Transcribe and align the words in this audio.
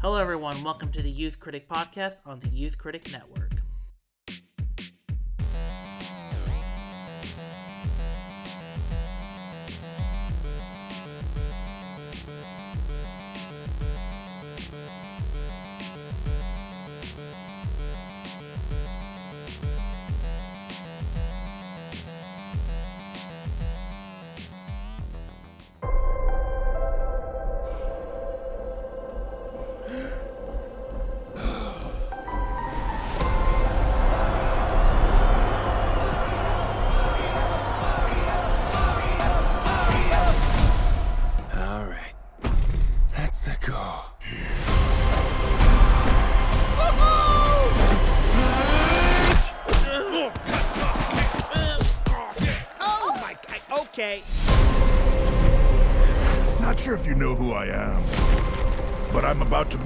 Hello, 0.00 0.16
everyone. 0.16 0.62
Welcome 0.62 0.92
to 0.92 1.02
the 1.02 1.10
Youth 1.10 1.40
Critic 1.40 1.68
Podcast 1.68 2.20
on 2.24 2.38
the 2.38 2.46
Youth 2.50 2.78
Critic 2.78 3.10
Network. 3.10 3.47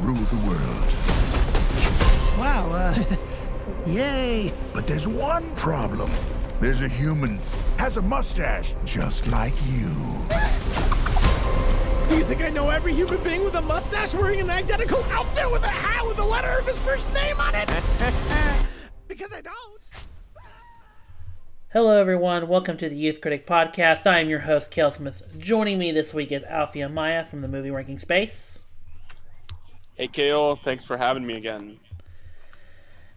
Rule 0.02 0.16
the 0.16 0.47
world. 0.48 0.92
Wow, 2.36 2.72
uh, 2.72 3.17
yay. 3.86 4.53
But 4.75 4.89
there's 4.89 5.06
one 5.06 5.55
problem. 5.55 6.11
There's 6.61 6.83
a 6.83 6.89
human, 6.89 7.39
has 7.77 7.98
a 7.98 8.03
mustache, 8.03 8.75
just 8.84 9.25
like 9.28 9.53
you. 9.70 9.91
Do 12.09 12.19
you 12.19 12.25
think 12.25 12.42
I 12.42 12.50
know 12.50 12.70
every 12.70 12.92
human 12.94 13.22
being 13.22 13.44
with 13.44 13.55
a 13.55 13.62
mustache 13.62 14.12
wearing 14.12 14.41
an 14.41 14.50
identical 14.50 15.05
outfit 15.05 15.48
with 15.53 15.62
a 15.62 15.69
hat 15.69 16.05
with 16.05 16.16
the 16.16 16.25
letter 16.25 16.59
of 16.59 16.66
his 16.66 16.83
first 16.83 17.06
name 17.14 17.39
on 17.39 17.55
it? 17.55 17.69
because 19.06 19.33
I 19.33 19.41
don't. 19.41 19.83
Hello, 21.72 22.00
everyone. 22.00 22.48
Welcome 22.48 22.77
to 22.78 22.89
the 22.89 22.97
Youth 22.97 23.20
Critic 23.20 23.47
Podcast. 23.47 24.05
I 24.05 24.19
am 24.19 24.28
your 24.28 24.41
host, 24.41 24.72
Kale 24.72 24.91
Smith. 24.91 25.39
Joining 25.39 25.78
me 25.78 25.92
this 25.92 26.12
week 26.12 26.33
is 26.33 26.42
Alfie 26.42 26.81
Amaya 26.81 27.25
from 27.25 27.41
the 27.41 27.47
Movie 27.47 27.70
Ranking 27.70 27.98
Space. 27.98 28.59
Hey, 29.96 30.08
Kale. 30.08 30.56
Thanks 30.56 30.86
for 30.86 30.96
having 30.96 31.26
me 31.26 31.34
again. 31.34 31.78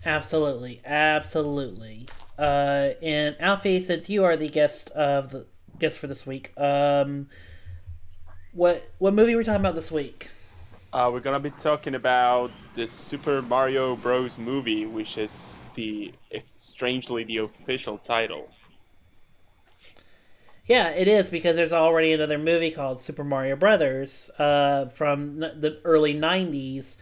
Absolutely, 0.06 0.82
absolutely. 0.86 2.08
Uh, 2.38 2.92
and 3.02 3.36
Alfie, 3.40 3.82
since 3.82 4.10
you 4.10 4.24
are 4.24 4.38
the 4.38 4.50
guest 4.50 4.92
of 4.92 5.32
the 5.32 5.48
guest 5.80 5.98
for 5.98 6.08
this 6.08 6.28
week, 6.28 6.52
um, 6.58 7.28
what 8.52 8.90
what 9.00 9.14
movie 9.14 9.34
are 9.34 9.38
we 9.38 9.44
talking 9.44 9.62
about 9.62 9.76
this 9.76 9.92
week? 9.92 10.30
Uh, 10.94 11.10
we're 11.12 11.20
gonna 11.20 11.40
be 11.40 11.50
talking 11.50 11.96
about 11.96 12.52
the 12.74 12.86
Super 12.86 13.42
Mario 13.42 13.96
Bros. 13.96 14.38
movie, 14.38 14.86
which 14.86 15.18
is 15.18 15.62
the 15.76 16.14
it's 16.30 16.54
strangely 16.56 17.24
the 17.24 17.38
official 17.38 17.98
title. 17.98 18.52
Yeah, 20.68 20.90
it 20.90 21.08
is 21.08 21.30
because 21.30 21.56
there's 21.56 21.74
already 21.74 22.12
another 22.14 22.40
movie 22.40 22.72
called 22.72 23.00
Super 23.00 23.24
Mario 23.24 23.56
Brothers 23.56 24.32
uh, 24.40 24.88
from 24.88 25.40
the 25.40 25.80
early 25.84 26.14
'90s, 26.16 26.96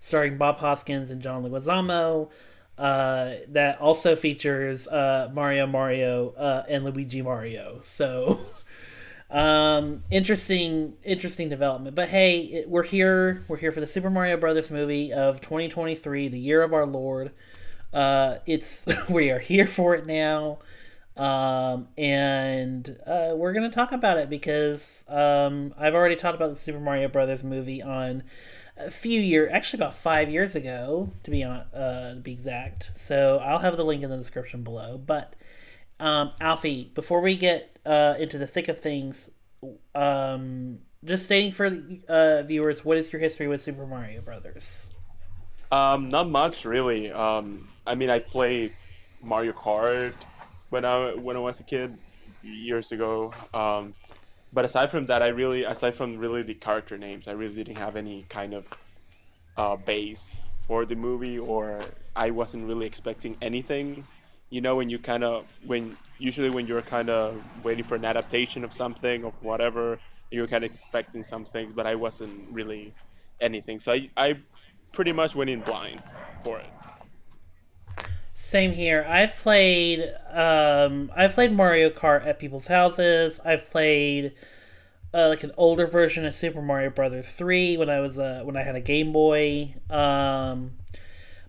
starring 0.00 0.36
Bob 0.36 0.58
Hoskins 0.58 1.10
and 1.10 1.20
John 1.20 1.42
Leguizamo. 1.42 2.30
Uh, 2.76 3.34
that 3.48 3.80
also 3.80 4.14
features 4.14 4.86
uh, 4.86 5.28
Mario 5.32 5.66
Mario 5.66 6.30
uh, 6.30 6.64
and 6.68 6.84
Luigi 6.84 7.20
Mario. 7.20 7.80
So, 7.82 8.38
um, 9.32 10.04
interesting, 10.12 10.94
interesting 11.02 11.48
development. 11.48 11.96
But 11.96 12.10
hey, 12.10 12.38
it, 12.38 12.68
we're 12.68 12.84
here. 12.84 13.42
We're 13.48 13.56
here 13.56 13.72
for 13.72 13.80
the 13.80 13.88
Super 13.88 14.10
Mario 14.10 14.36
Brothers 14.36 14.70
movie 14.70 15.12
of 15.12 15.40
2023, 15.40 16.28
the 16.28 16.38
year 16.38 16.62
of 16.62 16.72
our 16.72 16.86
Lord. 16.86 17.32
Uh, 17.92 18.36
it's 18.46 18.86
we 19.10 19.30
are 19.30 19.40
here 19.40 19.66
for 19.66 19.96
it 19.96 20.06
now 20.06 20.58
um, 21.18 21.88
and 21.98 22.96
uh, 23.06 23.32
we're 23.34 23.52
gonna 23.52 23.70
talk 23.70 23.92
about 23.92 24.18
it 24.18 24.30
because 24.30 25.04
um, 25.08 25.74
I've 25.76 25.94
already 25.94 26.16
talked 26.16 26.36
about 26.36 26.50
the 26.50 26.56
Super 26.56 26.80
Mario 26.80 27.08
Brothers 27.08 27.42
movie 27.42 27.82
on 27.82 28.22
a 28.76 28.90
few 28.90 29.20
years, 29.20 29.50
actually 29.52 29.78
about 29.78 29.94
five 29.94 30.30
years 30.30 30.54
ago, 30.54 31.10
to 31.24 31.30
be 31.30 31.42
on, 31.42 31.56
uh, 31.74 32.14
to 32.14 32.20
be 32.20 32.32
exact. 32.32 32.92
So 32.94 33.38
I'll 33.38 33.58
have 33.58 33.76
the 33.76 33.84
link 33.84 34.02
in 34.02 34.10
the 34.10 34.16
description 34.16 34.62
below. 34.62 34.96
But 34.96 35.34
um, 35.98 36.32
Alfie, 36.40 36.92
before 36.94 37.20
we 37.20 37.36
get 37.36 37.78
uh, 37.84 38.14
into 38.18 38.38
the 38.38 38.46
thick 38.46 38.68
of 38.68 38.78
things, 38.80 39.30
um, 39.96 40.78
just 41.04 41.24
stating 41.24 41.50
for 41.50 41.66
uh, 42.08 42.42
viewers, 42.44 42.84
what 42.84 42.96
is 42.96 43.12
your 43.12 43.20
history 43.20 43.48
with 43.48 43.60
Super 43.60 43.86
Mario 43.86 44.20
Brothers? 44.20 44.86
Um, 45.72 46.10
not 46.10 46.28
much 46.28 46.64
really. 46.64 47.10
Um, 47.10 47.68
I 47.86 47.96
mean, 47.96 48.08
I 48.08 48.20
play 48.20 48.72
Mario 49.20 49.52
Kart 49.52 50.14
when 50.70 50.84
I 50.84 51.14
when 51.14 51.36
I 51.36 51.40
was 51.40 51.60
a 51.60 51.64
kid 51.64 51.96
years 52.42 52.92
ago. 52.92 53.32
Um, 53.52 53.94
but 54.52 54.64
aside 54.64 54.90
from 54.90 55.06
that, 55.06 55.22
I 55.22 55.28
really 55.28 55.64
aside 55.64 55.94
from 55.94 56.18
really 56.18 56.42
the 56.42 56.54
character 56.54 56.96
names, 56.96 57.28
I 57.28 57.32
really 57.32 57.54
didn't 57.54 57.76
have 57.76 57.96
any 57.96 58.24
kind 58.28 58.54
of 58.54 58.72
uh, 59.56 59.76
base 59.76 60.40
for 60.66 60.84
the 60.84 60.96
movie, 60.96 61.38
or 61.38 61.80
I 62.16 62.30
wasn't 62.30 62.66
really 62.66 62.86
expecting 62.86 63.36
anything. 63.42 64.06
You 64.50 64.60
know, 64.60 64.76
when 64.76 64.88
you 64.88 64.98
kind 64.98 65.24
of 65.24 65.46
when 65.64 65.96
usually 66.18 66.50
when 66.50 66.66
you're 66.66 66.82
kind 66.82 67.10
of 67.10 67.42
waiting 67.62 67.84
for 67.84 67.96
an 67.96 68.04
adaptation 68.04 68.64
of 68.64 68.72
something 68.72 69.24
or 69.24 69.32
whatever, 69.40 69.98
you're 70.30 70.46
kind 70.46 70.64
of 70.64 70.70
expecting 70.70 71.22
something, 71.22 71.72
but 71.74 71.86
I 71.86 71.94
wasn't 71.94 72.50
really 72.50 72.94
anything. 73.40 73.78
So 73.78 73.92
I 73.92 74.10
I 74.16 74.38
pretty 74.92 75.12
much 75.12 75.36
went 75.36 75.50
in 75.50 75.60
blind 75.60 76.02
for 76.42 76.58
it. 76.58 76.70
Same 78.48 78.72
here. 78.72 79.04
I've 79.06 79.36
played 79.36 80.10
um 80.32 81.12
I've 81.14 81.34
played 81.34 81.52
Mario 81.52 81.90
Kart 81.90 82.26
at 82.26 82.38
people's 82.38 82.68
houses. 82.68 83.40
I've 83.44 83.70
played 83.70 84.32
uh, 85.12 85.28
like 85.28 85.44
an 85.44 85.52
older 85.58 85.86
version 85.86 86.24
of 86.24 86.34
Super 86.34 86.62
Mario 86.62 86.88
Brothers 86.88 87.30
3 87.32 87.76
when 87.76 87.90
I 87.90 88.00
was 88.00 88.18
uh, 88.18 88.40
when 88.44 88.56
I 88.56 88.62
had 88.62 88.74
a 88.74 88.80
Game 88.80 89.12
Boy. 89.12 89.74
Um 89.90 90.78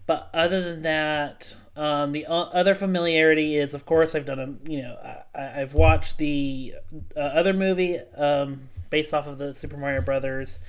but 0.07 0.29
other 0.33 0.61
than 0.61 0.81
that, 0.81 1.55
um, 1.77 2.11
the 2.11 2.25
other 2.27 2.75
familiarity 2.75 3.55
is, 3.55 3.73
of 3.73 3.85
course, 3.85 4.13
I've 4.13 4.25
done 4.25 4.39
a 4.39 4.69
you 4.69 4.81
know 4.81 5.23
I, 5.33 5.61
I've 5.61 5.73
watched 5.73 6.17
the 6.17 6.73
uh, 7.15 7.19
other 7.19 7.53
movie 7.53 7.97
um, 8.17 8.67
based 8.89 9.13
off 9.13 9.25
of 9.25 9.37
the 9.37 9.55
Super 9.55 9.77
Mario 9.77 10.01
Brothers, 10.01 10.59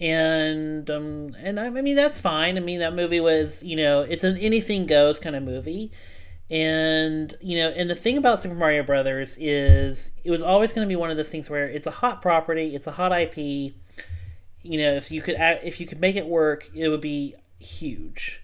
and 0.00 0.90
um, 0.90 1.36
and 1.38 1.58
I, 1.60 1.66
I 1.66 1.70
mean 1.70 1.96
that's 1.96 2.20
fine. 2.20 2.56
I 2.56 2.60
mean 2.60 2.80
that 2.80 2.94
movie 2.94 3.20
was 3.20 3.62
you 3.62 3.76
know 3.76 4.02
it's 4.02 4.24
an 4.24 4.36
anything 4.38 4.86
goes 4.86 5.18
kind 5.18 5.36
of 5.36 5.42
movie, 5.42 5.92
and 6.50 7.34
you 7.40 7.58
know 7.58 7.70
and 7.70 7.88
the 7.88 7.94
thing 7.94 8.18
about 8.18 8.40
Super 8.40 8.54
Mario 8.54 8.82
Brothers 8.82 9.36
is 9.38 10.10
it 10.24 10.30
was 10.30 10.42
always 10.42 10.72
going 10.72 10.86
to 10.86 10.88
be 10.88 10.96
one 10.96 11.10
of 11.10 11.16
those 11.16 11.30
things 11.30 11.48
where 11.48 11.68
it's 11.68 11.86
a 11.86 11.92
hot 11.92 12.22
property, 12.22 12.74
it's 12.74 12.86
a 12.86 12.92
hot 12.92 13.12
IP. 13.12 13.36
You 14.62 14.78
know 14.78 14.94
if 14.94 15.10
you 15.10 15.22
could 15.22 15.36
if 15.38 15.80
you 15.80 15.86
could 15.86 16.00
make 16.00 16.16
it 16.16 16.26
work, 16.26 16.70
it 16.74 16.88
would 16.88 17.00
be 17.02 17.34
huge. 17.58 18.40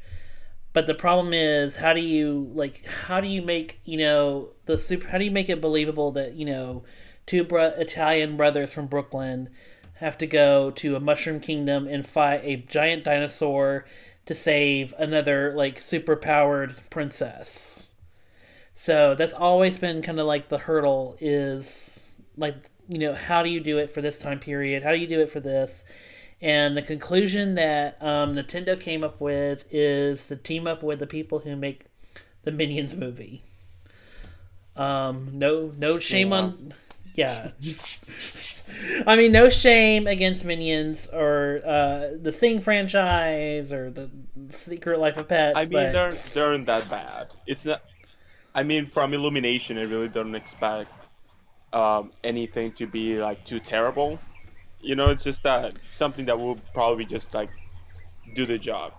But 0.73 0.87
the 0.87 0.95
problem 0.95 1.33
is, 1.33 1.77
how 1.77 1.93
do 1.93 2.01
you 2.01 2.49
like? 2.55 2.87
How 2.87 3.21
do 3.21 3.27
you 3.27 3.43
make 3.43 3.81
you 3.85 3.99
know 3.99 4.51
the 4.67 4.79
super? 4.79 5.09
How 5.09 5.19
do 5.19 5.25
you 5.25 5.31
make 5.31 5.49
it 5.49 5.61
believable 5.61 6.13
that 6.13 6.35
you 6.35 6.45
know 6.45 6.85
two 7.27 7.43
bro- 7.43 7.75
Italian 7.77 8.37
brothers 8.37 8.73
from 8.73 8.87
Brooklyn 8.87 9.49
have 10.01 10.19
to 10.19 10.27
go 10.27 10.71
to 10.73 10.97
a 10.97 11.01
mushroom 11.01 11.41
kingdom 11.41 11.87
and 11.87 12.07
fight 12.07 12.41
a 12.45 12.57
giant 12.57 13.05
dinosaur 13.05 13.87
to 14.27 14.35
save 14.35 14.93
another 14.99 15.55
like 15.55 15.81
super 15.81 16.17
powered 16.17 16.75
princess? 16.91 17.93
So 18.75 19.15
that's 19.15 19.33
always 19.33 19.79
been 19.79 20.03
kind 20.03 20.19
of 20.19 20.27
like 20.27 20.49
the 20.49 20.59
hurdle 20.59 21.17
is 21.21 22.01
like 22.37 22.57
you 22.89 22.99
know 22.99 23.15
how 23.15 23.43
do 23.43 23.51
you 23.51 23.61
do 23.61 23.79
it 23.79 23.91
for 23.91 24.01
this 24.01 24.19
time 24.19 24.41
period? 24.41 24.83
How 24.83 24.91
do 24.91 24.99
you 24.99 25.07
do 25.07 25.21
it 25.21 25.31
for 25.31 25.41
this? 25.41 25.85
And 26.43 26.77
the 26.77 26.83
conclusion 26.83 27.55
that 27.57 28.03
um, 28.03 28.35
Nintendo 28.35 28.79
came 28.81 29.05
up 29.05 29.21
with 29.21 29.65
is 29.71 30.27
to 30.29 30.37
team 30.37 30.67
up 30.67 30.83
with 30.83 30.99
the 30.99 31.07
people 31.07 31.41
who 31.41 31.55
make 31.55 31.85
the 32.45 32.51
Minions 32.51 32.97
movie. 32.97 33.43
Um, 34.75 35.29
no, 35.35 35.71
no 35.77 35.99
shame 35.99 36.33
on, 36.33 36.73
yeah. 37.21 37.51
I 39.07 39.17
mean, 39.17 39.33
no 39.33 39.49
shame 39.49 40.07
against 40.07 40.45
Minions 40.45 41.07
or 41.13 41.61
uh, 41.65 42.09
the 42.21 42.33
Sing 42.33 42.61
franchise 42.61 43.73
or 43.73 43.91
the 43.91 44.11
Secret 44.51 44.99
Life 44.99 45.17
of 45.17 45.29
Pets. 45.29 45.59
I 45.59 45.63
mean, 45.63 45.73
but- 45.73 45.93
they're 45.93 46.13
they 46.13 46.41
aren't 46.41 46.67
that 46.67 46.89
bad. 46.89 47.29
It's 47.47 47.67
not. 47.67 47.83
I 48.55 48.63
mean, 48.65 48.87
from 48.87 49.15
Illumination, 49.15 49.79
I 49.79 49.83
really 49.83 50.09
don't 50.09 50.35
expect 50.35 50.91
um, 51.73 52.11
anything 52.25 52.73
to 52.73 52.87
be 52.87 53.19
like 53.19 53.45
too 53.45 53.61
terrible. 53.61 54.19
You 54.81 54.97
know, 54.97 55.11
it's 55.11 55.25
just 55.25 55.43
that 55.45 55.75
something 55.89 56.27
that 56.27 56.39
will 56.41 56.59
probably 56.75 57.05
just 57.05 57.35
like 57.35 57.51
do 58.35 58.47
the 58.47 58.59
job. 58.59 58.93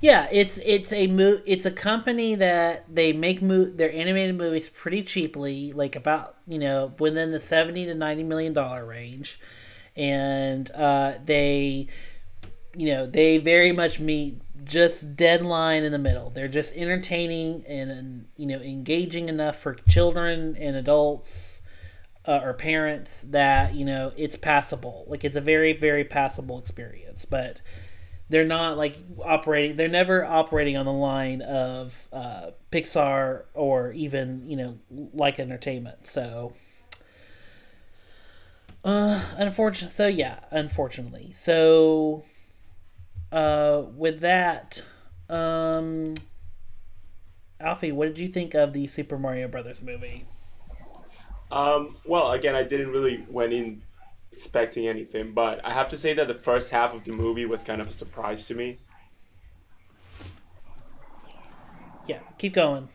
Yeah, 0.00 0.28
it's 0.30 0.58
it's 0.58 0.92
a 0.92 1.08
mo- 1.08 1.40
it's 1.44 1.66
a 1.66 1.72
company 1.72 2.36
that 2.36 2.94
they 2.94 3.12
make 3.12 3.42
mo- 3.42 3.64
their 3.64 3.92
animated 3.92 4.36
movies 4.36 4.68
pretty 4.68 5.02
cheaply, 5.02 5.72
like 5.72 5.96
about 5.96 6.36
you 6.46 6.58
know 6.58 6.92
within 7.00 7.32
the 7.32 7.40
seventy 7.40 7.84
to 7.86 7.94
ninety 7.94 8.22
million 8.22 8.52
dollar 8.52 8.84
range, 8.86 9.40
and 9.96 10.70
uh, 10.72 11.14
they, 11.24 11.88
you 12.76 12.88
know, 12.88 13.06
they 13.06 13.38
very 13.38 13.72
much 13.72 14.00
meet 14.00 14.40
just 14.64 15.16
deadline 15.16 15.84
in 15.84 15.92
the 15.92 15.98
middle. 15.98 16.30
They're 16.30 16.48
just 16.48 16.76
entertaining 16.76 17.64
and, 17.66 18.26
you 18.36 18.46
know 18.46 18.60
engaging 18.60 19.28
enough 19.28 19.58
for 19.60 19.74
children 19.74 20.56
and 20.60 20.76
adults 20.76 21.60
uh, 22.26 22.40
or 22.42 22.54
parents 22.54 23.22
that 23.30 23.74
you 23.74 23.84
know 23.84 24.12
it's 24.16 24.36
passable. 24.36 25.04
Like 25.08 25.24
it's 25.24 25.36
a 25.36 25.40
very 25.40 25.72
very 25.72 26.04
passable 26.04 26.58
experience, 26.58 27.24
but 27.24 27.60
they're 28.28 28.44
not 28.44 28.76
like 28.76 28.98
operating 29.24 29.76
they're 29.76 29.88
never 29.88 30.24
operating 30.24 30.76
on 30.76 30.86
the 30.86 30.92
line 30.92 31.42
of 31.42 32.08
uh, 32.12 32.50
pixar 32.70 33.44
or 33.54 33.92
even 33.92 34.48
you 34.48 34.56
know 34.56 34.78
like 35.12 35.40
entertainment 35.40 36.06
so 36.06 36.52
uh 38.84 39.22
unfortunately 39.36 39.92
so 39.92 40.06
yeah 40.06 40.40
unfortunately. 40.50 41.32
So 41.32 42.24
uh 43.32 43.82
with 43.94 44.20
that 44.20 44.82
um 45.28 46.14
alfie 47.60 47.92
what 47.92 48.06
did 48.08 48.18
you 48.18 48.28
think 48.28 48.54
of 48.54 48.72
the 48.72 48.86
super 48.86 49.18
mario 49.18 49.48
brothers 49.48 49.82
movie? 49.82 50.26
Um, 51.50 51.96
well, 52.04 52.32
again, 52.32 52.54
I 52.54 52.62
didn't 52.62 52.90
really 52.90 53.24
went 53.28 53.52
in 53.52 53.82
expecting 54.32 54.86
anything, 54.88 55.32
but 55.32 55.64
I 55.64 55.72
have 55.72 55.88
to 55.88 55.96
say 55.96 56.14
that 56.14 56.28
the 56.28 56.34
first 56.34 56.70
half 56.70 56.94
of 56.94 57.04
the 57.04 57.12
movie 57.12 57.46
was 57.46 57.64
kind 57.64 57.80
of 57.80 57.88
a 57.88 57.90
surprise 57.90 58.46
to 58.48 58.54
me. 58.54 58.78
yeah 62.06 62.20
keep 62.38 62.54
going 62.54 62.88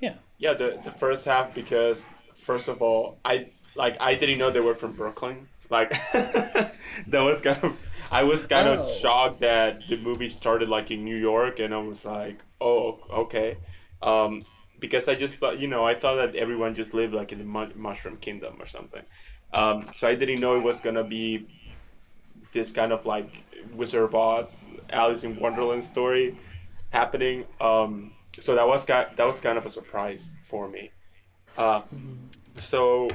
yeah 0.00 0.14
Yeah, 0.38 0.54
the 0.54 0.80
the 0.82 0.92
first 0.92 1.24
half 1.26 1.54
because 1.54 2.08
first 2.32 2.68
of 2.68 2.80
all, 2.80 3.18
I 3.24 3.50
like 3.76 3.96
I 4.00 4.14
didn't 4.14 4.38
know 4.38 4.50
they 4.50 4.60
were 4.60 4.74
from 4.74 4.92
Brooklyn. 4.92 5.48
Like 5.68 5.90
that 7.06 7.20
was 7.28 7.42
kind 7.42 7.62
of 7.62 7.78
I 8.10 8.22
was 8.24 8.46
kind 8.46 8.66
Oh. 8.68 8.82
of 8.84 8.90
shocked 8.90 9.40
that 9.40 9.86
the 9.88 9.96
movie 9.98 10.28
started 10.28 10.68
like 10.68 10.90
in 10.90 11.04
New 11.04 11.16
York, 11.16 11.60
and 11.60 11.74
I 11.74 11.78
was 11.82 12.04
like, 12.04 12.42
oh, 12.60 12.98
okay. 13.24 13.58
Um, 14.02 14.44
because 14.80 15.08
I 15.08 15.14
just 15.14 15.38
thought, 15.38 15.58
you 15.60 15.68
know, 15.68 15.84
I 15.84 15.94
thought 15.94 16.16
that 16.16 16.34
everyone 16.34 16.74
just 16.74 16.94
lived 16.94 17.12
like 17.14 17.32
in 17.32 17.38
the 17.38 17.44
Mushroom 17.76 18.16
Kingdom 18.16 18.56
or 18.58 18.66
something. 18.66 19.02
Um, 19.52 19.86
so 19.94 20.06
I 20.08 20.14
didn't 20.14 20.40
know 20.40 20.56
it 20.56 20.62
was 20.62 20.80
gonna 20.80 21.04
be 21.04 21.46
this 22.52 22.72
kind 22.72 22.92
of 22.92 23.06
like 23.06 23.44
Wizard 23.74 24.04
of 24.04 24.14
Oz, 24.14 24.68
Alice 24.90 25.24
in 25.24 25.38
Wonderland 25.38 25.82
story 25.82 26.38
happening. 26.90 27.46
Um, 27.60 28.12
so 28.38 28.54
that 28.54 28.66
was 28.66 28.84
that 28.86 29.18
was 29.18 29.40
kind 29.40 29.58
of 29.58 29.66
a 29.66 29.70
surprise 29.70 30.32
for 30.42 30.68
me. 30.68 30.90
Uh, 31.56 31.82
so, 32.56 33.10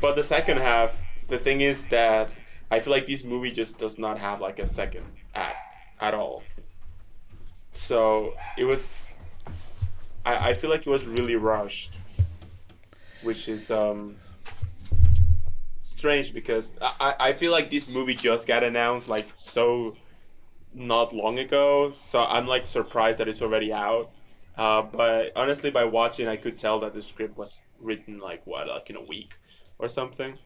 but 0.00 0.14
the 0.16 0.22
second 0.22 0.58
half, 0.58 1.02
the 1.28 1.38
thing 1.38 1.60
is 1.60 1.86
that 1.88 2.30
I 2.70 2.80
feel 2.80 2.92
like 2.92 3.06
this 3.06 3.24
movie 3.24 3.50
just 3.50 3.78
does 3.78 3.98
not 3.98 4.18
have 4.18 4.40
like 4.40 4.58
a 4.58 4.66
second 4.66 5.04
act 5.34 5.74
at 6.00 6.14
all. 6.14 6.42
So 7.72 8.34
it 8.56 8.64
was, 8.64 9.18
I, 10.24 10.50
I 10.50 10.54
feel 10.54 10.70
like 10.70 10.86
it 10.86 10.90
was 10.90 11.06
really 11.06 11.36
rushed, 11.36 11.98
which 13.22 13.48
is 13.48 13.70
um 13.70 14.16
strange 15.98 16.32
because 16.32 16.72
I, 17.00 17.14
I 17.20 17.32
feel 17.32 17.52
like 17.52 17.70
this 17.70 17.88
movie 17.88 18.14
just 18.14 18.46
got 18.46 18.62
announced 18.62 19.08
like 19.08 19.26
so 19.36 19.96
not 20.74 21.12
long 21.12 21.38
ago, 21.38 21.92
so 21.92 22.24
I'm 22.24 22.46
like 22.46 22.66
surprised 22.66 23.18
that 23.18 23.28
it's 23.28 23.42
already 23.42 23.72
out. 23.72 24.10
Uh, 24.56 24.82
but 24.82 25.32
honestly, 25.36 25.70
by 25.70 25.84
watching, 25.84 26.26
I 26.26 26.36
could 26.36 26.58
tell 26.58 26.80
that 26.80 26.92
the 26.92 27.02
script 27.02 27.36
was 27.36 27.62
written 27.80 28.18
like 28.18 28.46
what, 28.46 28.68
like 28.68 28.90
in 28.90 28.96
a 28.96 29.02
week 29.02 29.36
or 29.78 29.88
something. 29.88 30.38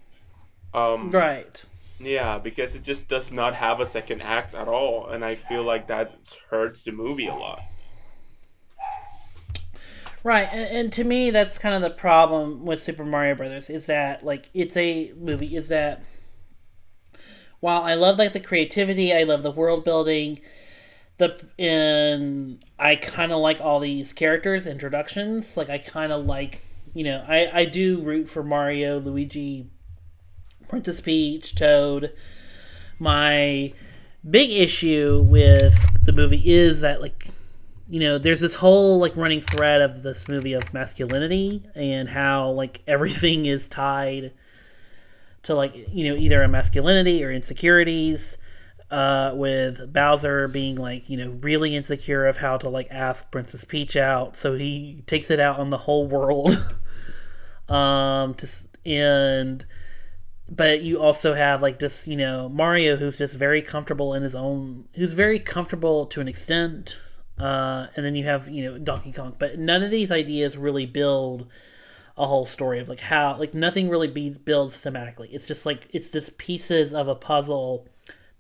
Um, 0.75 1.11
right 1.11 1.65
yeah, 2.05 2.39
because 2.39 2.75
it 2.75 2.83
just 2.83 3.09
does 3.09 3.33
not 3.33 3.55
have 3.55 3.81
a 3.81 3.87
second 3.87 4.23
act 4.23 4.55
at 4.55 4.69
all, 4.69 5.09
and 5.09 5.25
I 5.25 5.35
feel 5.35 5.63
like 5.63 5.87
that 5.87 6.37
hurts 6.51 6.83
the 6.83 6.93
movie 6.93 7.29
a 7.29 7.35
lot. 7.35 7.61
Right, 10.25 10.49
and, 10.53 10.77
and 10.77 10.93
to 10.93 11.05
me, 11.05 11.31
that's 11.31 11.59
kind 11.59 11.75
of 11.75 11.83
the 11.83 11.91
problem 11.91 12.65
with 12.65 12.83
Super 12.83 13.05
Mario 13.05 13.35
Brothers 13.35 13.69
is 13.69 13.87
that 13.87 14.25
like 14.25 14.51
it's 14.55 14.77
a 14.77 15.13
movie 15.17 15.57
is 15.57 15.69
that 15.69 16.03
while 17.59 17.83
I 17.83 17.95
love 17.95 18.19
like 18.19 18.33
the 18.33 18.41
creativity, 18.41 19.13
I 19.13 19.25
love 19.25 19.43
the 19.43 19.51
world 19.51 19.85
building, 19.85 20.41
the 21.19 21.41
and 21.59 22.65
I 22.79 22.97
kind 22.97 23.33
of 23.33 23.39
like 23.39 23.61
all 23.61 23.81
these 23.81 24.13
characters 24.13 24.67
introductions. 24.67 25.57
Like 25.57 25.71
I 25.71 25.79
kind 25.79 26.13
of 26.13 26.27
like 26.27 26.63
you 26.95 27.03
know 27.05 27.25
I 27.27 27.51
I 27.53 27.65
do 27.65 28.01
root 28.01 28.29
for 28.29 28.45
Mario, 28.45 29.01
Luigi, 29.01 29.71
Princess 30.69 31.01
Peach, 31.01 31.57
Toad. 31.57 32.13
My 32.99 33.73
big 34.29 34.51
issue 34.51 35.21
with 35.27 35.75
the 36.05 36.13
movie 36.13 36.43
is 36.49 36.81
that 36.83 37.01
like 37.01 37.29
you 37.93 38.01
know, 38.01 38.17
there's 38.17 38.41
this 38.41 38.55
whole 38.55 38.99
like 38.99 39.15
running 39.19 39.43
thread 39.43 39.83
of 39.83 40.03
this 40.03 40.27
movie 40.27 40.55
of 40.55 40.73
masculinity 40.73 41.63
and 41.75 42.09
how 42.09 42.49
like 42.49 42.81
everything 42.87 43.45
is 43.45 43.69
tied 43.69 44.33
to 45.43 45.55
like 45.55 45.75
you 45.93 46.09
know 46.09 46.17
either 46.17 46.43
a 46.43 46.49
masculinity 46.49 47.23
or 47.23 47.31
insecurities. 47.31 48.39
Uh, 48.91 49.33
with 49.35 49.91
Bowser 49.91 50.49
being 50.49 50.77
like 50.77 51.09
you 51.09 51.17
know 51.17 51.31
really 51.41 51.75
insecure 51.75 52.27
of 52.27 52.39
how 52.39 52.59
to 52.59 52.69
like 52.69 52.89
ask 52.91 53.31
Princess 53.31 53.65
Peach 53.65 53.95
out, 53.95 54.37
so 54.39 54.55
he 54.55 55.03
takes 55.07 55.31
it 55.31 55.41
out 55.41 55.59
on 55.59 55.69
the 55.69 55.79
whole 55.79 56.07
world. 56.07 56.53
um, 57.69 58.35
to 58.35 58.49
and 58.87 59.67
but 60.51 60.81
you 60.83 60.99
also 60.99 61.35
have 61.35 61.61
like 61.61 61.79
just 61.79 62.07
you 62.07 62.17
know 62.17 62.49
Mario 62.49 62.97
who's 62.97 63.19
just 63.19 63.35
very 63.37 63.61
comfortable 63.61 64.15
in 64.15 64.23
his 64.23 64.35
own 64.35 64.89
who's 64.95 65.13
very 65.13 65.39
comfortable 65.39 66.07
to 66.07 66.23
an 66.23 66.29
extent 66.29 66.97
uh, 67.39 67.89
and 67.97 68.05
then 68.05 68.15
you 68.15 68.25
have 68.25 68.49
you 68.49 68.65
know 68.65 68.79
Donkey 68.79 69.13
Kong 69.13 69.35
but 69.39 69.59
none 69.59 69.83
of 69.83 69.91
these 69.91 70.11
ideas 70.13 70.57
really 70.57 70.87
build 70.87 71.47
a 72.17 72.27
whole 72.27 72.47
story 72.47 72.79
of 72.79 72.89
like 72.89 73.01
how 73.01 73.37
like 73.39 73.55
nothing 73.55 73.89
really 73.89 74.09
be, 74.09 74.31
builds 74.31 74.77
thematically 74.83 75.29
it's 75.33 75.47
just 75.47 75.65
like 75.67 75.89
it's 75.93 76.11
just 76.11 76.39
pieces 76.39 76.93
of 76.95 77.09
a 77.09 77.15
puzzle 77.15 77.89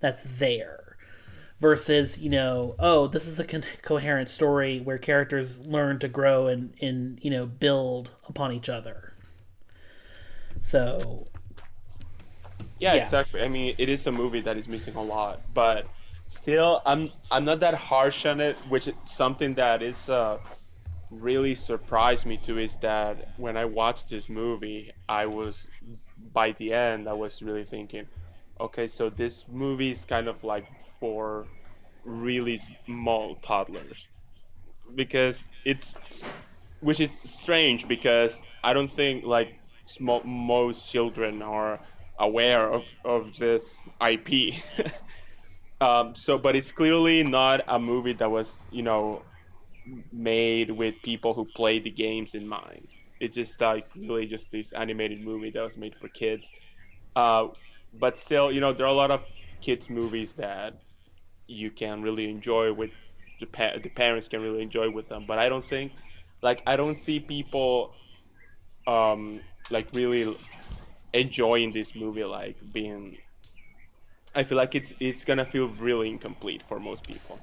that's 0.00 0.24
there 0.24 0.96
versus 1.60 2.18
you 2.18 2.28
know 2.30 2.74
oh 2.78 3.06
this 3.06 3.26
is 3.26 3.40
a 3.40 3.44
con- 3.44 3.64
coherent 3.82 4.28
story 4.28 4.80
where 4.80 4.98
characters 4.98 5.66
learn 5.66 5.98
to 5.98 6.08
grow 6.08 6.48
and 6.48 6.74
and 6.80 7.18
you 7.22 7.30
know 7.30 7.46
build 7.46 8.10
upon 8.28 8.52
each 8.52 8.68
other 8.68 9.14
so 10.60 11.24
Yeah, 12.78 12.94
Yeah. 12.94 13.00
exactly. 13.00 13.42
I 13.42 13.48
mean, 13.48 13.74
it 13.78 13.88
is 13.88 14.06
a 14.06 14.12
movie 14.12 14.40
that 14.40 14.56
is 14.56 14.68
missing 14.68 14.94
a 14.94 15.02
lot, 15.02 15.40
but 15.54 15.86
still, 16.26 16.82
I'm 16.86 17.10
I'm 17.30 17.44
not 17.44 17.60
that 17.60 17.74
harsh 17.74 18.26
on 18.26 18.40
it. 18.40 18.56
Which 18.68 18.88
is 18.88 18.94
something 19.02 19.54
that 19.54 19.82
is 19.82 20.08
uh, 20.10 20.38
really 21.10 21.54
surprised 21.54 22.26
me 22.26 22.38
too 22.38 22.58
is 22.58 22.76
that 22.78 23.34
when 23.36 23.56
I 23.56 23.66
watched 23.66 24.10
this 24.10 24.28
movie, 24.28 24.92
I 25.08 25.26
was 25.26 25.68
by 26.32 26.52
the 26.52 26.72
end, 26.72 27.08
I 27.08 27.12
was 27.12 27.42
really 27.42 27.64
thinking, 27.64 28.06
okay, 28.60 28.86
so 28.86 29.10
this 29.10 29.46
movie 29.48 29.90
is 29.90 30.04
kind 30.04 30.28
of 30.28 30.42
like 30.42 30.66
for 31.00 31.46
really 32.04 32.58
small 32.86 33.36
toddlers 33.36 34.08
because 34.94 35.48
it's 35.64 35.96
which 36.80 36.98
is 36.98 37.12
strange 37.12 37.86
because 37.86 38.42
I 38.64 38.72
don't 38.72 38.90
think 38.90 39.24
like 39.24 39.58
small 39.84 40.22
most 40.24 40.90
children 40.90 41.42
are 41.42 41.80
aware 42.18 42.72
of 42.72 42.96
of 43.04 43.36
this 43.38 43.88
IP. 44.00 44.54
um, 45.82 46.14
so, 46.14 46.38
but 46.38 46.54
it's 46.56 46.72
clearly 46.72 47.24
not 47.24 47.62
a 47.66 47.78
movie 47.78 48.12
that 48.14 48.30
was 48.30 48.66
you 48.70 48.82
know 48.82 49.22
made 50.12 50.70
with 50.70 50.94
people 51.02 51.34
who 51.34 51.44
play 51.44 51.78
the 51.78 51.90
games 51.90 52.34
in 52.34 52.46
mind. 52.46 52.88
It's 53.20 53.36
just 53.36 53.60
like 53.60 53.86
really 53.96 54.26
just 54.26 54.50
this 54.50 54.72
animated 54.72 55.20
movie 55.24 55.50
that 55.50 55.62
was 55.62 55.76
made 55.76 55.94
for 55.94 56.08
kids. 56.08 56.52
Uh, 57.14 57.48
but 57.92 58.18
still, 58.18 58.50
you 58.52 58.60
know, 58.60 58.72
there 58.72 58.86
are 58.86 58.90
a 58.90 59.00
lot 59.04 59.10
of 59.10 59.28
kids 59.60 59.90
movies 59.90 60.34
that 60.34 60.80
you 61.46 61.70
can 61.70 62.02
really 62.02 62.28
enjoy 62.30 62.72
with 62.72 62.90
the, 63.40 63.46
pa- 63.46 63.78
the 63.82 63.90
parents 63.90 64.28
can 64.28 64.40
really 64.40 64.62
enjoy 64.62 64.90
with 64.90 65.08
them. 65.08 65.24
But 65.26 65.38
I 65.38 65.48
don't 65.48 65.64
think, 65.64 65.92
like, 66.42 66.62
I 66.66 66.76
don't 66.76 66.96
see 66.96 67.20
people, 67.20 67.92
um, 68.86 69.40
like 69.70 69.88
really 69.94 70.36
enjoying 71.12 71.72
this 71.72 71.94
movie, 71.94 72.24
like 72.24 72.56
being. 72.72 73.18
I 74.34 74.44
feel 74.44 74.56
like 74.58 74.74
it's 74.74 74.94
it's 74.98 75.24
gonna 75.24 75.44
feel 75.44 75.68
really 75.68 76.08
incomplete 76.08 76.62
for 76.62 76.80
most 76.80 77.06
people. 77.06 77.40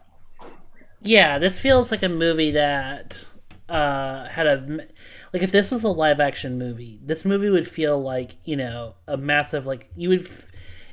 Yeah, 1.01 1.38
this 1.38 1.60
feels 1.60 1.91
like 1.91 2.03
a 2.03 2.10
movie 2.10 2.51
that 2.51 3.25
uh, 3.69 4.27
had 4.27 4.48
a 4.48 4.88
like 5.31 5.43
if 5.43 5.51
this 5.51 5.72
was 5.72 5.84
a 5.84 5.89
live 5.89 6.19
action 6.19 6.58
movie, 6.58 7.00
this 7.03 7.24
movie 7.24 7.50
would 7.50 7.67
feel 7.67 8.01
like 8.01 8.38
you 8.43 8.55
know 8.55 8.96
a 9.08 9.17
massive 9.17 9.65
like 9.65 9.89
you 9.96 10.10
would 10.10 10.27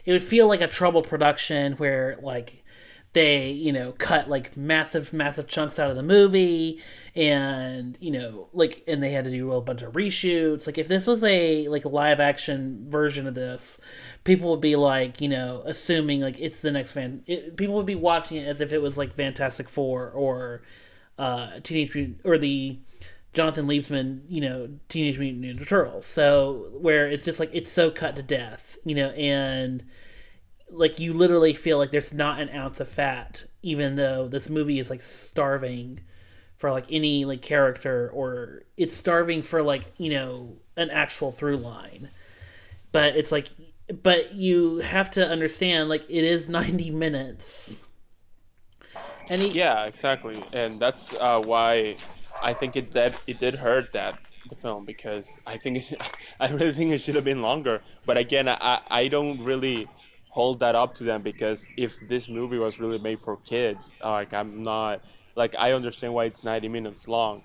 it 0.05 0.12
would 0.12 0.23
feel 0.23 0.47
like 0.47 0.61
a 0.61 0.69
trouble 0.69 1.03
production 1.03 1.73
where 1.75 2.17
like 2.21 2.62
they 3.16 3.50
you 3.50 3.73
know 3.73 3.92
cut 3.92 4.28
like 4.28 4.54
massive 4.58 5.11
massive 5.11 5.49
chunks 5.49 5.78
out 5.78 5.88
of 5.88 5.96
the 5.96 6.02
movie 6.02 6.78
and 7.14 7.96
you 7.99 8.11
know 8.11 8.46
like 8.52 8.85
and 8.87 9.02
they 9.02 9.11
had 9.11 9.25
to 9.25 9.30
do 9.30 9.52
a 9.52 9.61
bunch 9.62 9.80
of 9.80 9.94
reshoots. 9.94 10.66
Like 10.66 10.76
if 10.76 10.87
this 10.87 11.06
was 11.06 11.25
a 11.25 11.66
like 11.68 11.87
live 11.87 12.20
action 12.20 12.85
version 12.90 13.26
of 13.26 13.35
this 13.35 13.80
people 14.25 14.50
would 14.50 14.61
be 14.61 14.76
like 14.76 15.23
you 15.23 15.30
know 15.30 15.62
assuming 15.64 16.20
like 16.20 16.38
it's 16.38 16.61
the 16.61 16.70
next 16.70 16.92
fan 16.92 17.23
it, 17.26 17.56
people 17.56 17.75
would 17.76 17.87
be 17.87 17.94
watching 17.94 18.37
it 18.37 18.46
as 18.46 18.61
if 18.61 18.70
it 18.70 18.82
was 18.82 18.99
like 18.99 19.14
fantastic 19.14 19.70
four 19.70 20.11
or 20.11 20.61
uh 21.18 21.58
teenage 21.62 21.94
mutant 21.94 22.20
or 22.23 22.37
the 22.37 22.78
jonathan 23.32 23.66
liebesman 23.66 24.20
you 24.28 24.42
know 24.42 24.68
teenage 24.90 25.18
mutant 25.18 25.42
ninja 25.42 25.66
turtles. 25.66 26.04
So 26.04 26.68
where 26.78 27.08
it's 27.08 27.25
just 27.25 27.40
like 27.40 27.50
it's 27.54 27.73
so 27.73 27.90
cut 27.90 28.14
to 28.16 28.23
death 28.23 28.76
you 28.85 28.94
know 28.94 29.08
and 29.12 29.82
like 30.70 30.99
you 30.99 31.12
literally 31.12 31.54
feel 31.54 31.78
like 31.78 31.90
there's 31.90 32.12
not 32.12 32.40
an 32.40 32.50
ounce 32.50 32.80
of 32.80 32.88
fat 32.88 33.44
even 33.62 33.96
though 33.96 34.28
this 34.28 34.49
movie 34.49 34.78
is 34.78 34.90
like 34.90 35.02
starving 35.02 36.00
for 36.56 36.70
like 36.70 36.87
any 36.90 37.25
like 37.25 37.42
character 37.42 38.11
or 38.12 38.62
it's 38.76 38.94
starving 38.94 39.42
for 39.42 39.62
like 39.62 39.92
you 39.99 40.11
know 40.11 40.56
an 40.76 40.90
actual 40.90 41.32
through 41.32 41.56
line. 41.56 42.08
But 42.92 43.16
it's 43.16 43.32
like 43.32 43.49
but 44.02 44.35
you 44.35 44.78
have 44.78 45.11
to 45.12 45.26
understand 45.26 45.88
like 45.88 46.04
it 46.08 46.25
is 46.25 46.49
90 46.49 46.90
minutes. 46.90 47.82
And 49.28 49.40
he, 49.40 49.50
yeah 49.50 49.85
exactly. 49.85 50.42
And 50.52 50.80
that's 50.80 51.18
uh, 51.20 51.40
why 51.40 51.96
i 52.42 52.52
think 52.52 52.76
it 52.76 52.92
that 52.92 53.18
it 53.26 53.38
did 53.38 53.56
hurt 53.56 53.92
that 53.92 54.18
the 54.50 54.54
film 54.54 54.85
because 54.85 55.40
i 55.46 55.56
think 55.56 55.78
it, 55.78 55.99
i 56.40 56.49
really 56.50 56.70
think 56.70 56.92
it 56.92 57.00
should 57.00 57.14
have 57.14 57.25
been 57.25 57.42
longer. 57.42 57.82
But 58.06 58.16
again 58.16 58.49
i 58.49 58.80
i 58.88 59.08
don't 59.08 59.42
really 59.42 59.88
hold 60.37 60.61
that 60.61 60.75
up 60.83 60.90
to 60.99 61.05
them 61.11 61.21
because 61.23 61.69
if 61.76 61.93
this 62.12 62.28
movie 62.28 62.59
was 62.66 62.78
really 62.83 63.00
made 63.09 63.19
for 63.26 63.35
kids 63.38 63.97
like 64.02 64.33
i'm 64.40 64.62
not 64.62 65.02
like 65.37 65.55
I 65.57 65.73
understand 65.73 66.14
why 66.14 66.25
it's 66.25 66.43
90 66.43 66.69
minutes 66.69 67.07
long, 67.07 67.43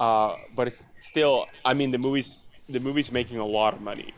uh, 0.00 0.36
but 0.54 0.68
it's 0.68 0.86
still. 1.00 1.46
I 1.64 1.74
mean, 1.74 1.90
the 1.90 1.98
movie's 1.98 2.38
the 2.68 2.80
movie's 2.80 3.12
making 3.12 3.38
a 3.38 3.44
lot 3.44 3.74
of 3.74 3.80
money, 3.82 4.14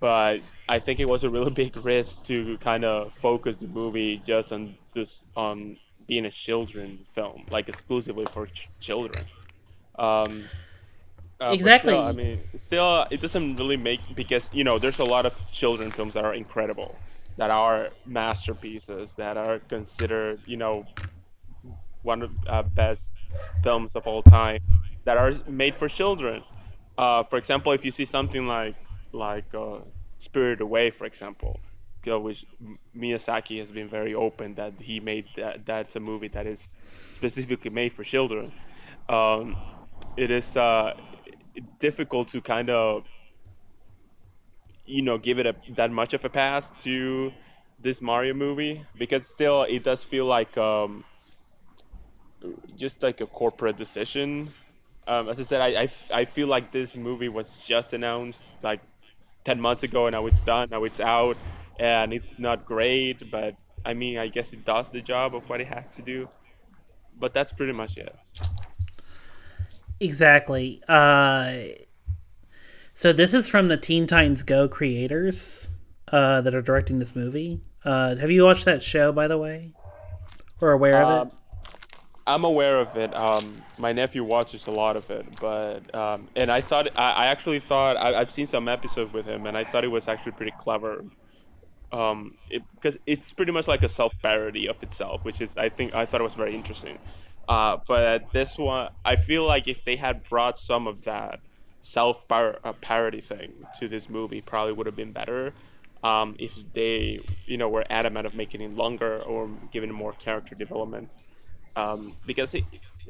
but 0.00 0.40
I 0.68 0.78
think 0.80 0.98
it 0.98 1.08
was 1.08 1.22
a 1.22 1.30
really 1.30 1.50
big 1.64 1.76
risk 1.76 2.24
to 2.24 2.56
kind 2.58 2.84
of 2.84 3.14
focus 3.14 3.58
the 3.58 3.68
movie 3.68 4.20
just 4.24 4.52
on 4.52 4.74
this 4.94 5.24
on 5.36 5.76
being 6.06 6.24
a 6.24 6.30
children 6.30 7.00
film, 7.06 7.44
like 7.50 7.68
exclusively 7.68 8.24
for 8.24 8.46
ch- 8.46 8.70
children. 8.80 9.26
Um, 9.98 10.44
uh, 11.40 11.50
exactly. 11.52 11.92
Still, 11.92 12.02
I 12.02 12.12
mean, 12.12 12.38
still, 12.56 13.06
it 13.10 13.20
doesn't 13.20 13.56
really 13.56 13.76
make 13.76 14.00
because 14.16 14.48
you 14.52 14.64
know 14.64 14.78
there's 14.78 14.98
a 14.98 15.04
lot 15.04 15.26
of 15.26 15.50
children 15.52 15.90
films 15.90 16.14
that 16.14 16.24
are 16.24 16.34
incredible, 16.34 16.96
that 17.38 17.50
are 17.50 17.90
masterpieces, 18.04 19.14
that 19.14 19.36
are 19.36 19.60
considered 19.60 20.40
you 20.44 20.58
know 20.58 20.84
one 22.02 22.22
of 22.22 22.30
the 22.42 22.52
uh, 22.52 22.62
best 22.62 23.14
films 23.62 23.96
of 23.96 24.06
all 24.06 24.22
time 24.22 24.60
that 25.04 25.16
are 25.16 25.32
made 25.48 25.74
for 25.74 25.88
children. 25.88 26.42
Uh, 26.96 27.22
for 27.22 27.38
example, 27.38 27.72
if 27.72 27.84
you 27.84 27.90
see 27.90 28.04
something 28.04 28.46
like 28.46 28.76
like 29.12 29.54
uh, 29.54 29.78
Spirited 30.18 30.60
Away, 30.60 30.90
for 30.90 31.06
example, 31.06 31.60
which 32.06 32.44
Miyazaki 32.96 33.58
has 33.58 33.70
been 33.70 33.88
very 33.88 34.14
open 34.14 34.54
that 34.54 34.80
he 34.80 35.00
made 35.00 35.26
that 35.36 35.66
that's 35.66 35.94
a 35.96 36.00
movie 36.00 36.28
that 36.28 36.46
is 36.46 36.78
specifically 37.10 37.70
made 37.70 37.92
for 37.92 38.04
children. 38.04 38.52
Um, 39.08 39.56
it 40.16 40.30
is 40.30 40.56
uh, 40.56 40.94
difficult 41.78 42.28
to 42.28 42.40
kind 42.40 42.70
of 42.70 43.04
you 44.88 45.02
know 45.02 45.18
give 45.18 45.38
it 45.38 45.46
a, 45.46 45.54
that 45.74 45.90
much 45.90 46.14
of 46.14 46.24
a 46.24 46.28
pass 46.28 46.70
to 46.78 47.32
this 47.80 48.02
Mario 48.02 48.34
movie 48.34 48.82
because 48.96 49.28
still 49.28 49.62
it 49.62 49.84
does 49.84 50.02
feel 50.04 50.24
like 50.24 50.56
um, 50.58 51.04
just 52.76 53.02
like 53.02 53.20
a 53.20 53.26
corporate 53.26 53.76
decision. 53.76 54.48
Um, 55.06 55.28
as 55.28 55.40
I 55.40 55.42
said, 55.42 55.60
I, 55.60 55.82
I, 55.82 55.88
I 56.12 56.24
feel 56.24 56.48
like 56.48 56.72
this 56.72 56.96
movie 56.96 57.28
was 57.28 57.66
just 57.66 57.92
announced 57.92 58.56
like 58.62 58.80
10 59.44 59.60
months 59.60 59.82
ago 59.82 60.06
and 60.06 60.14
now 60.14 60.26
it's 60.26 60.42
done, 60.42 60.68
now 60.70 60.84
it's 60.84 61.00
out, 61.00 61.36
and 61.78 62.12
it's 62.12 62.38
not 62.38 62.64
great, 62.64 63.30
but 63.30 63.54
I 63.84 63.94
mean, 63.94 64.18
I 64.18 64.28
guess 64.28 64.52
it 64.52 64.64
does 64.64 64.90
the 64.90 65.00
job 65.00 65.34
of 65.34 65.48
what 65.48 65.60
it 65.60 65.68
had 65.68 65.90
to 65.92 66.02
do. 66.02 66.28
But 67.18 67.34
that's 67.34 67.52
pretty 67.52 67.72
much 67.72 67.96
it. 67.96 68.14
Exactly. 70.00 70.82
Uh, 70.88 71.52
so 72.98 73.12
this 73.12 73.32
is 73.32 73.46
from 73.46 73.68
the 73.68 73.76
Teen 73.76 74.08
Titans 74.08 74.42
Go 74.42 74.66
creators 74.66 75.68
uh, 76.10 76.40
that 76.40 76.52
are 76.52 76.60
directing 76.60 76.98
this 76.98 77.14
movie. 77.14 77.60
Uh, 77.84 78.16
have 78.16 78.28
you 78.28 78.42
watched 78.42 78.64
that 78.64 78.82
show, 78.82 79.12
by 79.12 79.28
the 79.28 79.38
way, 79.38 79.72
or 80.60 80.72
aware 80.72 81.00
of 81.00 81.28
it? 81.28 81.32
Um, 81.32 81.38
I'm 82.26 82.42
aware 82.42 82.80
of 82.80 82.96
it. 82.96 83.16
Um, 83.16 83.54
my 83.78 83.92
nephew 83.92 84.24
watches 84.24 84.66
a 84.66 84.72
lot 84.72 84.96
of 84.96 85.08
it, 85.10 85.26
but 85.40 85.94
um, 85.94 86.26
and 86.34 86.50
I 86.50 86.60
thought 86.60 86.88
I, 86.96 87.12
I 87.12 87.26
actually 87.26 87.60
thought 87.60 87.96
I, 87.96 88.18
have 88.18 88.32
seen 88.32 88.48
some 88.48 88.66
episodes 88.66 89.12
with 89.12 89.26
him, 89.26 89.46
and 89.46 89.56
I 89.56 89.62
thought 89.62 89.84
it 89.84 89.92
was 89.92 90.08
actually 90.08 90.32
pretty 90.32 90.54
clever. 90.58 91.04
Um, 91.92 92.34
because 92.50 92.96
it, 92.96 93.02
it's 93.06 93.32
pretty 93.32 93.52
much 93.52 93.68
like 93.68 93.84
a 93.84 93.88
self 93.88 94.20
parody 94.22 94.68
of 94.68 94.82
itself, 94.82 95.24
which 95.24 95.40
is 95.40 95.56
I 95.56 95.68
think 95.68 95.94
I 95.94 96.04
thought 96.04 96.20
it 96.20 96.24
was 96.24 96.34
very 96.34 96.56
interesting. 96.56 96.98
Uh, 97.48 97.76
but 97.86 98.32
this 98.32 98.58
one, 98.58 98.90
I 99.04 99.14
feel 99.14 99.46
like 99.46 99.68
if 99.68 99.84
they 99.84 99.94
had 99.94 100.28
brought 100.28 100.58
some 100.58 100.88
of 100.88 101.04
that 101.04 101.38
self 101.80 102.30
uh, 102.30 102.72
parody 102.80 103.20
thing 103.20 103.66
to 103.78 103.88
this 103.88 104.08
movie, 104.08 104.40
probably 104.40 104.72
would 104.72 104.86
have 104.86 104.96
been 104.96 105.12
better. 105.12 105.54
Um, 106.02 106.36
if 106.38 106.72
they, 106.74 107.20
you 107.46 107.56
know, 107.56 107.68
were 107.68 107.84
adamant 107.90 108.24
of 108.24 108.34
making 108.34 108.60
it 108.60 108.72
longer 108.72 109.20
or 109.20 109.50
giving 109.72 109.92
more 109.92 110.12
character 110.12 110.54
development 110.54 111.16
um, 111.78 112.16
because 112.26 112.54
it, 112.54 112.64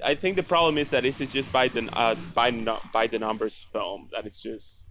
I 0.05 0.15
think 0.15 0.37
the 0.37 0.43
problem 0.43 0.79
is 0.79 0.91
that 0.91 1.03
this 1.03 1.21
is 1.21 1.33
just 1.33 1.51
by 1.53 1.69
the 1.69 1.89
uh, 1.95 2.15
by 2.35 2.51
no, 2.51 2.79
by 2.93 3.07
the 3.07 3.19
numbers 3.19 3.67
film 3.73 4.09
that 4.13 4.27
it's 4.27 4.43
just 4.43 4.85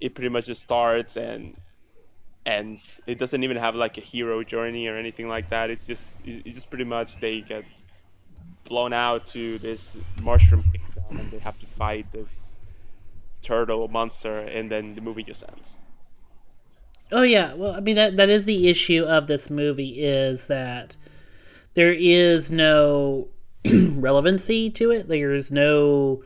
it 0.00 0.14
pretty 0.14 0.28
much 0.28 0.46
just 0.46 0.62
starts 0.62 1.16
and 1.16 1.56
ends. 2.44 3.00
It 3.06 3.18
doesn't 3.18 3.42
even 3.42 3.56
have 3.56 3.74
like 3.74 3.98
a 3.98 4.00
hero 4.00 4.44
journey 4.44 4.86
or 4.86 4.96
anything 4.96 5.28
like 5.28 5.48
that. 5.48 5.70
It's 5.70 5.86
just 5.86 6.20
it's 6.24 6.54
just 6.54 6.70
pretty 6.70 6.84
much 6.84 7.16
they 7.16 7.40
get 7.40 7.64
blown 8.64 8.92
out 8.92 9.26
to 9.28 9.58
this 9.58 9.96
mushroom 10.22 10.64
kingdom 10.72 11.18
and 11.20 11.30
they 11.30 11.38
have 11.38 11.58
to 11.58 11.66
fight 11.66 12.12
this 12.12 12.60
turtle 13.46 13.86
monster 13.86 14.40
and 14.40 14.70
then 14.70 14.96
the 14.96 15.00
movie 15.00 15.22
just 15.22 15.44
ends. 15.48 15.78
Oh 17.12 17.22
yeah, 17.22 17.54
well 17.54 17.72
I 17.72 17.80
mean 17.80 17.94
that 17.96 18.16
that 18.16 18.28
is 18.28 18.44
the 18.44 18.68
issue 18.68 19.04
of 19.04 19.28
this 19.28 19.48
movie 19.48 20.02
is 20.02 20.48
that 20.48 20.96
there 21.74 21.92
is 21.92 22.50
no 22.50 23.28
relevancy 23.70 24.68
to 24.70 24.90
it. 24.90 25.06
There's 25.06 25.52
no 25.52 26.24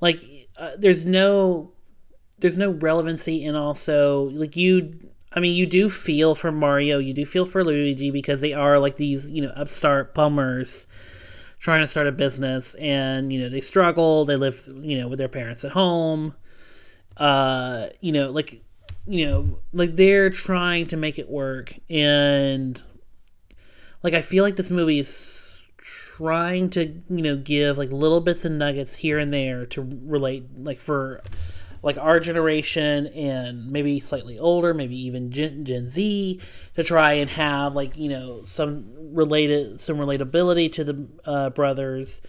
like 0.00 0.20
uh, 0.58 0.72
there's 0.76 1.06
no 1.06 1.72
there's 2.38 2.58
no 2.58 2.70
relevancy 2.70 3.44
and 3.44 3.56
also 3.56 4.24
like 4.30 4.56
you 4.56 4.92
I 5.32 5.38
mean 5.38 5.54
you 5.54 5.66
do 5.66 5.88
feel 5.88 6.34
for 6.34 6.50
Mario, 6.50 6.98
you 6.98 7.14
do 7.14 7.24
feel 7.24 7.46
for 7.46 7.62
Luigi 7.62 8.10
because 8.10 8.40
they 8.40 8.52
are 8.52 8.80
like 8.80 8.96
these, 8.96 9.30
you 9.30 9.42
know, 9.42 9.52
upstart 9.54 10.12
bummers 10.14 10.88
trying 11.66 11.80
to 11.80 11.88
start 11.88 12.06
a 12.06 12.12
business 12.12 12.74
and 12.74 13.32
you 13.32 13.40
know 13.40 13.48
they 13.48 13.60
struggle, 13.60 14.24
they 14.24 14.36
live, 14.36 14.68
you 14.82 14.96
know, 14.96 15.08
with 15.08 15.18
their 15.18 15.28
parents 15.28 15.64
at 15.64 15.72
home. 15.72 16.32
Uh, 17.16 17.88
you 18.00 18.12
know, 18.12 18.30
like 18.30 18.62
you 19.04 19.26
know, 19.26 19.58
like 19.72 19.96
they're 19.96 20.30
trying 20.30 20.86
to 20.86 20.96
make 20.96 21.18
it 21.18 21.28
work 21.28 21.74
and 21.90 22.80
like 24.04 24.14
I 24.14 24.22
feel 24.22 24.44
like 24.44 24.54
this 24.54 24.70
movie 24.70 25.00
is 25.00 25.66
trying 25.76 26.70
to 26.70 27.02
you 27.10 27.22
know 27.22 27.36
give 27.36 27.78
like 27.78 27.90
little 27.90 28.20
bits 28.20 28.44
and 28.44 28.60
nuggets 28.60 28.94
here 28.94 29.18
and 29.18 29.34
there 29.34 29.66
to 29.66 29.82
relate 30.04 30.46
like 30.56 30.78
for 30.78 31.20
like 31.82 31.98
our 31.98 32.20
generation 32.20 33.06
and 33.08 33.70
maybe 33.70 34.00
slightly 34.00 34.38
older, 34.38 34.74
maybe 34.74 34.96
even 35.06 35.30
Gen, 35.30 35.64
Gen 35.64 35.88
Z, 35.88 36.40
to 36.74 36.82
try 36.82 37.14
and 37.14 37.30
have 37.30 37.74
like 37.74 37.96
you 37.96 38.08
know 38.08 38.44
some 38.44 39.14
related 39.14 39.80
some 39.80 39.96
relatability 39.96 40.70
to 40.72 40.84
the 40.84 41.08
uh, 41.24 41.50
brothers. 41.50 42.20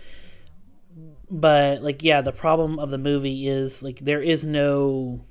But 1.29 1.81
like 1.81 2.03
yeah, 2.03 2.21
the 2.21 2.31
problem 2.31 2.79
of 2.79 2.89
the 2.89 2.97
movie 2.97 3.47
is 3.47 3.83
like 3.83 3.99
there 3.99 4.21
is 4.21 4.45
no 4.45 5.21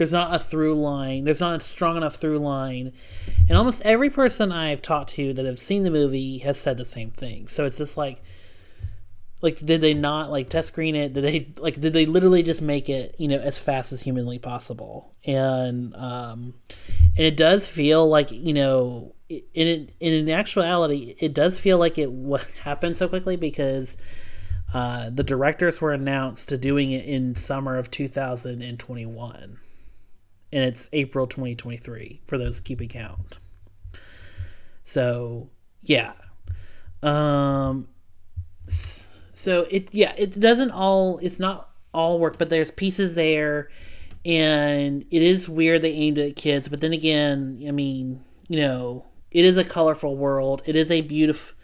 there's 0.00 0.12
not 0.12 0.34
a 0.34 0.38
through 0.38 0.80
line. 0.80 1.24
There's 1.24 1.40
not 1.40 1.60
a 1.60 1.60
strong 1.60 1.98
enough 1.98 2.16
through 2.16 2.38
line. 2.38 2.94
And 3.50 3.58
almost 3.58 3.84
every 3.84 4.08
person 4.08 4.50
I've 4.50 4.80
talked 4.80 5.10
to 5.10 5.34
that 5.34 5.44
have 5.44 5.60
seen 5.60 5.82
the 5.82 5.90
movie 5.90 6.38
has 6.38 6.58
said 6.58 6.78
the 6.78 6.86
same 6.86 7.10
thing. 7.10 7.48
So 7.48 7.66
it's 7.66 7.76
just 7.76 7.98
like 7.98 8.22
like 9.42 9.64
did 9.64 9.80
they 9.80 9.94
not 9.94 10.30
like 10.30 10.48
test 10.48 10.68
screen 10.68 10.94
it? 10.96 11.12
Did 11.12 11.24
they 11.24 11.52
like 11.58 11.80
did 11.80 11.92
they 11.92 12.06
literally 12.06 12.42
just 12.42 12.60
make 12.62 12.88
it, 12.88 13.14
you 13.18 13.28
know, 13.28 13.38
as 13.38 13.58
fast 13.58 13.92
as 13.92 14.02
humanly 14.02 14.38
possible? 14.38 15.14
And 15.24 15.94
um 15.96 16.54
and 17.16 17.26
it 17.26 17.36
does 17.36 17.66
feel 17.66 18.06
like, 18.08 18.30
you 18.30 18.52
know, 18.54 19.14
in 19.28 19.46
in, 19.54 19.88
in 20.00 20.28
actuality, 20.30 21.14
it 21.20 21.32
does 21.34 21.58
feel 21.58 21.78
like 21.78 21.98
it 21.98 22.10
happened 22.62 22.96
so 22.96 23.08
quickly 23.08 23.36
because 23.36 23.96
uh, 24.72 25.10
the 25.10 25.24
directors 25.24 25.80
were 25.80 25.92
announced 25.92 26.48
to 26.48 26.56
doing 26.56 26.92
it 26.92 27.04
in 27.04 27.34
summer 27.34 27.76
of 27.76 27.90
2021 27.90 29.58
and 30.52 30.64
it's 30.64 30.88
April 30.92 31.26
2023 31.26 32.22
for 32.28 32.38
those 32.38 32.60
keeping 32.60 32.88
count. 32.88 33.38
So, 34.84 35.50
Yeah. 35.82 36.12
Um. 37.02 37.88
s- 38.68 38.99
So 39.40 39.66
it 39.70 39.94
yeah 39.94 40.12
it 40.18 40.38
doesn't 40.38 40.70
all 40.70 41.18
it's 41.22 41.40
not 41.40 41.70
all 41.94 42.18
work, 42.18 42.36
but 42.36 42.50
there's 42.50 42.70
pieces 42.70 43.14
there, 43.14 43.70
and 44.22 45.02
it 45.10 45.22
is 45.22 45.48
weird 45.48 45.80
they 45.80 45.92
aimed 45.92 46.18
at 46.18 46.36
kids. 46.36 46.68
But 46.68 46.82
then 46.82 46.92
again, 46.92 47.64
I 47.66 47.70
mean, 47.70 48.20
you 48.48 48.60
know, 48.60 49.06
it 49.30 49.46
is 49.46 49.56
a 49.56 49.64
colorful 49.64 50.14
world. 50.14 50.60
It 50.66 50.76
is 50.76 50.90
a 50.90 51.00
beautiful. 51.00 51.56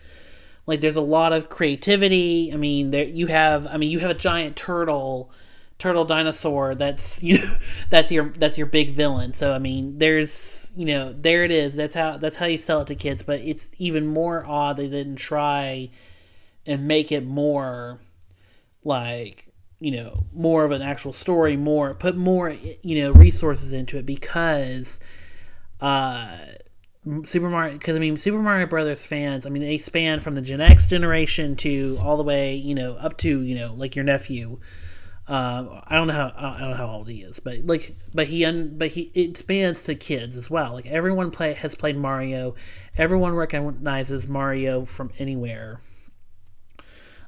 Like 0.67 0.81
there's 0.81 0.97
a 0.97 1.03
lot 1.03 1.35
of 1.35 1.51
creativity. 1.51 2.51
I 2.51 2.57
mean, 2.57 2.93
there 2.93 3.05
you 3.05 3.27
have. 3.27 3.67
I 3.67 3.77
mean, 3.77 3.91
you 3.91 3.99
have 3.99 4.11
a 4.11 4.15
giant 4.15 4.57
turtle, 4.57 5.31
turtle 5.79 6.07
dinosaur. 6.07 6.75
That's 6.75 7.23
you. 7.23 7.35
Know, 7.35 7.45
that's 7.91 8.11
your 8.11 8.31
that's 8.31 8.57
your 8.57 8.69
big 8.69 8.93
villain. 8.93 9.35
So 9.35 9.53
I 9.53 9.59
mean, 9.59 9.99
there's 9.99 10.73
you 10.75 10.87
know 10.87 11.13
there 11.13 11.43
it 11.43 11.51
is. 11.51 11.77
That's 11.77 11.95
how 11.95 12.17
that's 12.17 12.37
how 12.37 12.47
you 12.47 12.57
sell 12.57 12.81
it 12.81 12.87
to 12.87 12.95
kids. 12.95 13.23
But 13.23 13.41
it's 13.41 13.71
even 13.77 14.07
more 14.07 14.47
odd 14.47 14.79
they 14.79 14.89
didn't 14.89 15.17
try 15.17 15.91
and 16.67 16.87
make 16.89 17.13
it 17.13 17.25
more 17.25 18.01
like 18.85 19.53
you 19.79 19.91
know 19.91 20.25
more 20.33 20.65
of 20.65 20.73
an 20.73 20.83
actual 20.83 21.13
story. 21.13 21.57
More 21.57 21.95
put 21.95 22.17
more 22.17 22.55
you 22.83 23.03
know 23.03 23.13
resources 23.13 23.73
into 23.73 23.99
it 23.99 24.07
because. 24.07 25.01
uh 25.81 26.37
Super 27.25 27.49
Mario, 27.49 27.75
because 27.75 27.95
I 27.95 28.01
mean, 28.01 28.17
Super 28.17 28.41
Mario 28.41 28.67
Brothers 28.67 29.07
fans, 29.07 29.47
I 29.47 29.51
mean, 29.51 29.63
they 29.63 29.79
span 29.79 30.19
from 30.19 30.35
the 30.35 30.43
Gen 30.43 30.61
X 30.61 30.89
generation 30.89 31.55
to 31.57 31.99
all 32.03 32.17
the 32.17 32.25
way, 32.25 32.57
you 32.57 32.75
know, 32.75 32.95
up 32.95 33.17
to 33.19 33.43
you 33.43 33.55
know, 33.55 33.75
like 33.75 33.95
your 33.95 34.05
nephew. 34.05 34.59
Uh, 35.29 35.83
I 35.87 35.95
don't 35.95 36.09
know 36.09 36.15
how 36.15 36.33
I 36.37 36.59
don't 36.59 36.71
know 36.71 36.77
how 36.77 36.89
old 36.89 37.09
he 37.09 37.23
is, 37.23 37.39
but 37.41 37.65
like, 37.65 37.95
but 38.13 38.27
he 38.27 38.45
un, 38.45 38.77
but 38.77 38.89
he 38.89 39.13
it 39.15 39.37
spans 39.37 39.85
to 39.85 39.95
kids 39.95 40.37
as 40.37 40.51
well. 40.51 40.73
Like 40.73 40.87
everyone 40.87 41.31
play 41.31 41.53
has 41.55 41.77
played 41.77 41.97
Mario, 41.97 42.57
everyone 42.97 43.35
recognizes 43.35 44.27
Mario 44.27 44.85
from 44.85 45.11
anywhere. 45.19 45.81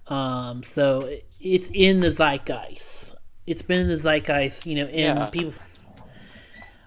Um, 0.09 0.63
so 0.63 1.01
it- 1.03 1.25
it's 1.41 1.71
in 1.73 2.01
the 2.01 2.11
zeitgeist. 2.11 3.15
It's 3.47 3.63
been 3.63 3.81
in 3.81 3.89
the 3.89 3.97
zeitgeist, 3.99 4.67
you 4.67 4.77
know, 4.77 4.85
and 4.87 5.19
Yeah. 5.19 5.27
people. 5.31 5.53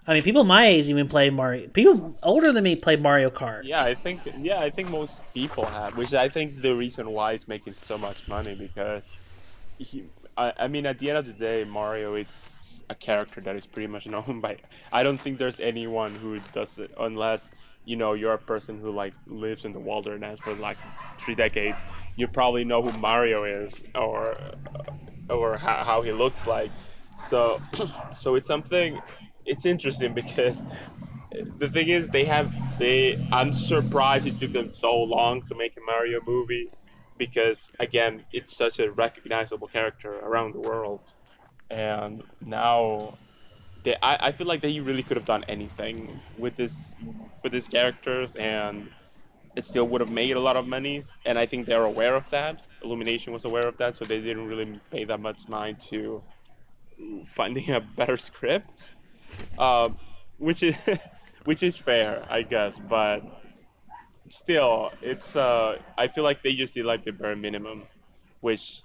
I 0.08 0.16
mean, 0.16 0.24
people 0.24 0.44
my 0.44 0.66
age 0.66 0.90
even 0.90 1.08
play 1.08 1.30
Mario. 1.30 1.68
People 1.68 2.16
older 2.24 2.52
than 2.52 2.64
me 2.64 2.76
play 2.76 2.96
Mario 2.96 3.28
Kart. 3.30 3.62
Yeah, 3.64 3.84
I 3.84 3.94
think 3.94 4.22
yeah, 4.40 4.60
I 4.60 4.70
think 4.72 4.90
most 4.90 5.22
people 5.34 5.66
have, 5.66 5.96
which 5.98 6.14
I 6.14 6.28
think 6.28 6.62
the 6.62 6.76
reason 6.76 7.12
why 7.12 7.34
it's 7.34 7.48
making 7.48 7.74
so 7.74 7.98
much 7.98 8.28
money 8.28 8.56
because 8.56 9.10
he, 9.78 10.06
I, 10.36 10.54
I 10.58 10.68
mean, 10.68 10.86
at 10.88 10.98
the 11.00 11.10
end 11.10 11.20
of 11.20 11.26
the 11.28 11.34
day, 11.34 11.64
Mario 11.64 12.16
it's 12.16 12.84
a 12.90 12.96
character 12.96 13.40
that 13.42 13.56
is 13.56 13.68
pretty 13.68 13.88
much 13.88 14.08
known 14.14 14.42
by. 14.42 14.58
I 14.92 15.04
don't 15.04 15.20
think 15.20 15.38
there's 15.38 15.60
anyone 15.60 16.16
who 16.16 16.40
does 16.52 16.80
it 16.80 16.92
unless 17.00 17.54
you 17.86 17.96
know 17.96 18.14
you're 18.14 18.34
a 18.34 18.38
person 18.38 18.80
who 18.80 18.92
like 18.92 19.14
lives 19.28 19.66
in 19.66 19.72
the 19.72 19.80
wilderness 19.80 20.40
for 20.40 20.54
like 20.56 20.80
three 21.18 21.36
decades. 21.36 21.86
You 22.16 22.28
probably 22.28 22.64
know 22.64 22.82
who 22.82 22.98
Mario 22.98 23.44
is 23.44 23.86
or 23.96 24.38
or 25.30 25.58
how, 25.58 25.84
how 25.84 26.02
he 26.02 26.12
looks 26.12 26.48
like. 26.48 26.72
So 27.18 27.62
so 28.14 28.36
it's 28.36 28.48
something. 28.48 29.02
It's 29.46 29.66
interesting 29.66 30.14
because 30.22 30.66
the 31.32 31.70
thing 31.70 31.88
is 31.88 32.10
they 32.10 32.26
have 32.26 32.52
they 32.78 33.26
i'm 33.32 33.54
surprised 33.54 34.28
it 34.28 34.38
took 34.38 34.52
them 34.52 34.72
so 34.72 34.94
long 34.94 35.42
to 35.42 35.56
make 35.56 35.78
a 35.78 35.80
mario 35.86 36.20
movie 36.28 36.70
because 37.18 37.72
again 37.80 38.26
it's 38.34 38.56
such 38.56 38.80
a 38.80 38.92
recognizable 38.92 39.68
character 39.68 40.20
around 40.20 40.54
the 40.54 40.60
world 40.60 41.00
and 41.70 42.24
now 42.42 43.18
they 43.84 43.96
I, 44.02 44.28
I 44.28 44.32
feel 44.32 44.48
like 44.48 44.62
they 44.62 44.80
really 44.80 45.04
could 45.04 45.18
have 45.18 45.26
done 45.26 45.44
anything 45.48 46.20
with 46.38 46.56
this 46.56 46.96
with 47.44 47.52
these 47.52 47.68
characters 47.68 48.36
and 48.36 48.90
it 49.56 49.66
still 49.66 49.88
would 49.88 50.02
have 50.02 50.12
made 50.12 50.36
a 50.36 50.40
lot 50.40 50.56
of 50.56 50.68
money 50.68 51.02
and 51.26 51.38
i 51.38 51.46
think 51.46 51.66
they're 51.66 51.84
aware 51.84 52.16
of 52.16 52.30
that 52.30 52.66
illumination 52.84 53.34
was 53.34 53.46
aware 53.46 53.68
of 53.68 53.78
that 53.78 53.96
so 53.96 54.06
they 54.06 54.22
didn't 54.22 54.48
really 54.48 54.80
pay 54.92 55.04
that 55.04 55.20
much 55.20 55.48
mind 55.50 55.80
to 55.80 56.22
finding 57.26 57.70
a 57.72 57.80
better 57.82 58.16
script 58.16 58.92
um, 59.58 59.98
which 60.38 60.64
is 60.64 60.90
which 61.46 61.64
is 61.64 61.78
fair, 61.78 62.26
I 62.30 62.42
guess. 62.44 62.80
But 62.80 63.24
still, 64.30 64.92
it's 65.02 65.36
uh, 65.36 65.78
I 65.98 66.08
feel 66.08 66.24
like 66.24 66.42
they 66.42 66.54
just 66.54 66.74
did 66.74 66.86
like 66.86 67.06
the 67.06 67.12
bare 67.12 67.36
minimum, 67.36 67.84
which 68.42 68.82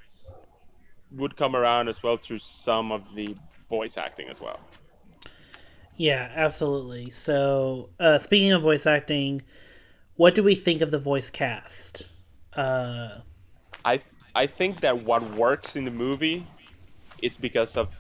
would 1.11 1.37
come 1.37 1.55
around 1.55 1.89
as 1.89 2.03
well 2.03 2.17
through 2.17 2.39
some 2.39 2.93
of 2.93 3.15
the 3.15 3.37
voice 3.69 3.97
acting 3.97 4.29
as 4.29 4.41
well. 4.41 4.61
Yeah, 5.97 6.31
absolutely. 6.35 7.11
So, 7.11 7.91
uh, 7.99 8.19
speaking 8.19 8.53
of 8.53 8.63
voice 8.63 8.87
acting, 8.87 9.43
what 10.17 10.35
do 10.35 10.43
we 10.43 10.55
think 10.55 10.81
of 10.81 10.91
the 10.91 10.99
voice 10.99 11.31
cast? 11.31 12.07
Uh, 12.55 13.21
I 13.85 13.97
th- 13.97 14.15
I 14.35 14.47
think 14.47 14.81
that 14.81 15.05
what 15.05 15.35
works 15.35 15.77
in 15.77 15.85
the 15.85 15.91
movie, 15.91 16.47
it's 17.23 17.37
because 17.37 17.77
of 17.77 17.95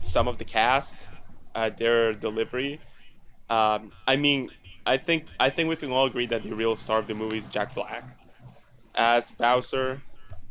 some 0.00 0.28
of 0.28 0.38
the 0.38 0.44
cast, 0.44 1.08
uh, 1.54 1.70
their 1.70 2.12
delivery. 2.12 2.80
Um, 3.48 3.92
I 4.06 4.16
mean, 4.16 4.50
I 4.86 4.96
think 4.98 5.26
I 5.40 5.48
think 5.48 5.68
we 5.68 5.76
can 5.76 5.90
all 5.90 6.06
agree 6.06 6.26
that 6.26 6.42
the 6.42 6.54
real 6.54 6.76
star 6.76 6.98
of 6.98 7.06
the 7.06 7.14
movie 7.14 7.38
is 7.38 7.46
Jack 7.46 7.74
Black 7.74 8.04
as 8.94 9.30
Bowser, 9.30 10.02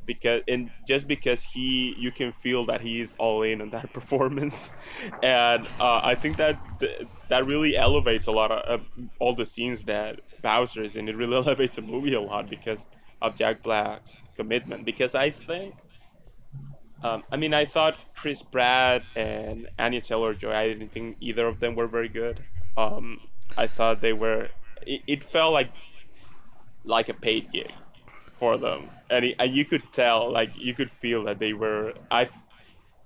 because 0.07 0.41
and 0.47 0.71
just 0.87 1.07
because 1.07 1.43
he, 1.43 1.95
you 1.99 2.11
can 2.11 2.31
feel 2.31 2.65
that 2.65 2.81
he 2.81 3.01
is 3.01 3.15
all 3.19 3.43
in 3.43 3.61
on 3.61 3.69
that 3.71 3.93
performance, 3.99 4.71
and 5.21 5.67
uh, 5.79 6.01
I 6.03 6.15
think 6.15 6.37
that 6.37 6.59
th- 6.79 7.07
that 7.29 7.45
really 7.45 7.77
elevates 7.77 8.25
a 8.25 8.31
lot 8.31 8.51
of 8.51 8.81
uh, 8.81 8.83
all 9.19 9.35
the 9.35 9.45
scenes 9.45 9.83
that 9.83 10.21
Bowser 10.41 10.81
is 10.81 10.95
in. 10.95 11.07
It 11.07 11.15
really 11.15 11.35
elevates 11.45 11.75
the 11.75 11.83
movie 11.83 12.13
a 12.13 12.21
lot 12.21 12.49
because 12.49 12.87
of 13.21 13.35
Jack 13.35 13.61
Black's 13.61 14.21
commitment. 14.35 14.85
Because 14.85 15.13
I 15.13 15.29
think 15.29 15.75
um, 17.03 17.23
I 17.31 17.37
mean, 17.37 17.53
I 17.53 17.65
thought 17.65 17.95
Chris 18.15 18.41
Pratt 18.41 19.03
and 19.15 19.69
Anya 19.77 20.01
Taylor 20.01 20.33
Joy. 20.33 20.53
I 20.53 20.67
didn't 20.67 20.91
think 20.91 21.17
either 21.19 21.47
of 21.47 21.59
them 21.59 21.75
were 21.75 21.87
very 21.87 22.09
good. 22.09 22.43
Um, 22.75 23.21
I 23.57 23.67
thought 23.67 24.01
they 24.01 24.13
were. 24.13 24.49
It, 24.85 25.01
it 25.07 25.23
felt 25.23 25.53
like 25.53 25.71
like 26.83 27.09
a 27.09 27.13
paid 27.13 27.51
gig 27.51 27.71
for 28.33 28.57
them, 28.57 28.89
and, 29.09 29.25
it, 29.25 29.35
and 29.39 29.51
you 29.51 29.65
could 29.65 29.91
tell, 29.91 30.31
like 30.31 30.51
you 30.57 30.73
could 30.73 30.91
feel 30.91 31.23
that 31.25 31.39
they 31.39 31.53
were. 31.53 31.93
I, 32.11 32.29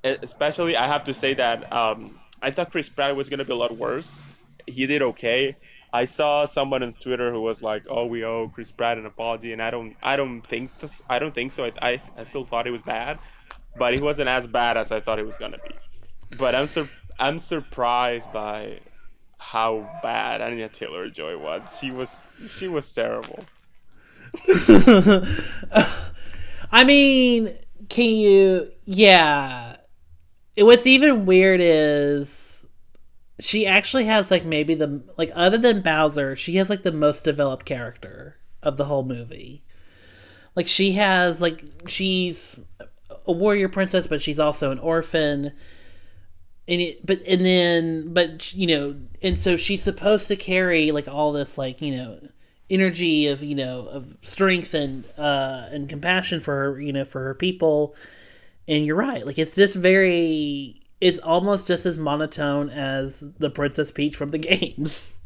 especially, 0.04 0.76
I 0.76 0.88
have 0.88 1.04
to 1.06 1.14
say 1.14 1.34
that 1.36 1.72
um, 1.72 2.20
I 2.42 2.52
thought 2.52 2.72
Chris 2.72 2.90
Pratt 2.90 3.16
was 3.16 3.30
gonna 3.30 3.46
be 3.46 3.54
a 3.54 3.56
lot 3.56 3.78
worse. 3.78 4.26
He 4.68 4.88
did 4.88 5.02
okay. 5.02 5.56
I 5.94 6.06
saw 6.06 6.46
someone 6.46 6.84
on 6.84 6.94
Twitter 6.94 7.32
who 7.32 7.42
was 7.42 7.62
like, 7.62 7.86
"Oh, 7.90 8.06
we 8.06 8.24
owe 8.24 8.48
Chris 8.48 8.72
Pratt 8.72 8.98
an 8.98 9.06
apology," 9.06 9.52
and 9.52 9.62
I 9.62 9.72
don't, 9.72 9.96
I 10.02 10.16
don't 10.16 10.42
think 10.42 10.78
this, 10.80 11.04
I 11.10 11.20
don't 11.20 11.34
think 11.34 11.52
so. 11.52 11.66
I, 11.66 11.72
I, 11.82 12.00
I 12.18 12.24
still 12.24 12.46
thought 12.46 12.66
it 12.66 12.72
was 12.72 12.82
bad, 12.82 13.20
but 13.78 13.94
he 13.94 14.00
wasn't 14.00 14.30
as 14.30 14.48
bad 14.48 14.78
as 14.78 14.92
I 14.92 15.02
thought 15.02 15.20
it 15.20 15.26
was 15.26 15.38
gonna 15.38 15.58
be. 15.58 15.76
But 16.38 16.56
I'm 16.56 16.68
sur- 16.68 16.90
I'm 17.20 17.40
surprised 17.40 18.32
by 18.32 18.80
how 19.38 20.00
bad 20.02 20.42
Anya 20.42 20.70
Taylor 20.70 21.10
Joy 21.10 21.38
was. 21.38 21.80
She 21.80 21.92
was, 21.92 22.26
she 22.48 22.68
was 22.68 22.94
terrible. 22.94 23.46
I 26.72 26.84
mean, 26.86 27.56
can 27.90 28.06
you? 28.06 28.72
Yeah. 28.86 29.78
What's 30.58 30.88
even 30.88 31.26
weird 31.26 31.60
is 31.62 32.52
she 33.40 33.66
actually 33.66 34.06
has 34.06 34.30
like 34.32 34.46
maybe 34.46 34.76
the 34.76 35.04
like 35.18 35.32
other 35.34 35.58
than 35.58 35.82
Bowser, 35.82 36.36
she 36.36 36.56
has 36.58 36.70
like 36.70 36.84
the 36.84 36.92
most 36.92 37.24
developed 37.24 37.66
character 37.66 38.38
of 38.62 38.78
the 38.78 38.86
whole 38.86 39.04
movie. 39.04 39.64
Like 40.56 40.68
she 40.68 40.94
has 40.94 41.42
like 41.42 41.64
she's 41.88 42.62
a 43.26 43.32
warrior 43.32 43.70
princess, 43.70 44.08
but 44.08 44.22
she's 44.22 44.40
also 44.40 44.72
an 44.72 44.80
orphan. 44.80 45.54
And 46.68 46.82
it, 46.82 47.06
but 47.06 47.22
and 47.28 47.44
then 47.44 48.14
but 48.14 48.54
you 48.54 48.68
know 48.68 48.96
and 49.22 49.38
so 49.38 49.58
she's 49.58 49.84
supposed 49.84 50.28
to 50.28 50.36
carry 50.36 50.92
like 50.92 51.08
all 51.08 51.32
this 51.32 51.58
like 51.58 51.82
you 51.82 51.96
know 51.96 52.20
energy 52.72 53.28
of 53.28 53.44
you 53.44 53.56
know 53.56 53.88
of 53.88 54.18
strength 54.24 54.74
and 54.74 55.04
uh 55.18 55.68
and 55.72 55.90
compassion 55.90 56.40
for 56.40 56.56
her 56.56 56.82
you 56.82 56.94
know 56.94 57.06
for 57.06 57.24
her 57.24 57.36
people. 57.36 57.96
And 58.68 58.86
you're 58.86 58.96
right. 58.96 59.26
Like 59.26 59.38
it's 59.38 59.56
just 59.56 59.76
very 59.76 60.82
it's 61.02 61.20
almost 61.20 61.68
just 61.68 61.86
as 61.86 61.98
monotone 61.98 62.70
as 62.70 63.20
the 63.40 63.50
princess 63.50 63.92
peach 63.92 64.16
from 64.16 64.30
the 64.30 64.38
games. 64.52 65.18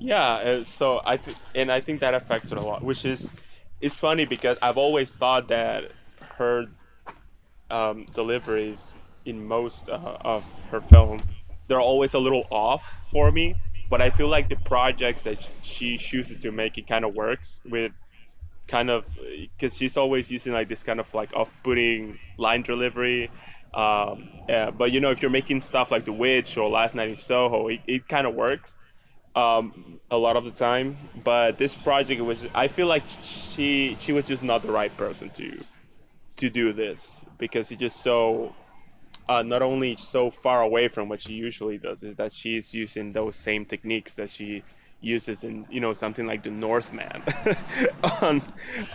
Yeah, 0.00 0.24
uh, 0.24 0.64
so 0.64 1.00
I 1.04 1.16
think, 1.16 1.36
and 1.54 1.72
I 1.72 1.80
think 1.80 2.00
that 2.00 2.14
affected 2.14 2.56
a 2.56 2.60
lot, 2.60 2.82
which 2.82 3.04
is, 3.04 3.34
is 3.80 3.96
funny 3.96 4.26
because 4.26 4.56
I've 4.62 4.76
always 4.76 5.16
thought 5.16 5.48
that 5.48 5.90
her 6.36 6.66
um, 7.70 8.06
deliveries 8.14 8.92
in 9.24 9.46
most 9.46 9.88
uh, 9.88 10.18
of 10.20 10.64
her 10.66 10.80
films, 10.80 11.26
they're 11.66 11.80
always 11.80 12.14
a 12.14 12.18
little 12.18 12.44
off 12.50 12.96
for 13.10 13.32
me. 13.32 13.56
But 13.90 14.00
I 14.02 14.10
feel 14.10 14.28
like 14.28 14.48
the 14.48 14.56
projects 14.56 15.22
that 15.24 15.48
she 15.62 15.96
chooses 15.98 16.38
to 16.40 16.52
make, 16.52 16.78
it 16.78 16.86
kind 16.86 17.04
of 17.04 17.14
works 17.14 17.60
with 17.64 17.92
kind 18.68 18.90
of 18.90 19.08
because 19.56 19.76
she's 19.78 19.96
always 19.96 20.30
using 20.30 20.52
like 20.52 20.68
this 20.68 20.82
kind 20.82 21.00
of 21.00 21.12
like 21.14 21.32
off-putting 21.34 22.18
line 22.38 22.62
delivery. 22.62 23.30
Um, 23.74 24.28
yeah, 24.48 24.70
but 24.70 24.92
you 24.92 25.00
know, 25.00 25.10
if 25.10 25.22
you're 25.22 25.30
making 25.30 25.60
stuff 25.62 25.90
like 25.90 26.04
The 26.04 26.12
Witch 26.12 26.56
or 26.56 26.68
Last 26.68 26.94
Night 26.94 27.08
in 27.10 27.16
Soho, 27.16 27.68
it, 27.68 27.80
it 27.86 28.08
kind 28.08 28.26
of 28.26 28.34
works. 28.34 28.76
um, 29.34 30.00
a 30.10 30.18
lot 30.18 30.36
of 30.36 30.44
the 30.44 30.50
time. 30.50 30.96
But 31.22 31.58
this 31.58 31.74
project 31.74 32.20
was 32.22 32.48
I 32.54 32.68
feel 32.68 32.86
like 32.86 33.04
she 33.06 33.94
she 33.98 34.12
was 34.12 34.24
just 34.24 34.42
not 34.42 34.62
the 34.62 34.72
right 34.72 34.94
person 34.96 35.30
to 35.30 35.64
to 36.36 36.50
do 36.50 36.72
this 36.72 37.24
because 37.38 37.70
it's 37.70 37.80
just 37.80 38.00
so 38.02 38.54
uh, 39.28 39.42
not 39.42 39.62
only 39.62 39.96
so 39.96 40.30
far 40.30 40.62
away 40.62 40.88
from 40.88 41.08
what 41.08 41.20
she 41.20 41.34
usually 41.34 41.78
does 41.78 42.02
is 42.02 42.14
that 42.16 42.32
she's 42.32 42.74
using 42.74 43.12
those 43.12 43.36
same 43.36 43.64
techniques 43.64 44.14
that 44.14 44.30
she 44.30 44.62
uses 45.00 45.44
in 45.44 45.64
you 45.70 45.80
know 45.80 45.92
something 45.92 46.26
like 46.26 46.42
the 46.42 46.50
Northman 46.50 47.22
on 48.22 48.42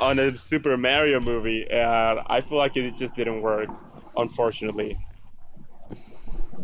on 0.01 0.19
a 0.19 0.35
Super 0.35 0.75
Mario 0.77 1.19
movie, 1.19 1.65
and 1.69 2.19
I 2.27 2.41
feel 2.41 2.57
like 2.57 2.75
it 2.75 2.97
just 2.97 3.15
didn't 3.15 3.41
work, 3.41 3.69
unfortunately. 4.17 4.97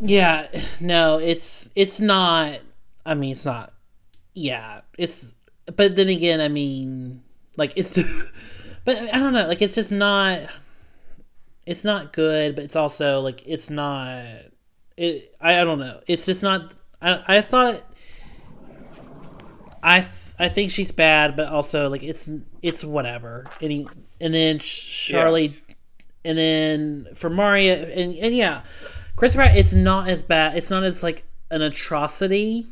Yeah, 0.02 0.48
no, 0.80 1.20
it's 1.20 1.72
it's 1.76 2.00
not. 2.00 2.60
I 3.06 3.14
mean, 3.14 3.32
it's 3.32 3.46
not. 3.46 3.74
Yeah, 4.34 4.82
it's. 4.98 5.36
But 5.76 5.96
then 5.96 6.10
again, 6.10 6.42
I 6.42 6.48
mean, 6.48 7.24
like 7.56 7.74
it's. 7.76 7.92
Just, 7.92 8.34
but 8.86 8.98
I 8.98 9.20
don't 9.20 9.34
know. 9.34 9.48
Like 9.48 9.62
it's 9.62 9.76
just 9.76 9.92
not. 9.92 10.40
It's 11.70 11.84
not 11.84 12.14
good, 12.14 12.56
but 12.56 12.64
it's 12.64 12.76
also 12.76 13.22
like 13.22 13.44
it's 13.46 13.70
not. 13.70 14.26
It. 14.98 15.36
I, 15.40 15.62
I 15.62 15.64
don't 15.64 15.78
know. 15.78 16.02
It's 16.08 16.26
just 16.26 16.42
not. 16.42 16.76
I 17.00 17.24
I 17.28 17.42
thought. 17.42 17.84
I 19.84 20.00
th- 20.00 20.34
I 20.40 20.50
think 20.50 20.72
she's 20.72 20.92
bad, 20.92 21.36
but 21.36 21.50
also 21.50 21.88
like 21.88 22.02
it's 22.02 22.28
it's 22.64 22.84
whatever. 22.84 23.46
And 23.62 23.72
he, 23.72 23.88
and 24.20 24.34
then 24.34 24.58
Charlie, 24.58 25.62
and 26.26 26.40
then 26.40 27.08
for 27.14 27.30
Mario, 27.30 27.76
and 27.76 28.16
and 28.16 28.36
yeah, 28.36 28.64
Chris 29.16 29.36
Pratt. 29.36 29.56
It's 29.56 29.72
not 29.72 30.10
as 30.10 30.24
bad. 30.24 30.58
It's 30.58 30.72
not 30.72 30.84
as 30.84 31.04
like 31.04 31.24
an 31.52 31.62
atrocity, 31.62 32.66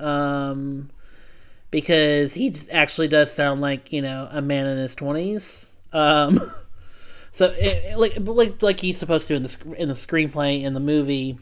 um, 0.00 0.90
because 1.70 2.34
he 2.34 2.50
just 2.50 2.70
actually 2.70 3.08
does 3.08 3.32
sound 3.32 3.62
like 3.62 3.90
you 3.90 4.02
know 4.02 4.28
a 4.30 4.42
man 4.42 4.66
in 4.66 4.76
his 4.76 4.94
twenties. 4.94 5.70
Um, 5.94 6.38
so 7.34 7.46
it, 7.46 7.84
it, 7.84 7.98
like 7.98 8.12
like 8.20 8.62
like 8.62 8.78
he's 8.78 8.96
supposed 8.96 9.26
to 9.26 9.34
in 9.34 9.42
the 9.42 9.74
in 9.76 9.88
the 9.88 9.94
screenplay 9.94 10.62
in 10.62 10.72
the 10.72 10.78
movie, 10.78 11.36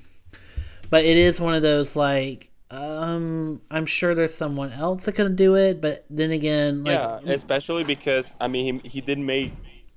but 0.89 1.05
it 1.05 1.19
is 1.19 1.39
one 1.39 1.53
of 1.55 1.61
those 1.61 1.97
like 1.97 2.51
um, 2.71 3.61
I'm 3.71 3.85
sure 3.85 4.15
there's 4.15 4.35
someone 4.35 4.73
else 4.73 5.05
that 5.05 5.13
can 5.13 5.37
do 5.37 5.55
it, 5.55 5.83
but 5.83 6.07
then 6.09 6.31
again, 6.31 6.83
like, 6.85 6.95
yeah, 6.95 7.21
especially 7.27 7.85
because 7.85 8.35
I 8.41 8.49
mean 8.49 8.81
he, 8.81 8.89
he 8.89 9.01
did 9.03 9.19
make 9.19 9.53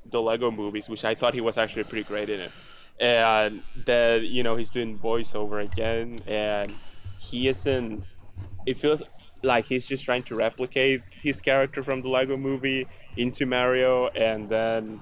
the 0.06 0.22
Lego 0.22 0.52
movies, 0.52 0.90
which 0.90 1.06
I 1.06 1.16
thought 1.16 1.34
he 1.34 1.40
was 1.40 1.58
actually 1.58 1.86
pretty 1.86 2.04
great 2.04 2.28
in 2.28 2.42
it, 2.42 2.52
and 3.00 3.62
that 3.86 4.24
you 4.24 4.44
know 4.44 4.58
he's 4.58 4.72
doing 4.72 5.00
voiceover 5.00 5.64
again, 5.64 6.20
and 6.28 6.76
he 7.22 7.48
isn't. 7.48 8.04
It 8.66 8.76
feels 8.76 9.02
like 9.44 9.64
he's 9.64 9.88
just 9.88 10.04
trying 10.04 10.24
to 10.24 10.36
replicate 10.36 11.04
his 11.14 11.42
character 11.42 11.84
from 11.84 12.02
the 12.02 12.10
Lego 12.10 12.36
movie 12.36 12.86
into 13.16 13.46
Mario, 13.46 14.08
and 14.08 14.50
then 14.50 15.00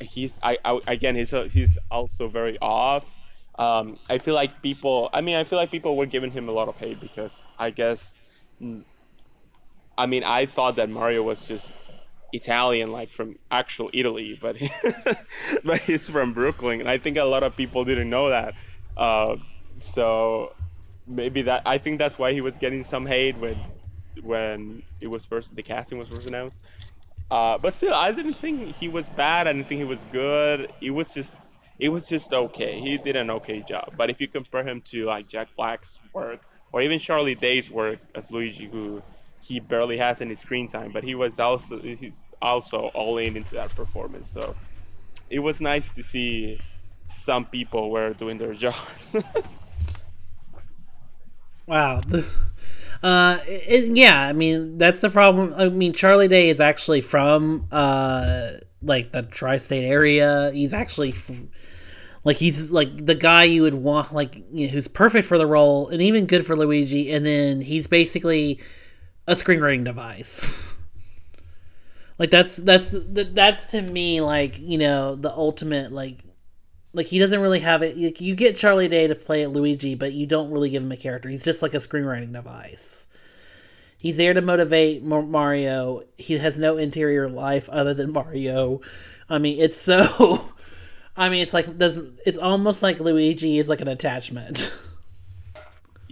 he's 0.00 0.38
I, 0.42 0.58
I 0.64 0.80
again 0.86 1.14
he's 1.14 1.30
he's 1.52 1.78
also 1.90 2.28
very 2.28 2.58
off 2.60 3.16
um, 3.60 3.98
I 4.08 4.16
feel 4.16 4.34
like 4.34 4.62
people. 4.62 5.10
I 5.12 5.20
mean, 5.20 5.36
I 5.36 5.44
feel 5.44 5.58
like 5.58 5.70
people 5.70 5.94
were 5.94 6.06
giving 6.06 6.30
him 6.30 6.48
a 6.48 6.52
lot 6.52 6.68
of 6.68 6.78
hate 6.78 6.98
because 6.98 7.44
I 7.58 7.70
guess. 7.70 8.18
I 9.98 10.06
mean, 10.06 10.24
I 10.24 10.46
thought 10.46 10.76
that 10.76 10.88
Mario 10.88 11.22
was 11.22 11.46
just 11.46 11.74
Italian, 12.32 12.90
like 12.90 13.12
from 13.12 13.36
actual 13.50 13.90
Italy, 13.92 14.38
but 14.40 14.56
but 15.64 15.78
he's 15.80 16.08
from 16.08 16.32
Brooklyn, 16.32 16.80
and 16.80 16.88
I 16.88 16.96
think 16.96 17.18
a 17.18 17.24
lot 17.24 17.42
of 17.42 17.54
people 17.54 17.84
didn't 17.84 18.08
know 18.08 18.30
that. 18.30 18.54
Uh, 18.96 19.36
so 19.78 20.54
maybe 21.06 21.42
that 21.42 21.60
I 21.66 21.76
think 21.76 21.98
that's 21.98 22.18
why 22.18 22.32
he 22.32 22.40
was 22.40 22.56
getting 22.56 22.82
some 22.82 23.04
hate 23.04 23.36
when 23.36 23.58
when 24.22 24.84
it 25.02 25.08
was 25.08 25.26
first 25.26 25.54
the 25.54 25.62
casting 25.62 25.98
was 25.98 26.08
first 26.08 26.26
announced. 26.26 26.60
Uh, 27.30 27.58
but 27.58 27.74
still, 27.74 27.94
I 27.94 28.12
didn't 28.12 28.34
think 28.34 28.74
he 28.76 28.88
was 28.88 29.08
bad. 29.08 29.46
I 29.46 29.52
didn't 29.52 29.68
think 29.68 29.78
he 29.78 29.84
was 29.84 30.04
good. 30.06 30.72
It 30.80 30.90
was 30.90 31.14
just 31.14 31.38
it 31.78 31.90
was 31.90 32.08
just 32.08 32.32
okay. 32.32 32.80
He 32.80 32.98
did 32.98 33.16
an 33.16 33.30
okay 33.30 33.62
job. 33.62 33.94
But 33.96 34.10
if 34.10 34.20
you 34.20 34.28
compare 34.28 34.66
him 34.66 34.82
to 34.86 35.06
like 35.06 35.28
Jack 35.28 35.48
Black's 35.56 35.98
work 36.12 36.42
or 36.72 36.82
even 36.82 36.98
Charlie 36.98 37.34
Day's 37.34 37.70
work 37.70 38.00
as 38.14 38.30
Luigi, 38.30 38.66
who 38.66 39.02
he 39.42 39.60
barely 39.60 39.96
has 39.98 40.20
any 40.20 40.34
screen 40.34 40.68
time, 40.68 40.92
but 40.92 41.04
he 41.04 41.14
was 41.14 41.40
also 41.40 41.80
he's 41.80 42.26
also 42.42 42.90
all 42.94 43.16
in 43.18 43.36
into 43.36 43.54
that 43.54 43.74
performance. 43.74 44.28
So 44.28 44.56
it 45.30 45.38
was 45.38 45.60
nice 45.60 45.90
to 45.92 46.02
see 46.02 46.60
some 47.04 47.46
people 47.46 47.90
were 47.90 48.10
doing 48.10 48.38
their 48.38 48.54
jobs. 48.64 49.16
wow. 51.66 52.02
Uh, 53.02 53.38
it, 53.46 53.96
yeah, 53.96 54.26
I 54.26 54.32
mean 54.32 54.78
that's 54.78 55.00
the 55.00 55.10
problem. 55.10 55.54
I 55.56 55.68
mean 55.68 55.92
Charlie 55.92 56.28
Day 56.28 56.50
is 56.50 56.60
actually 56.60 57.00
from 57.00 57.66
uh 57.72 58.52
like 58.82 59.12
the 59.12 59.22
tri-state 59.22 59.84
area. 59.84 60.50
He's 60.52 60.74
actually 60.74 61.10
f- 61.10 61.30
like 62.24 62.36
he's 62.36 62.70
like 62.70 63.06
the 63.06 63.14
guy 63.14 63.44
you 63.44 63.62
would 63.62 63.74
want, 63.74 64.12
like 64.12 64.44
you 64.52 64.66
know, 64.66 64.72
who's 64.72 64.88
perfect 64.88 65.26
for 65.26 65.38
the 65.38 65.46
role 65.46 65.88
and 65.88 66.02
even 66.02 66.26
good 66.26 66.46
for 66.46 66.54
Luigi. 66.56 67.10
And 67.10 67.24
then 67.24 67.62
he's 67.62 67.86
basically 67.86 68.60
a 69.26 69.32
screenwriting 69.32 69.84
device. 69.84 70.74
like 72.18 72.30
that's 72.30 72.56
that's 72.56 72.94
that's 73.08 73.68
to 73.68 73.80
me 73.80 74.20
like 74.20 74.58
you 74.58 74.76
know 74.76 75.14
the 75.14 75.32
ultimate 75.32 75.90
like 75.90 76.22
like 76.92 77.06
he 77.06 77.18
doesn't 77.18 77.40
really 77.40 77.60
have 77.60 77.82
it. 77.82 77.96
Like, 77.96 78.20
you 78.20 78.34
get 78.34 78.56
Charlie 78.56 78.88
Day 78.88 79.06
to 79.06 79.14
play 79.14 79.46
Luigi, 79.46 79.94
but 79.94 80.12
you 80.12 80.26
don't 80.26 80.50
really 80.50 80.70
give 80.70 80.82
him 80.82 80.92
a 80.92 80.96
character. 80.96 81.28
He's 81.28 81.44
just 81.44 81.62
like 81.62 81.74
a 81.74 81.78
screenwriting 81.78 82.32
device. 82.32 83.06
He's 83.98 84.16
there 84.16 84.32
to 84.32 84.40
motivate 84.40 85.02
Mario. 85.02 86.02
He 86.16 86.38
has 86.38 86.58
no 86.58 86.76
interior 86.78 87.28
life 87.28 87.68
other 87.68 87.92
than 87.92 88.12
Mario. 88.12 88.80
I 89.28 89.38
mean, 89.38 89.60
it's 89.60 89.76
so. 89.76 90.52
I 91.16 91.28
mean, 91.28 91.42
it's 91.42 91.52
like 91.52 91.76
does 91.76 91.98
it's 92.24 92.38
almost 92.38 92.82
like 92.82 92.98
Luigi 92.98 93.58
is 93.58 93.68
like 93.68 93.80
an 93.80 93.88
attachment. 93.88 94.72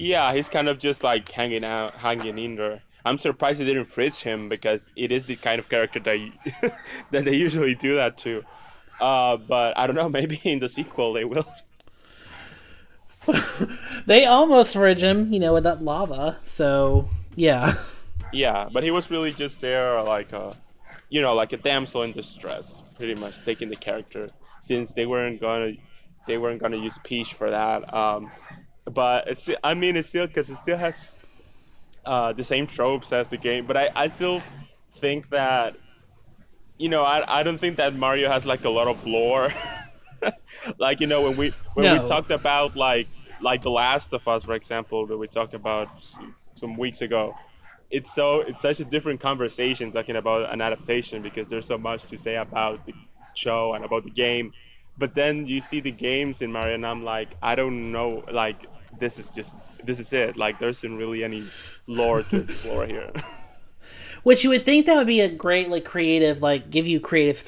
Yeah, 0.01 0.33
he's 0.33 0.49
kind 0.49 0.69
of 0.69 0.79
just 0.79 1.03
like 1.03 1.29
hanging 1.29 1.65
out, 1.65 1.93
hanging 1.95 2.39
in 2.39 2.55
there. 2.55 2.83
I'm 3.05 3.19
surprised 3.19 3.61
they 3.61 3.65
didn't 3.65 3.87
fridge 3.87 4.21
him 4.21 4.49
because 4.49 4.93
it 4.95 5.11
is 5.11 5.25
the 5.25 5.35
kind 5.35 5.59
of 5.59 5.69
character 5.69 5.99
that 5.99 6.21
you, 6.21 6.33
that 7.11 7.25
they 7.25 7.35
usually 7.35 7.75
do 7.75 7.97
that 7.97 8.17
to. 8.19 8.45
Uh, 9.01 9.37
but 9.37 9.77
I 9.79 9.87
don't 9.87 9.97
know. 9.97 10.09
Maybe 10.19 10.41
in 10.45 10.59
the 10.59 10.69
sequel 10.69 11.13
they 11.13 11.25
will. 11.25 11.47
they 14.07 14.25
almost 14.25 14.73
fridge 14.73 15.03
him, 15.03 15.33
you 15.33 15.39
know, 15.39 15.53
with 15.53 15.65
that 15.65 15.83
lava. 15.83 16.39
So 16.43 17.09
yeah. 17.37 17.75
Yeah, 18.33 18.69
but 18.71 18.83
he 18.83 18.91
was 18.91 19.11
really 19.11 19.33
just 19.33 19.61
there, 19.61 20.03
like 20.03 20.33
a, 20.33 20.55
you 21.09 21.23
know, 21.23 21.35
like 21.35 21.53
a 21.53 21.57
damsel 21.57 22.03
in 22.03 22.13
distress, 22.13 22.83
pretty 22.97 23.15
much 23.15 23.43
taking 23.45 23.71
the 23.71 23.77
character 23.77 24.29
since 24.59 24.93
they 24.93 25.07
weren't 25.07 25.41
gonna, 25.41 25.73
they 26.27 26.37
weren't 26.37 26.61
gonna 26.61 26.77
use 26.77 26.99
Peach 27.05 27.33
for 27.33 27.51
that. 27.51 27.93
Um, 27.95 28.31
but 28.85 29.29
it's, 29.29 29.49
I 29.65 29.75
mean, 29.75 29.97
it's 29.97 30.09
still 30.09 30.27
because 30.27 30.51
it 30.51 30.57
still 30.57 30.77
has 30.77 31.19
uh, 32.05 32.33
the 32.33 32.45
same 32.45 32.67
tropes 32.67 33.13
as 33.13 33.29
the 33.29 33.39
game. 33.39 33.67
But 33.67 33.77
I, 33.77 33.91
I 33.95 34.07
still 34.09 34.41
think 34.97 35.29
that, 35.31 35.77
you 36.79 36.89
know, 36.89 37.05
I, 37.05 37.41
I 37.41 37.43
don't 37.43 37.59
think 37.59 37.77
that 37.77 37.95
Mario 37.95 38.31
has 38.31 38.47
like 38.47 38.65
a 38.65 38.71
lot 38.71 38.89
of 38.89 39.07
lore. 39.07 39.51
like 40.79 41.01
you 41.01 41.07
know 41.07 41.23
when 41.23 41.37
we 41.37 41.51
when 41.75 41.87
no. 41.87 42.01
we 42.01 42.09
talked 42.09 42.31
about 42.31 42.77
like 42.77 43.09
like 43.41 43.63
The 43.63 43.71
Last 43.71 44.13
of 44.13 44.27
Us, 44.27 44.45
for 44.45 44.55
example, 44.55 45.07
that 45.07 45.17
we 45.17 45.29
talked 45.29 45.55
about 45.55 45.89
some 46.55 46.77
weeks 46.77 47.03
ago 47.03 47.35
it's 47.91 48.13
so 48.13 48.41
it's 48.41 48.61
such 48.61 48.81
a 48.81 48.85
different 48.85 49.21
conversation 49.21 49.91
talking 49.91 50.17
about 50.17 50.53
an 50.53 50.61
adaptation 50.61 51.23
because 51.23 51.47
there's 51.47 51.67
so 51.67 51.79
much 51.79 52.05
to 52.05 52.17
say 52.17 52.37
about 52.37 52.85
the 52.87 52.93
show 53.35 53.73
and 53.73 53.85
about 53.85 54.05
the 54.05 54.11
game 54.11 54.53
but 54.97 55.15
then 55.15 55.47
you 55.47 55.61
see 55.61 55.81
the 55.81 55.93
games 55.93 56.43
in 56.43 56.53
mario 56.53 56.75
and 56.75 56.87
i'm 56.87 57.05
like 57.05 57.35
i 57.43 57.55
don't 57.55 57.91
know 57.93 58.25
like 58.31 58.67
this 58.99 59.19
is 59.19 59.31
just 59.31 59.57
this 59.85 59.99
is 59.99 60.13
it 60.13 60.37
like 60.37 60.59
there 60.59 60.69
isn't 60.69 60.97
really 60.97 61.25
any 61.25 61.45
lore 61.87 62.23
to 62.23 62.41
explore 62.41 62.87
here 62.87 63.11
which 64.23 64.45
you 64.45 64.51
would 64.51 64.65
think 64.65 64.87
that 64.87 64.97
would 64.97 65.07
be 65.07 65.21
a 65.21 65.29
great 65.29 65.69
like 65.69 65.85
creative 65.85 66.43
like 66.43 66.71
give 66.71 66.87
you 66.87 67.01
creative 67.01 67.39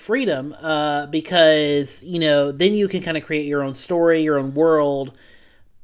freedom 0.00 0.54
uh 0.60 1.06
because 1.06 2.02
you 2.04 2.18
know 2.18 2.52
then 2.52 2.74
you 2.74 2.88
can 2.88 3.02
kind 3.02 3.16
of 3.16 3.24
create 3.24 3.46
your 3.46 3.62
own 3.62 3.74
story 3.74 4.22
your 4.22 4.38
own 4.38 4.54
world 4.54 5.16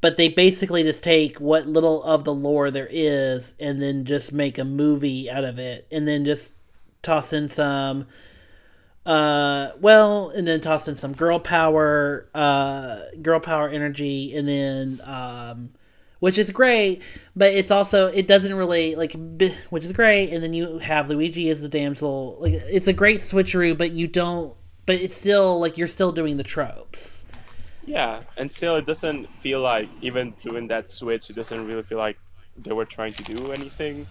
but 0.01 0.16
they 0.18 0.29
basically 0.29 0.83
just 0.83 1.03
take 1.03 1.40
what 1.40 1.66
little 1.66 2.03
of 2.03 2.25
the 2.25 2.35
lore 2.35 2.70
there 2.70 2.88
is 2.90 3.55
and 3.59 3.81
then 3.81 4.05
just 4.05 4.33
make 4.33 4.59
a 4.59 4.64
movie 4.64 5.31
out 5.31 5.44
of 5.44 5.59
it 5.59 5.87
and 5.90 6.07
then 6.07 6.25
just 6.25 6.55
toss 7.03 7.33
in 7.33 7.49
some 7.49 8.07
uh 9.07 9.70
well 9.81 10.31
and 10.31 10.47
then 10.49 10.61
toss 10.61 10.88
in 10.88 10.94
some 10.94 11.12
girl 11.12 11.38
power 11.38 12.29
uh 12.35 12.99
girl 13.23 13.40
power 13.40 13.68
energy 13.68 14.35
and 14.35 14.49
then 14.49 15.01
um 15.05 15.70
which 16.25 16.39
is 16.39 16.51
great 16.51 17.03
but 17.37 17.53
it's 17.53 17.71
also 17.71 18.07
it 18.09 18.27
doesn't 18.27 18.55
really 18.55 18.95
like 18.95 19.15
which 19.71 19.85
is 19.85 19.93
great 19.93 20.31
and 20.33 20.43
then 20.43 20.53
you 20.53 20.79
have 20.79 21.09
luigi 21.09 21.51
as 21.51 21.61
the 21.61 21.69
damsel 21.69 22.37
like 22.41 22.55
it's 22.55 22.89
a 22.89 22.93
great 22.93 23.21
switcheroo 23.21 23.77
but 23.77 23.93
you 23.93 24.07
don't 24.07 24.55
but 24.87 24.97
it's 24.97 25.15
still 25.15 25.61
like 25.61 25.77
you're 25.79 25.95
still 25.99 26.13
doing 26.13 26.37
the 26.37 26.43
tropes 26.43 27.25
yeah, 27.87 28.23
and 28.37 28.51
still, 28.51 28.77
it 28.77 28.87
doesn't 28.87 29.29
feel 29.29 29.61
like 29.61 29.89
even 30.01 30.35
doing 30.43 30.69
that 30.69 30.91
switch. 30.91 31.29
It 31.29 31.37
doesn't 31.37 31.67
really 31.67 31.83
feel 31.83 31.99
like 31.99 32.19
they 32.57 32.73
were 32.73 32.85
trying 32.85 33.13
to 33.13 33.23
do 33.23 33.53
anything 33.53 34.07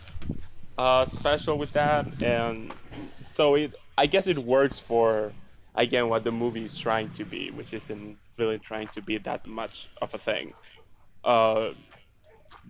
uh, 0.78 1.06
special 1.06 1.58
with 1.58 1.72
that, 1.74 2.22
and 2.22 2.72
so 3.20 3.56
it 3.56 3.74
I 3.98 4.06
guess 4.06 4.28
it 4.28 4.38
works 4.38 4.80
for 4.80 5.34
again 5.76 6.10
what 6.10 6.24
the 6.24 6.32
movie 6.32 6.66
is 6.66 6.78
trying 6.78 7.10
to 7.12 7.26
be, 7.26 7.50
which 7.52 7.74
isn't 7.74 8.18
really 8.38 8.60
trying 8.60 8.88
to 8.90 9.02
be 9.02 9.18
that 9.18 9.48
much 9.48 9.90
of 10.02 10.14
a 10.14 10.18
thing. 10.18 10.54
Uh, 11.24 11.72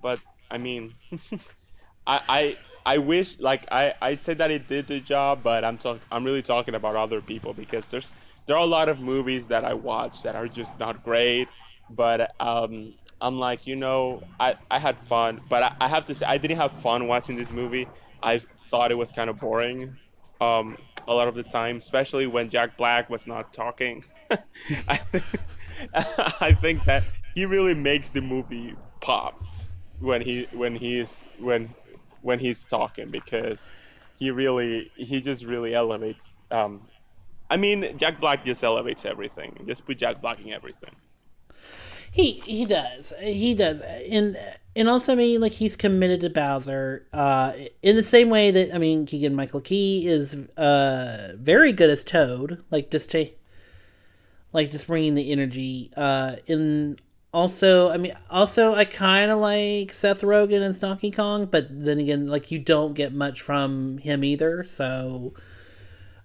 but 0.01 0.19
I 0.49 0.57
mean, 0.57 0.93
I, 2.07 2.21
I 2.27 2.57
I 2.85 2.97
wish 2.97 3.39
like 3.39 3.71
I 3.71 3.93
I 4.01 4.15
said 4.15 4.37
that 4.39 4.51
it 4.51 4.67
did 4.67 4.87
the 4.87 4.99
job, 4.99 5.41
but 5.43 5.63
I'm 5.63 5.77
talk 5.77 5.99
I'm 6.11 6.23
really 6.23 6.41
talking 6.41 6.75
about 6.75 6.95
other 6.95 7.21
people 7.21 7.53
because 7.53 7.87
there's 7.89 8.13
there 8.45 8.55
are 8.55 8.63
a 8.63 8.67
lot 8.67 8.89
of 8.89 8.99
movies 8.99 9.47
that 9.47 9.63
I 9.63 9.73
watch 9.73 10.23
that 10.23 10.35
are 10.35 10.47
just 10.47 10.77
not 10.79 11.03
great, 11.03 11.47
but 11.89 12.39
um 12.41 12.93
I'm 13.21 13.39
like 13.39 13.67
you 13.67 13.75
know 13.75 14.23
I 14.39 14.55
I 14.69 14.79
had 14.79 14.99
fun, 14.99 15.41
but 15.49 15.63
I, 15.63 15.75
I 15.79 15.87
have 15.87 16.05
to 16.05 16.15
say 16.15 16.25
I 16.25 16.37
didn't 16.37 16.57
have 16.57 16.73
fun 16.73 17.07
watching 17.07 17.37
this 17.37 17.51
movie. 17.51 17.87
I 18.21 18.41
thought 18.69 18.91
it 18.91 18.95
was 18.95 19.11
kind 19.11 19.29
of 19.29 19.39
boring. 19.39 19.97
Um, 20.41 20.77
a 21.07 21.13
lot 21.13 21.27
of 21.27 21.35
the 21.35 21.43
time, 21.43 21.77
especially 21.77 22.27
when 22.27 22.49
Jack 22.49 22.77
Black 22.77 23.09
was 23.09 23.27
not 23.27 23.51
talking. 23.51 24.03
I, 24.87 24.95
think, 24.95 25.23
I 26.41 26.53
think 26.53 26.85
that 26.85 27.03
he 27.35 27.45
really 27.45 27.73
makes 27.73 28.11
the 28.11 28.21
movie 28.21 28.75
pop 29.01 29.41
when 30.03 30.21
he 30.21 30.47
when 30.51 30.75
he's 30.75 31.23
when 31.39 31.73
when 32.21 32.39
he's 32.39 32.65
talking 32.65 33.09
because 33.09 33.69
he 34.19 34.31
really 34.31 34.91
he 34.95 35.21
just 35.21 35.45
really 35.45 35.73
elevates 35.73 36.37
um 36.51 36.81
I 37.49 37.57
mean 37.57 37.97
Jack 37.97 38.19
Black 38.19 38.43
just 38.45 38.63
elevates 38.63 39.05
everything. 39.05 39.63
Just 39.65 39.85
put 39.85 39.97
Jack 39.97 40.21
Black 40.21 40.39
in 40.41 40.51
everything. 40.51 40.95
He 42.11 42.33
he 42.41 42.65
does. 42.65 43.13
He 43.21 43.53
does. 43.55 43.81
And 43.81 44.37
and 44.75 44.89
also 44.89 45.13
I 45.13 45.15
mean 45.15 45.39
like 45.39 45.53
he's 45.53 45.75
committed 45.75 46.21
to 46.21 46.29
Bowser 46.29 47.07
uh 47.13 47.53
in 47.81 47.95
the 47.95 48.03
same 48.03 48.29
way 48.29 48.51
that 48.51 48.73
I 48.73 48.77
mean 48.77 49.05
Keegan 49.05 49.35
Michael 49.35 49.61
Key 49.61 50.05
is 50.07 50.35
uh 50.57 51.33
very 51.35 51.71
good 51.71 51.89
as 51.89 52.03
Toad, 52.03 52.63
like 52.71 52.91
just 52.91 53.11
to 53.11 53.29
like 54.51 54.69
just 54.69 54.87
bringing 54.87 55.15
the 55.15 55.31
energy 55.31 55.91
uh 55.95 56.35
in 56.45 56.97
also 57.33 57.89
i 57.89 57.97
mean 57.97 58.13
also 58.29 58.75
i 58.75 58.85
kind 58.85 59.31
of 59.31 59.39
like 59.39 59.91
seth 59.91 60.21
rogen 60.21 60.61
as 60.61 60.79
donkey 60.79 61.09
kong 61.09 61.45
but 61.45 61.65
then 61.69 61.97
again 61.97 62.27
like 62.27 62.51
you 62.51 62.59
don't 62.59 62.93
get 62.93 63.11
much 63.11 63.41
from 63.41 63.97
him 63.97 64.23
either 64.23 64.63
so 64.63 65.33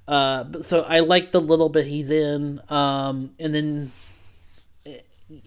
uh 0.06 0.44
so 0.60 0.82
i 0.82 1.00
like 1.00 1.32
the 1.32 1.40
little 1.40 1.70
bit 1.70 1.86
he's 1.86 2.10
in 2.10 2.60
um 2.68 3.30
and 3.40 3.54
then 3.54 3.90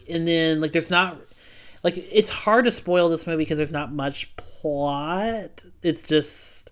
and 0.10 0.28
then 0.28 0.62
like 0.62 0.72
there's 0.72 0.92
not 0.92 1.18
like 1.84 1.98
it's 1.98 2.30
hard 2.30 2.66
to 2.66 2.72
spoil 2.72 3.10
this 3.10 3.26
movie 3.26 3.38
because 3.38 3.58
there's 3.58 3.72
not 3.72 3.92
much 3.92 4.36
plot. 4.36 5.64
It's 5.82 6.04
just 6.04 6.70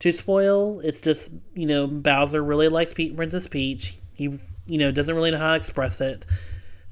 to 0.00 0.12
spoil 0.12 0.80
it's 0.80 1.00
just 1.00 1.30
you 1.54 1.66
know 1.66 1.86
bowser 1.86 2.42
really 2.42 2.68
likes 2.68 2.92
Pete, 2.92 3.16
princess 3.16 3.46
peach. 3.46 3.98
He 4.14 4.38
you 4.66 4.78
know 4.78 4.90
doesn't 4.90 5.14
really 5.14 5.30
know 5.30 5.38
how 5.38 5.50
to 5.50 5.56
express 5.56 6.00
it 6.00 6.26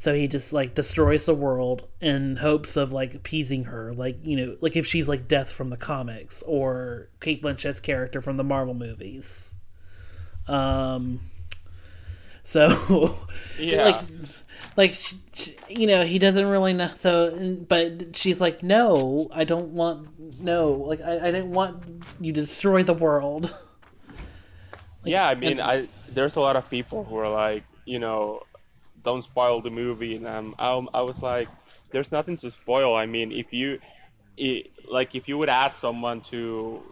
so 0.01 0.15
he 0.15 0.27
just 0.29 0.53
like 0.53 0.75
destroys 0.75 1.27
the 1.27 1.35
world 1.35 1.87
in 2.01 2.37
hopes 2.37 2.77
of 2.77 2.93
like 2.93 3.15
appeasing 3.15 3.65
her. 3.65 3.93
Like 3.93 4.25
you 4.25 4.37
know 4.37 4.57
like 4.61 4.77
if 4.77 4.87
she's 4.87 5.09
like 5.09 5.29
death 5.29 5.51
from 5.53 5.69
the 5.71 5.77
comics 5.77 6.43
or 6.47 7.09
cate 7.21 7.43
blanchett's 7.43 7.81
character 7.81 8.23
from 8.23 8.37
the 8.39 8.45
marvel 8.45 8.75
movies. 8.75 9.53
Um 10.47 11.21
so 12.45 12.69
Yeah. 13.59 13.85
like 13.85 14.01
like 14.77 14.95
sh 14.95 15.15
sh 15.35 15.51
you 15.69 15.87
know 15.87 16.05
he 16.05 16.19
doesn't 16.19 16.47
really 16.47 16.73
know 16.73 16.89
so 16.89 17.57
but 17.69 18.17
she's 18.17 18.41
like 18.41 18.63
no 18.63 19.29
i 19.33 19.45
don't 19.45 19.71
want 19.73 20.41
no 20.43 20.71
like 20.73 21.01
i, 21.03 21.29
I 21.29 21.31
didn't 21.31 21.51
want 21.51 21.85
you 22.21 22.33
to 22.33 22.41
destroy 22.41 22.83
the 22.85 22.95
world. 22.95 23.55
Yeah, 25.05 25.27
I 25.27 25.35
mean, 25.37 25.53
and- 25.53 25.61
I 25.61 25.89
there's 26.13 26.37
a 26.37 26.41
lot 26.41 26.57
of 26.57 26.69
people 26.69 27.05
who 27.05 27.17
are 27.17 27.29
like, 27.31 27.65
you 27.87 27.99
know, 27.99 28.43
don't 29.03 29.23
spoil 29.23 29.61
the 29.61 29.71
movie, 29.71 30.17
and 30.17 30.27
um, 30.27 30.55
I, 30.59 30.71
I 30.95 31.01
was 31.03 31.23
like, 31.23 31.49
there's 31.91 32.13
nothing 32.13 32.37
to 32.39 32.51
spoil. 32.51 32.95
I 32.95 33.07
mean, 33.07 33.33
if 33.33 33.53
you, 33.53 33.81
i 34.41 34.65
like, 34.91 35.15
if 35.15 35.29
you 35.29 35.39
would 35.39 35.49
ask 35.49 35.79
someone 35.79 36.21
to, 36.23 36.83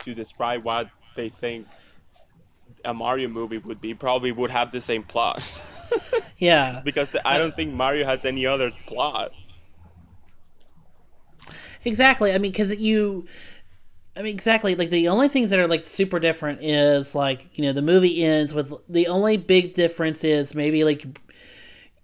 to 0.00 0.14
describe 0.14 0.64
what 0.64 0.88
they 1.14 1.28
think 1.28 1.66
a 2.84 2.94
Mario 2.94 3.28
movie 3.28 3.58
would 3.58 3.80
be, 3.80 3.94
probably 3.94 4.32
would 4.32 4.50
have 4.50 4.70
the 4.70 4.80
same 4.80 5.02
plot, 5.02 5.48
yeah 6.38 6.80
because 6.84 7.10
the, 7.10 7.26
I 7.26 7.38
don't 7.38 7.54
think 7.54 7.74
Mario 7.74 8.04
has 8.06 8.24
any 8.24 8.46
other 8.46 8.70
plot. 8.86 9.32
Exactly. 11.84 12.32
I 12.32 12.38
mean, 12.38 12.50
because 12.50 12.78
you, 12.78 13.26
I 14.16 14.22
mean, 14.22 14.34
exactly. 14.34 14.74
Like 14.74 14.90
the 14.90 15.08
only 15.08 15.28
things 15.28 15.50
that 15.50 15.58
are 15.58 15.68
like 15.68 15.84
super 15.84 16.18
different 16.18 16.62
is 16.62 17.14
like 17.14 17.50
you 17.58 17.64
know 17.64 17.72
the 17.72 17.82
movie 17.82 18.24
ends 18.24 18.54
with 18.54 18.72
the 18.88 19.06
only 19.08 19.36
big 19.36 19.74
difference 19.74 20.24
is 20.24 20.54
maybe 20.54 20.84
like 20.84 21.04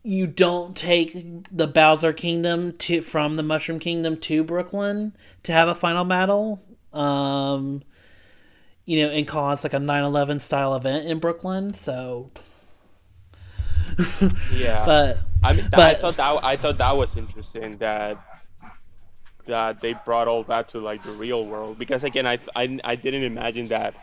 you 0.03 0.27
don't 0.27 0.77
take 0.77 1.15
the 1.51 1.67
Bowser 1.67 2.13
Kingdom 2.13 2.77
to 2.79 3.03
from 3.03 3.37
the 3.37 3.43
Mushroom 3.43 3.79
Kingdom 3.79 4.17
to 4.19 4.45
Brooklyn 4.45 5.17
to 5.45 5.53
have 5.53 5.69
a 5.69 5.75
final 5.75 6.05
battle. 6.05 6.63
Um, 6.93 7.83
you 8.85 9.01
know, 9.01 9.11
and 9.11 9.27
cause 9.27 9.65
like 9.65 9.75
a 9.75 9.79
9-11 9.79 10.41
style 10.41 10.75
event 10.75 11.07
in 11.07 11.19
Brooklyn. 11.21 11.73
So, 11.73 12.31
Yeah. 14.53 14.85
but 14.87 15.19
I 15.43 15.53
mean, 15.53 15.71
th- 15.71 15.75
I 15.75 15.95
thought 15.95 16.17
that 16.17 16.45
I 16.45 16.57
thought 16.57 16.79
that 16.79 16.97
was 16.97 17.17
interesting 17.17 17.79
that 17.79 18.19
that 19.47 19.81
they 19.81 19.95
brought 20.05 20.29
all 20.29 20.43
that 20.45 20.69
to 20.69 20.81
like 20.81 21.03
the 21.03 21.13
real 21.13 21.47
world 21.47 21.79
because 21.79 22.05
again, 22.05 22.27
I 22.27 22.39
I, 22.55 22.79
I 22.85 22.97
didn't 22.97 23.23
imagine 23.23 23.67
that. 23.67 23.95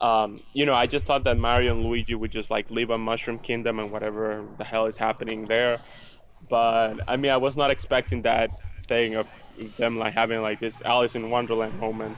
Um, 0.00 0.40
you 0.52 0.66
know, 0.66 0.74
I 0.74 0.86
just 0.86 1.06
thought 1.06 1.24
that 1.24 1.38
Mario 1.38 1.72
and 1.72 1.84
Luigi 1.84 2.16
would 2.16 2.32
just 2.32 2.50
like 2.50 2.70
live 2.70 2.90
a 2.90 2.98
Mushroom 2.98 3.38
Kingdom 3.38 3.78
and 3.78 3.92
whatever 3.92 4.44
the 4.58 4.64
hell 4.64 4.86
is 4.86 4.96
happening 4.96 5.46
there. 5.46 5.80
But 6.48 7.00
I 7.06 7.16
mean, 7.16 7.30
I 7.30 7.36
was 7.36 7.56
not 7.56 7.70
expecting 7.70 8.22
that 8.22 8.50
thing 8.80 9.14
of 9.14 9.28
them 9.76 9.98
like 9.98 10.14
having 10.14 10.42
like 10.42 10.60
this 10.60 10.82
Alice 10.82 11.14
in 11.14 11.30
Wonderland 11.30 11.78
moment 11.78 12.16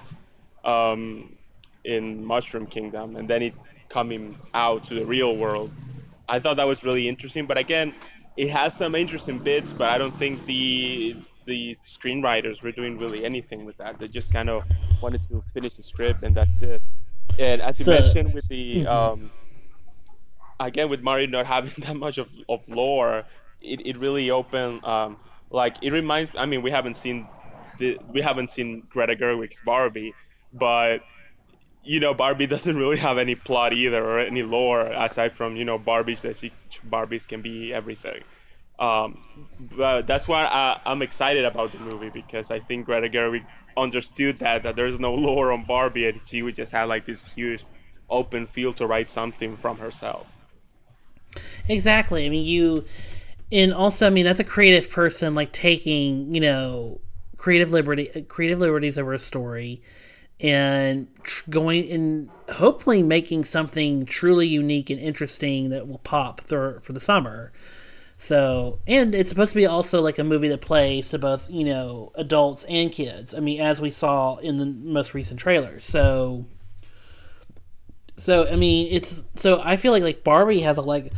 um, 0.65 1.37
in 1.85 2.25
Mushroom 2.25 2.67
Kingdom, 2.67 3.17
and 3.17 3.29
then 3.29 3.43
it 3.43 3.55
coming 3.89 4.37
out 4.53 4.85
to 4.85 4.95
the 4.95 5.05
real 5.05 5.37
world. 5.37 5.71
I 6.29 6.39
thought 6.39 6.57
that 6.57 6.67
was 6.67 6.85
really 6.85 7.07
interesting, 7.07 7.47
but 7.47 7.59
again, 7.59 7.95
it 8.37 8.49
has 8.51 8.75
some 8.77 8.95
interesting 8.95 9.39
bits, 9.39 9.73
but 9.73 9.91
I 9.91 9.99
don't 9.99 10.15
think 10.15 10.47
the 10.47 11.17
the 11.47 11.77
screenwriters 11.85 12.63
were 12.63 12.73
doing 12.73 12.99
really 12.99 13.25
anything 13.25 13.65
with 13.65 13.77
that. 13.79 13.99
They 13.99 14.09
just 14.09 14.33
kind 14.33 14.49
of 14.49 14.65
wanted 15.03 15.23
to 15.25 15.43
finish 15.53 15.77
the 15.77 15.83
script 15.83 16.23
and 16.23 16.35
that's 16.35 16.63
it. 16.63 16.83
And 17.39 17.61
as 17.63 17.79
you 17.79 17.85
The- 17.85 17.93
mentioned 17.93 18.35
with 18.35 18.49
the 18.49 18.87
um, 18.87 19.31
again 20.61 20.89
with 20.89 21.03
Mario 21.03 21.27
not 21.27 21.47
having 21.57 21.73
that 21.85 21.97
much 21.97 22.19
of, 22.19 22.31
of 22.49 22.69
lore, 22.69 23.25
it, 23.61 23.87
it 23.87 23.97
really 23.97 24.31
opened 24.31 24.85
um, 24.85 25.19
like 25.51 25.77
it 25.83 25.93
reminds. 25.93 26.33
I 26.37 26.47
mean, 26.47 26.63
we 26.63 26.71
haven't 26.71 26.95
seen 26.95 27.29
the 27.79 27.99
we 28.09 28.21
haven't 28.21 28.51
seen 28.51 28.83
Greta 28.91 29.17
Gerwig's 29.17 29.61
Barbie, 29.65 30.15
but 30.53 31.03
you 31.83 32.01
know 32.01 32.15
Barbie 32.15 32.47
doesn't 32.55 32.77
really 32.77 32.99
have 32.99 33.19
any 33.19 33.35
plot 33.35 33.73
either 33.73 34.05
or 34.05 34.19
any 34.19 34.43
lore 34.43 34.87
aside 34.87 35.33
from 35.33 35.57
you 35.57 35.65
know 35.65 35.79
Barbies 35.79 36.23
that 36.23 36.37
she 36.37 36.53
Barbies 36.89 37.27
can 37.27 37.43
be 37.43 37.73
everything. 37.73 38.23
Um, 38.79 39.25
but 39.77 40.07
that's 40.07 40.27
why 40.27 40.45
I, 40.47 40.81
I'm 40.85 41.01
excited 41.01 41.45
about 41.45 41.73
the 41.73 41.79
movie 41.79 42.11
because 42.11 42.51
I 42.51 42.59
think 42.59 42.87
Greta 42.87 43.09
Gerwig 43.09 43.47
understood 43.77 44.39
that 44.39 44.65
that 44.65 44.75
there's 44.75 44.99
no 44.99 45.15
lore 45.27 45.53
on 45.53 45.65
Barbie 45.65 46.09
and 46.09 46.21
she 46.27 46.43
would 46.43 46.57
just 46.57 46.73
have 46.73 46.89
like 46.89 47.05
this 47.05 47.33
huge 47.35 47.65
open 48.11 48.47
field 48.47 48.77
to 48.79 48.87
write 48.87 49.11
something 49.11 49.57
from 49.57 49.79
herself. 49.79 50.37
Exactly. 51.69 52.27
I 52.27 52.29
mean, 52.29 52.45
you, 52.45 52.85
and 53.51 53.73
also, 53.73 54.07
I 54.07 54.11
mean, 54.11 54.25
that's 54.25 54.41
a 54.41 54.45
creative 54.45 54.91
person 54.91 55.35
like 55.35 55.53
taking, 55.53 56.35
you 56.35 56.41
know, 56.41 57.01
creative 57.37 57.71
liberty, 57.71 58.09
creative 58.29 58.59
liberties 58.59 58.99
over 58.99 59.13
a 59.13 59.19
story, 59.19 59.83
and 60.41 61.09
tr- 61.23 61.51
going 61.51 61.91
and 61.91 62.31
hopefully 62.53 63.03
making 63.03 63.45
something 63.45 64.05
truly 64.05 64.47
unique 64.47 64.91
and 64.91 65.01
interesting 65.01 65.71
that 65.71 65.89
will 65.89 65.99
pop 65.99 66.41
for 66.43 66.81
for 66.81 66.93
the 66.93 67.01
summer. 67.01 67.53
So, 68.17 68.79
and 68.87 69.15
it's 69.15 69.29
supposed 69.29 69.51
to 69.51 69.57
be 69.57 69.67
also 69.67 70.01
like 70.01 70.19
a 70.19 70.25
movie 70.25 70.49
that 70.49 70.61
plays 70.61 71.11
to 71.11 71.19
both, 71.19 71.51
you 71.51 71.65
know, 71.65 72.13
adults 72.15 72.65
and 72.65 72.91
kids. 72.91 73.35
I 73.35 73.41
mean, 73.41 73.61
as 73.61 73.81
we 73.81 73.91
saw 73.91 74.37
in 74.37 74.57
the 74.57 74.67
most 74.67 75.15
recent 75.15 75.41
trailer. 75.41 75.81
So, 75.81 76.47
so 78.17 78.47
I 78.49 78.57
mean, 78.57 78.89
it's 78.91 79.25
so 79.35 79.61
I 79.63 79.77
feel 79.77 79.93
like 79.93 80.03
like 80.03 80.25
Barbie 80.25 80.61
has 80.61 80.79
a 80.79 80.83
leg, 80.83 81.13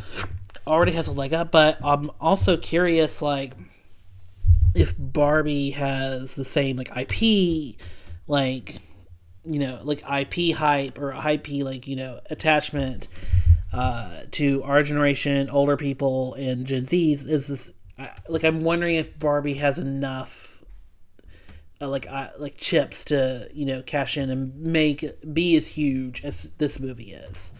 already 0.66 0.92
has 0.92 1.06
a 1.06 1.12
leg 1.12 1.34
up, 1.34 1.50
but 1.50 1.78
I'm 1.84 2.10
also 2.20 2.56
curious 2.56 3.20
like 3.20 3.52
if 4.74 4.94
Barbie 4.98 5.70
has 5.70 6.34
the 6.34 6.44
same 6.44 6.76
like 6.76 6.90
IP, 6.96 7.76
like 8.26 8.76
you 9.44 9.58
know, 9.60 9.80
like 9.82 10.02
IP 10.10 10.56
hype 10.56 10.98
or 10.98 11.12
IP 11.12 11.62
like 11.62 11.86
you 11.86 11.96
know 11.96 12.20
attachment 12.30 13.08
uh, 13.76 14.22
to 14.32 14.62
our 14.64 14.82
generation, 14.82 15.50
older 15.50 15.76
people, 15.76 16.34
and 16.34 16.66
Gen 16.66 16.84
Zs. 16.84 17.28
Is 17.28 17.48
this 17.48 17.72
like 18.28 18.44
I'm 18.44 18.62
wondering 18.62 18.96
if 18.96 19.18
Barbie 19.18 19.54
has 19.54 19.78
enough 19.78 20.64
uh, 21.80 21.88
like 21.88 22.06
uh, 22.10 22.28
like 22.38 22.56
chips 22.56 23.04
to 23.06 23.48
you 23.52 23.66
know 23.66 23.82
cash 23.82 24.16
in 24.16 24.30
and 24.30 24.56
make 24.56 25.04
be 25.32 25.56
as 25.56 25.68
huge 25.68 26.24
as 26.24 26.50
this 26.58 26.80
movie 26.80 27.12
is, 27.12 27.52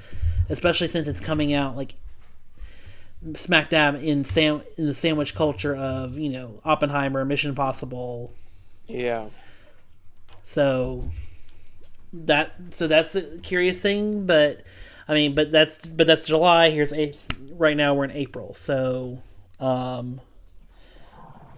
especially 0.48 0.88
since 0.88 1.06
it's 1.06 1.20
coming 1.20 1.52
out 1.52 1.76
like 1.76 1.94
smack 3.34 3.70
dab 3.70 3.96
in 3.96 4.24
sam 4.24 4.62
in 4.76 4.86
the 4.86 4.94
sandwich 4.94 5.34
culture 5.34 5.74
of 5.74 6.18
you 6.18 6.30
know 6.30 6.60
Oppenheimer, 6.64 7.24
Mission 7.24 7.50
Impossible. 7.50 8.32
Yeah. 8.86 9.26
So 10.42 11.08
that 12.12 12.54
so 12.70 12.86
that's 12.86 13.14
a 13.14 13.38
curious 13.38 13.82
thing, 13.82 14.26
but 14.26 14.62
I 15.08 15.14
mean, 15.14 15.34
but 15.34 15.50
that's 15.50 15.78
but 15.78 16.06
that's 16.06 16.24
July. 16.24 16.70
Here's 16.70 16.92
a 16.92 17.14
right 17.52 17.76
now 17.76 17.94
we're 17.94 18.04
in 18.04 18.10
April, 18.10 18.54
so 18.54 19.22
um, 19.60 20.20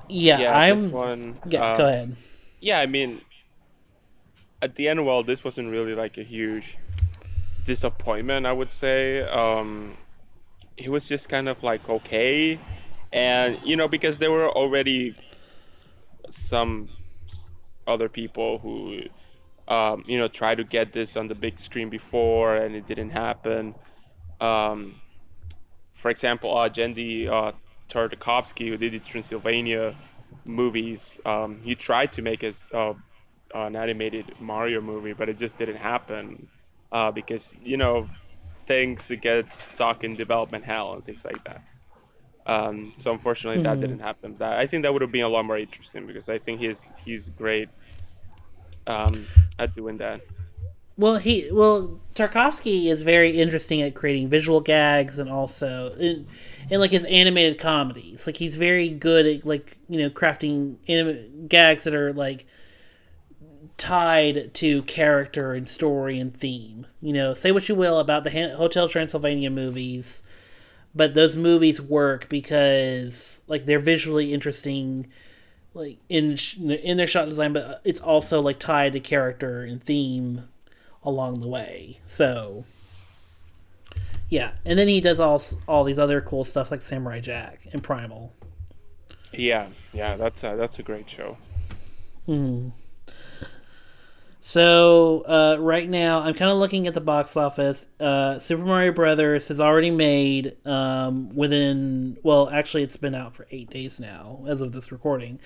yeah, 0.09 0.39
Yeah, 0.41 0.57
I'm. 0.59 0.77
this 0.77 0.87
one. 0.89 1.39
yeah, 1.47 1.65
uh, 1.65 1.77
go 1.77 1.89
ahead. 1.89 2.17
Yeah, 2.61 2.81
I 2.81 2.87
mean, 2.87 3.23
at 4.61 4.75
the 4.75 4.89
end, 4.89 5.07
well, 5.07 5.23
this 5.23 5.45
wasn't 5.45 5.71
really 5.71 5.95
like 5.95 6.19
a 6.19 6.23
huge 6.23 6.77
disappointment. 7.65 8.47
I 8.47 8.53
would 8.53 8.71
say. 8.71 9.23
Um, 9.23 9.97
it 10.77 10.91
was 10.91 11.09
just 11.09 11.29
kind 11.29 11.49
of 11.49 11.63
like 11.63 11.89
okay, 11.89 12.61
and 13.13 13.59
you 13.65 13.77
know 13.77 13.89
because 13.89 14.19
there 14.19 14.31
were 14.31 14.49
already 14.49 15.17
some 16.31 16.89
other 17.87 18.09
people 18.09 18.59
who 18.59 19.01
um, 19.69 20.03
you 20.07 20.19
know 20.19 20.27
try 20.27 20.55
to 20.55 20.65
get 20.65 20.93
this 20.93 21.17
on 21.17 21.29
the 21.29 21.35
big 21.35 21.59
screen 21.59 21.89
before 21.91 22.57
and 22.57 22.75
it 22.75 22.87
didn't 22.87 23.11
happen. 23.11 23.75
Um, 24.41 25.01
for 25.93 26.11
example, 26.11 26.57
uh, 26.57 26.69
Genndy 26.69 27.29
uh, 27.29 27.53
Tartakovsky, 27.89 28.69
who 28.69 28.77
did 28.77 28.93
the 28.93 28.99
Transylvania 28.99 29.95
movies, 30.45 31.21
um, 31.27 31.61
he 31.63 31.75
tried 31.75 32.13
to 32.13 32.23
make 32.23 32.43
uh, 32.45 32.95
an 33.55 33.77
animated 33.77 34.33
Mario 34.41 34.81
movie, 34.81 35.13
but 35.13 35.29
it 35.29 35.37
just 35.37 35.59
didn't 35.59 35.77
happen 35.77 36.49
uh, 36.93 37.11
because 37.11 37.57
you 37.63 37.77
know 37.77 38.09
things 38.67 39.11
get 39.21 39.51
stuck 39.51 40.05
in 40.05 40.15
development 40.15 40.65
hell 40.65 40.95
and 40.95 41.05
things 41.05 41.25
like 41.25 41.43
that. 41.45 41.63
Um, 42.47 42.95
so 42.97 43.13
unfortunately, 43.13 43.63
that 43.63 43.79
didn't 43.79 43.99
happen. 43.99 44.37
That 44.39 44.59
I 44.59 44.67
think 44.67 44.83
that 44.85 44.93
would 44.93 45.03
have 45.03 45.13
been 45.13 45.25
a 45.25 45.29
lot 45.29 45.45
more 45.45 45.59
interesting 45.59 46.07
because 46.07 46.31
I 46.31 46.39
think 46.39 46.61
he's 46.61 46.91
he's 47.05 47.29
great 47.29 47.69
um, 48.89 49.27
at 49.59 49.75
doing 49.75 49.99
that. 49.99 50.23
Well, 50.97 51.19
he 51.19 51.49
well 51.53 52.01
Tarkovsky 52.17 52.87
is 52.87 53.03
very 53.03 53.31
interesting 53.39 53.81
at 53.81 53.95
creating 53.95 54.29
visual 54.29 54.61
gags 54.61 55.21
and 55.21 55.31
also 55.31 55.93
in, 55.93 56.27
in 56.69 56.81
like 56.81 56.91
his 56.91 57.05
animated 57.05 57.61
comedies. 57.61 58.27
Like 58.27 58.39
he's 58.39 58.57
very 58.57 58.89
good 58.89 59.25
at 59.25 59.47
like 59.47 59.79
you 59.89 60.01
know 60.01 60.11
crafting 60.11 60.79
anim- 60.89 61.47
gags 61.47 61.85
that 61.85 61.95
are 61.95 62.13
like 62.13 62.47
tied 63.77 64.53
to 64.55 64.83
character 64.83 65.53
and 65.53 65.69
story 65.69 66.19
and 66.19 66.37
theme. 66.37 66.87
You 67.01 67.13
know, 67.13 67.35
say 67.35 67.53
what 67.53 67.69
you 67.69 67.77
will 67.77 68.01
about 68.01 68.25
the 68.25 68.33
Han- 68.33 68.57
Hotel 68.57 68.89
Transylvania 68.89 69.51
movies, 69.51 70.25
but 70.97 71.15
those 71.15 71.37
movies 71.37 71.81
work 71.81 72.29
because 72.29 73.45
like 73.47 73.67
they're 73.67 73.79
visually 73.79 74.33
interesting 74.35 75.07
like 75.79 75.99
in 76.09 76.37
in 76.59 76.97
their 76.97 77.07
shot 77.07 77.29
design 77.29 77.53
but 77.53 77.81
it's 77.85 78.01
also 78.01 78.43
like 78.43 78.59
tied 78.59 78.93
to 78.93 79.01
character 79.01 79.63
and 79.63 79.83
theme 79.83 80.49
along 81.03 81.41
the 81.41 81.49
way. 81.49 82.01
So 82.05 82.65
yeah, 84.29 84.53
and 84.65 84.79
then 84.79 84.89
he 84.89 85.01
does 85.01 85.21
all 85.21 85.41
all 85.67 85.85
these 85.85 85.99
other 85.99 86.21
cool 86.21 86.45
stuff 86.45 86.71
like 86.71 86.83
Samurai 86.83 87.21
Jack 87.21 87.61
and 87.73 87.83
Primal. 87.83 88.35
Yeah, 89.33 89.69
yeah, 89.93 90.17
that's 90.17 90.43
a, 90.43 90.57
that's 90.57 90.79
a 90.79 90.83
great 90.83 91.09
show. 91.09 91.39
Mm-hmm. 92.27 92.71
So 94.49 95.25
uh, 95.27 95.59
right 95.61 95.87
now, 95.87 96.21
I'm 96.21 96.33
kind 96.33 96.51
of 96.51 96.57
looking 96.57 96.87
at 96.87 96.95
the 96.95 97.03
box 97.03 97.37
office. 97.37 97.87
Uh, 98.01 98.39
Super 98.39 98.65
Mario 98.65 98.93
Brothers 98.93 99.49
has 99.49 99.61
already 99.61 99.91
made 99.91 100.57
um, 100.65 101.29
within 101.37 102.17
well, 102.23 102.49
actually, 102.49 102.83
it's 102.83 102.97
been 102.97 103.15
out 103.15 103.35
for 103.35 103.47
eight 103.51 103.69
days 103.69 104.01
now 104.01 104.43
as 104.49 104.63
of 104.63 104.73
this 104.73 104.91
recording. 104.91 105.39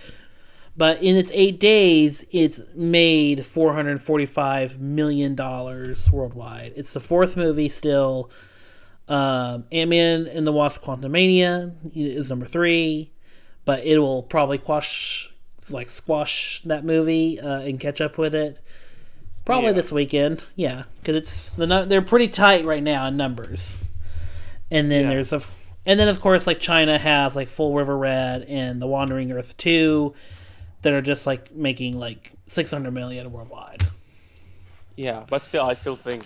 But 0.76 1.02
in 1.02 1.16
its 1.16 1.32
eight 1.34 1.58
days, 1.58 2.24
it's 2.30 2.60
made 2.76 3.44
445 3.44 4.78
million 4.78 5.34
dollars 5.34 6.08
worldwide. 6.12 6.72
It's 6.76 6.92
the 6.92 7.00
fourth 7.00 7.36
movie 7.36 7.68
still. 7.68 8.30
Um, 9.08 9.64
Ant 9.72 9.90
Man 9.90 10.28
and 10.28 10.46
the 10.46 10.52
Wasp: 10.52 10.80
Quantumania 10.80 11.72
is 11.92 12.30
number 12.30 12.46
three, 12.46 13.10
but 13.64 13.84
it 13.84 13.98
will 13.98 14.22
probably 14.22 14.58
quash 14.58 15.34
like 15.70 15.90
squash 15.90 16.62
that 16.62 16.84
movie 16.84 17.40
uh, 17.40 17.62
and 17.62 17.80
catch 17.80 18.00
up 18.00 18.16
with 18.16 18.36
it. 18.36 18.60
Probably 19.44 19.68
Yeah. 19.68 19.72
this 19.72 19.90
weekend, 19.92 20.42
yeah, 20.54 20.84
because 21.00 21.16
it's 21.16 21.52
the 21.52 21.84
they're 21.88 22.02
pretty 22.02 22.28
tight 22.28 22.64
right 22.64 22.82
now 22.82 23.06
in 23.06 23.16
numbers. 23.16 23.84
And 24.70 24.90
then 24.90 25.04
Yeah. 25.04 25.10
there's 25.10 25.32
a, 25.32 25.42
and 25.84 25.98
then 25.98 26.08
of 26.08 26.20
course 26.20 26.46
like 26.46 26.60
China 26.60 26.96
has 26.98 27.34
like 27.34 27.48
Full 27.48 27.74
River 27.74 27.96
Red 27.98 28.44
and 28.48 28.80
The 28.80 28.86
Wandering 28.86 29.32
Earth 29.32 29.56
two, 29.56 30.14
that 30.82 30.92
are 30.92 31.02
just 31.02 31.26
like 31.26 31.54
making 31.54 31.98
like 31.98 32.32
six 32.46 32.70
hundred 32.70 32.92
million 32.92 33.32
worldwide. 33.32 33.88
Yeah, 34.96 35.24
but 35.28 35.44
still, 35.44 35.64
I 35.64 35.74
still 35.74 35.96
think 35.96 36.22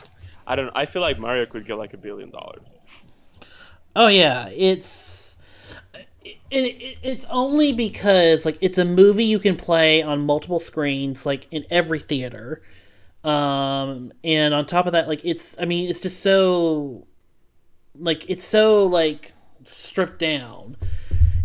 I 0.47 0.57
don't. 0.57 0.71
I 0.75 0.87
feel 0.87 1.03
like 1.03 1.19
Mario 1.19 1.47
could 1.47 1.67
get 1.67 1.77
like 1.79 1.95
a 1.95 1.97
billion 1.99 2.31
dollars. 2.31 2.61
Oh 3.95 4.09
yeah, 4.09 4.49
it's 4.51 5.37
it, 6.25 6.37
it, 6.51 6.99
it's 7.03 7.25
only 7.31 7.73
because 7.73 8.45
like 8.45 8.59
it's 8.61 8.77
a 8.79 8.85
movie 8.85 9.25
you 9.25 9.39
can 9.39 9.57
play 9.57 10.03
on 10.03 10.21
multiple 10.21 10.61
screens, 10.61 11.25
like 11.25 11.47
in 11.51 11.65
every 11.71 11.99
theater. 11.99 12.61
Um, 13.27 14.13
and 14.23 14.55
on 14.55 14.67
top 14.67 14.87
of 14.87 14.93
that, 14.93 15.09
like 15.09 15.25
it's 15.25 15.59
I 15.59 15.65
mean 15.65 15.91
it's 15.91 16.01
just 16.01 16.21
so 16.21 17.07
like 17.99 18.29
it's 18.31 18.45
so 18.45 18.87
like 18.87 19.33
stripped 19.65 20.21
down 20.21 20.77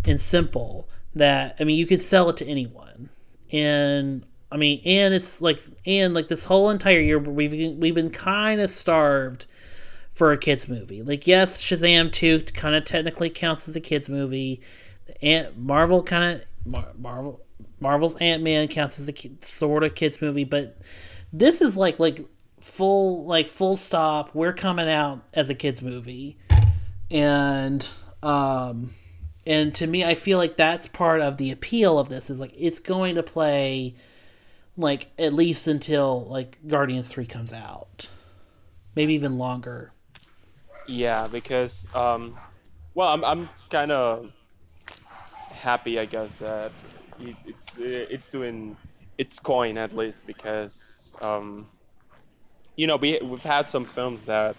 and 0.04 0.20
simple 0.20 0.88
that 1.14 1.56
I 1.58 1.64
mean 1.64 1.76
you 1.76 1.86
could 1.86 2.00
sell 2.00 2.30
it 2.30 2.36
to 2.38 2.46
anyone. 2.46 3.10
And 3.50 4.24
I 4.52 4.58
mean, 4.58 4.80
and 4.84 5.12
it's 5.12 5.42
like 5.42 5.60
and 5.84 6.14
like 6.14 6.28
this 6.28 6.44
whole 6.44 6.70
entire 6.70 7.00
year 7.00 7.18
we've 7.18 7.76
we've 7.76 7.94
been 7.94 8.10
kind 8.10 8.60
of 8.60 8.70
starved 8.70 9.46
for 10.14 10.30
a 10.30 10.38
kids 10.38 10.68
movie. 10.68 11.02
Like 11.02 11.26
yes, 11.26 11.60
Shazam 11.60 12.12
2 12.12 12.42
kind 12.54 12.76
of 12.76 12.84
technically 12.84 13.28
counts 13.28 13.68
as 13.68 13.74
a 13.74 13.80
kids 13.80 14.08
movie. 14.08 14.60
Ant 15.20 15.58
Marvel 15.58 16.04
kind 16.04 16.36
of 16.36 16.44
Mar- 16.64 16.92
Marvel 16.96 17.40
Marvel's 17.80 18.14
Ant-Man 18.16 18.68
counts 18.68 19.00
as 19.00 19.08
a 19.08 19.14
sort 19.40 19.82
of 19.82 19.96
kids 19.96 20.22
movie, 20.22 20.44
but 20.44 20.78
this 21.32 21.60
is 21.60 21.76
like 21.76 21.98
like 21.98 22.24
full 22.60 23.24
like 23.24 23.48
full 23.48 23.76
stop. 23.76 24.34
We're 24.34 24.52
coming 24.52 24.88
out 24.88 25.22
as 25.34 25.50
a 25.50 25.54
kids 25.54 25.82
movie. 25.82 26.38
And 27.10 27.88
um 28.22 28.90
and 29.46 29.74
to 29.74 29.86
me 29.86 30.04
I 30.04 30.14
feel 30.14 30.38
like 30.38 30.56
that's 30.56 30.86
part 30.88 31.20
of 31.20 31.36
the 31.36 31.50
appeal 31.50 31.98
of 31.98 32.08
this 32.08 32.30
is 32.30 32.38
like 32.38 32.52
it's 32.56 32.78
going 32.78 33.16
to 33.16 33.22
play 33.22 33.94
like 34.76 35.10
at 35.18 35.34
least 35.34 35.66
until 35.66 36.26
like 36.26 36.58
Guardians 36.66 37.10
3 37.10 37.26
comes 37.26 37.52
out. 37.52 38.08
Maybe 38.94 39.14
even 39.14 39.38
longer. 39.38 39.92
Yeah, 40.86 41.28
because 41.30 41.88
um, 41.94 42.36
well, 42.94 43.08
I'm 43.08 43.24
I'm 43.24 43.48
kind 43.70 43.90
of 43.90 44.32
happy, 45.50 45.98
I 45.98 46.04
guess, 46.04 46.36
that 46.36 46.72
it's 47.20 47.78
it's 47.78 48.30
doing 48.30 48.76
its 49.22 49.38
coin 49.38 49.74
at 49.84 49.92
least 50.00 50.20
because 50.32 51.16
um, 51.28 51.66
you 52.80 52.86
know 52.88 52.96
we 53.04 53.08
we've 53.30 53.48
had 53.56 53.64
some 53.74 53.84
films 53.96 54.20
that 54.32 54.56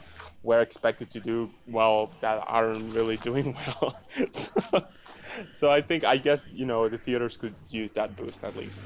were 0.49 0.61
expected 0.67 1.07
to 1.15 1.19
do 1.31 1.49
well 1.77 1.97
that 2.23 2.37
aren't 2.55 2.93
really 2.97 3.17
doing 3.29 3.47
well. 3.59 3.87
so, 4.31 4.51
so 5.59 5.65
I 5.77 5.81
think 5.81 6.03
I 6.03 6.17
guess 6.17 6.45
you 6.59 6.65
know 6.65 6.87
the 6.89 6.97
theaters 6.97 7.35
could 7.37 7.55
use 7.69 7.91
that 7.91 8.09
boost 8.15 8.43
at 8.43 8.55
least. 8.55 8.83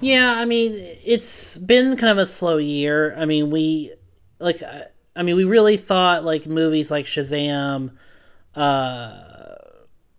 Yeah, 0.00 0.34
I 0.36 0.44
mean, 0.44 0.72
it's 1.04 1.56
been 1.58 1.96
kind 1.96 2.10
of 2.12 2.18
a 2.18 2.26
slow 2.26 2.58
year. 2.58 3.14
I 3.16 3.24
mean, 3.24 3.50
we 3.50 3.92
like 4.38 4.62
I- 4.62 4.88
I 5.16 5.22
mean, 5.22 5.36
we 5.36 5.44
really 5.44 5.76
thought 5.76 6.24
like 6.24 6.44
movies 6.46 6.90
like 6.90 7.06
Shazam 7.06 7.92
uh 8.56 9.20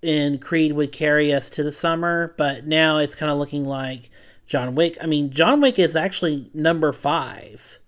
and 0.03 0.39
Creed 0.39 0.71
would 0.73 0.91
carry 0.91 1.33
us 1.33 1.49
to 1.51 1.63
the 1.63 1.71
summer, 1.71 2.33
but 2.37 2.65
now 2.67 2.99
it's 2.99 3.15
kind 3.15 3.31
of 3.31 3.37
looking 3.39 3.65
like 3.65 4.09
John 4.45 4.75
Wick. 4.75 4.97
I 5.01 5.05
mean, 5.07 5.31
John 5.31 5.61
Wick 5.61 5.79
is 5.79 5.95
actually 5.95 6.49
number 6.53 6.91
5 6.91 7.79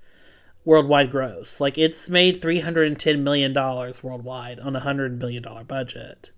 worldwide 0.65 1.11
gross. 1.11 1.61
Like 1.61 1.77
it's 1.77 2.09
made 2.09 2.41
310 2.41 3.23
million 3.23 3.53
dollars 3.53 4.03
worldwide 4.03 4.59
on 4.59 4.75
a 4.75 4.79
100 4.79 5.19
million 5.19 5.43
dollar 5.43 5.63
budget. 5.63 6.31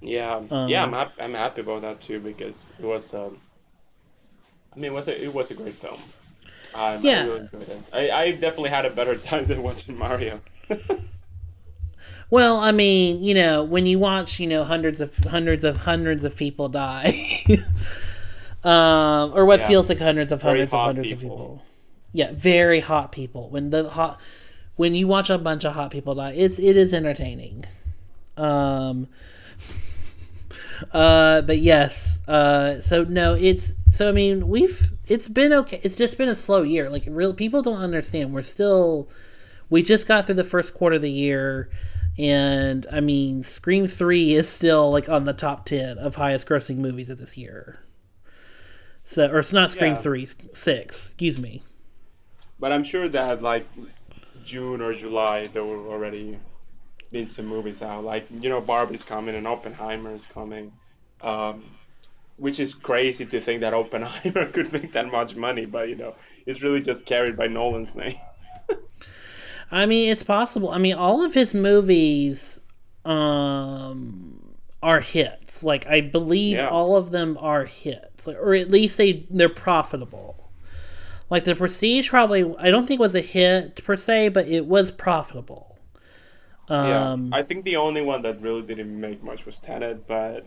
Yeah, 0.00 0.42
yeah, 0.68 0.84
I'm 0.84 0.94
I'm 0.94 1.34
happy 1.34 1.62
about 1.62 1.82
that 1.82 2.00
too 2.00 2.20
because 2.20 2.72
it 2.78 2.84
was. 2.84 3.12
Um, 3.12 3.38
I 4.72 4.76
mean, 4.76 4.92
it 4.92 4.94
was 4.94 5.08
a 5.08 5.24
it 5.24 5.34
was 5.34 5.50
a 5.50 5.54
great 5.54 5.74
film. 5.74 6.00
Um, 6.74 7.02
Yeah. 7.02 7.22
I 7.22 7.24
really 7.24 7.40
enjoyed 7.40 7.68
it. 7.68 7.82
I, 7.92 8.10
I 8.10 8.30
definitely 8.32 8.70
had 8.70 8.84
a 8.86 8.90
better 8.90 9.16
time 9.18 9.46
than 9.46 9.62
watching 9.62 9.98
Mario. 9.98 10.40
Well, 12.30 12.58
I 12.58 12.72
mean, 12.72 13.22
you 13.22 13.32
know, 13.32 13.64
when 13.64 13.86
you 13.86 13.98
watch, 13.98 14.38
you 14.38 14.46
know, 14.46 14.62
hundreds 14.62 15.00
of 15.00 15.16
hundreds 15.16 15.64
of 15.64 15.78
hundreds 15.78 16.24
of 16.24 16.36
people 16.36 16.68
die, 16.68 17.14
um, 18.64 19.32
or 19.34 19.44
what 19.44 19.60
Yeah. 19.60 19.68
feels 19.68 19.88
like 19.88 19.98
hundreds 19.98 20.32
of 20.32 20.42
hundreds 20.42 20.72
of 20.72 20.78
hundreds 20.80 21.12
of 21.12 21.20
people. 21.20 21.36
people. 21.36 21.62
Yeah, 22.12 22.30
very 22.32 22.80
hot 22.80 23.12
people. 23.12 23.48
When 23.50 23.70
the 23.70 23.88
hot, 23.88 24.20
when 24.76 24.94
you 24.94 25.06
watch 25.06 25.30
a 25.30 25.38
bunch 25.38 25.64
of 25.64 25.74
hot 25.74 25.90
people 25.90 26.14
die, 26.14 26.32
it's 26.32 26.58
it 26.58 26.76
is 26.76 26.92
entertaining. 26.94 27.64
Um, 28.36 29.08
uh, 30.92 31.42
but 31.42 31.58
yes, 31.58 32.18
uh, 32.28 32.80
so 32.80 33.04
no, 33.04 33.34
it's 33.34 33.74
so 33.90 34.08
I 34.08 34.12
mean 34.12 34.48
we've 34.48 34.92
it's 35.06 35.28
been 35.28 35.52
okay. 35.52 35.80
It's 35.82 35.96
just 35.96 36.16
been 36.18 36.28
a 36.28 36.36
slow 36.36 36.62
year. 36.62 36.88
Like 36.90 37.04
real 37.08 37.34
people 37.34 37.62
don't 37.62 37.78
understand. 37.80 38.32
We're 38.32 38.42
still 38.42 39.08
we 39.70 39.82
just 39.82 40.06
got 40.08 40.26
through 40.26 40.36
the 40.36 40.44
first 40.44 40.74
quarter 40.74 40.96
of 40.96 41.02
the 41.02 41.10
year. 41.10 41.70
And 42.18 42.84
I 42.90 42.98
mean, 43.00 43.44
Scream 43.44 43.86
Three 43.86 44.34
is 44.34 44.48
still 44.48 44.90
like 44.90 45.08
on 45.08 45.24
the 45.24 45.32
top 45.32 45.66
ten 45.66 45.98
of 45.98 46.16
highest 46.16 46.48
grossing 46.48 46.76
movies 46.78 47.10
of 47.10 47.18
this 47.18 47.36
year. 47.36 47.80
So, 49.08 49.26
or 49.30 49.38
it's 49.38 49.54
not 49.54 49.70
Scream 49.70 49.94
Yeah. 49.94 50.00
Three, 50.00 50.28
six. 50.52 51.06
Excuse 51.06 51.40
me. 51.40 51.62
But 52.60 52.72
I'm 52.72 52.84
sure 52.84 53.08
that 53.08 53.40
like 53.40 53.66
June 54.44 54.82
or 54.82 54.92
July 54.92 55.46
there 55.46 55.64
were 55.64 55.88
already 55.88 56.38
been 57.10 57.30
some 57.30 57.46
movies 57.46 57.80
out. 57.80 58.04
Like 58.04 58.26
you 58.30 58.50
know 58.50 58.60
Barbie's 58.60 59.04
coming 59.04 59.34
and 59.34 59.46
Oppenheimer 59.46 60.12
is 60.12 60.26
coming, 60.26 60.72
um, 61.22 61.64
which 62.36 62.60
is 62.60 62.74
crazy 62.74 63.24
to 63.24 63.40
think 63.40 63.62
that 63.62 63.72
Oppenheimer 63.82 64.44
could 64.52 64.70
make 64.74 64.92
that 64.92 65.10
much 65.10 65.34
money. 65.34 65.64
But 65.64 65.88
you 65.88 65.96
know 65.96 66.14
it's 66.44 66.62
really 66.62 66.82
just 66.82 67.06
carried 67.06 67.34
by 67.34 67.46
Nolan's 67.46 67.96
name. 67.96 68.20
I 69.70 69.86
mean, 69.86 70.10
it's 70.10 70.22
possible. 70.22 70.68
I 70.68 70.76
mean, 70.76 70.94
all 70.94 71.24
of 71.24 71.32
his 71.32 71.54
movies 71.54 72.60
um 73.06 74.37
are 74.82 75.00
hits. 75.00 75.62
Like 75.62 75.86
I 75.86 76.00
believe 76.00 76.56
Yeah. 76.58 76.68
all 76.68 76.96
of 76.96 77.10
them 77.10 77.36
are 77.40 77.64
hits, 77.64 78.26
like, 78.26 78.36
or 78.36 78.54
at 78.54 78.70
least 78.70 78.96
they 78.98 79.26
they're 79.30 79.48
profitable. 79.48 80.50
Like 81.30 81.44
the 81.44 81.54
Prestige 81.56 82.08
probably 82.10 82.54
I 82.58 82.70
don't 82.70 82.86
think 82.86 83.00
was 83.00 83.14
a 83.14 83.20
hit 83.20 83.84
per 83.84 83.96
se, 83.96 84.30
but 84.30 84.46
it 84.48 84.66
was 84.66 84.90
profitable. 84.90 85.78
Yeah, 86.70 87.12
Um, 87.12 87.32
I 87.32 87.42
think 87.42 87.64
the 87.64 87.76
only 87.76 88.02
one 88.02 88.22
that 88.22 88.40
really 88.42 88.62
didn't 88.62 89.00
make 89.00 89.22
much 89.22 89.46
was 89.46 89.58
Tenet, 89.58 90.06
but 90.06 90.46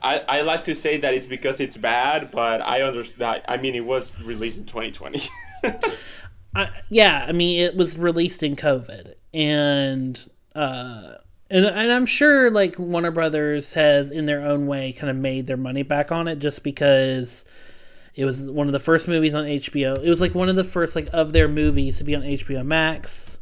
I, 0.00 0.20
I 0.28 0.40
like 0.42 0.62
to 0.64 0.74
say 0.76 0.96
that 0.98 1.12
it's 1.14 1.26
because 1.26 1.58
it's 1.58 1.76
bad, 1.76 2.30
but 2.30 2.60
I 2.62 2.82
understand. 2.82 3.42
I 3.48 3.56
mean, 3.56 3.74
it 3.74 3.84
was 3.84 4.20
released 4.22 4.58
in 4.58 4.64
2020. 4.66 5.20
I, 6.54 6.68
yeah, 6.88 7.24
I 7.28 7.32
mean, 7.32 7.60
it 7.60 7.76
was 7.76 7.98
released 7.98 8.42
in 8.44 8.54
COVID, 8.56 9.14
and 9.34 10.30
uh, 10.54 11.14
and 11.50 11.64
and 11.64 11.92
I'm 11.92 12.06
sure 12.06 12.50
like 12.50 12.78
Warner 12.78 13.10
Brothers 13.10 13.74
has, 13.74 14.10
in 14.10 14.24
their 14.26 14.42
own 14.42 14.66
way, 14.66 14.92
kind 14.92 15.10
of 15.10 15.16
made 15.16 15.46
their 15.46 15.56
money 15.56 15.82
back 15.82 16.12
on 16.12 16.28
it, 16.28 16.36
just 16.38 16.62
because 16.62 17.44
it 18.14 18.24
was 18.24 18.48
one 18.50 18.66
of 18.66 18.72
the 18.72 18.80
first 18.80 19.08
movies 19.08 19.34
on 19.34 19.44
HBO. 19.44 20.02
It 20.02 20.08
was 20.10 20.20
like 20.20 20.34
one 20.34 20.48
of 20.48 20.56
the 20.56 20.64
first 20.64 20.96
like 20.96 21.08
of 21.12 21.32
their 21.32 21.48
movies 21.48 21.98
to 21.98 22.04
be 22.04 22.14
on 22.14 22.22
HBO 22.22 22.64
Max, 22.64 23.38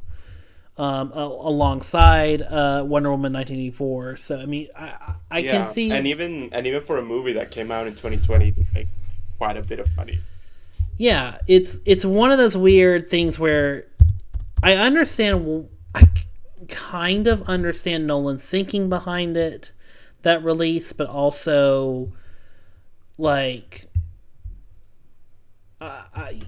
um, 0.76 1.12
alongside 1.12 2.42
uh, 2.42 2.84
Wonder 2.86 3.11
Woman 3.11 3.32
1984. 3.32 4.16
So 4.18 4.38
I 4.40 4.46
mean, 4.46 4.68
I 4.76 5.14
I 5.30 5.38
yeah, 5.38 5.50
can 5.50 5.64
see 5.64 5.90
and 5.90 6.07
even 6.07 6.50
and 6.52 6.66
even 6.66 6.80
for 6.82 6.98
a 6.98 7.02
movie 7.04 7.32
that 7.34 7.50
came 7.50 7.70
out 7.70 7.86
in 7.86 7.94
2020, 7.94 8.48
it 8.48 8.57
made 8.72 8.88
quite 9.38 9.57
a 9.57 9.62
bit 9.62 9.78
of 9.78 9.94
money. 9.96 10.18
yeah 10.96 11.36
it's 11.46 11.78
it's 11.84 12.04
one 12.07 12.32
of 12.32 12.38
those 12.38 12.57
weird 12.57 13.11
things 13.11 13.38
where 13.38 13.86
i 14.62 14.72
understand 14.72 15.68
i 15.94 16.09
kind 16.68 17.26
of 17.26 17.42
understand 17.48 18.06
nolan's 18.06 18.48
thinking 18.48 18.88
behind 18.88 19.36
it 19.36 19.72
that 20.22 20.42
release 20.44 20.92
but 20.92 21.08
also 21.08 22.12
like 23.18 23.86
uh, 25.80 26.02
I- 26.14 26.40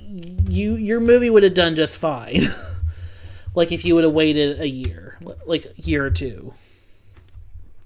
you 0.48 0.74
your 0.76 1.00
movie 1.00 1.30
would 1.30 1.42
have 1.42 1.54
done 1.54 1.76
just 1.76 1.98
fine 1.98 2.42
like 3.54 3.72
if 3.72 3.84
you 3.84 3.94
would 3.94 4.04
have 4.04 4.12
waited 4.12 4.60
a 4.60 4.68
year 4.68 5.18
like 5.46 5.64
a 5.66 5.80
year 5.82 6.04
or 6.06 6.10
two 6.10 6.54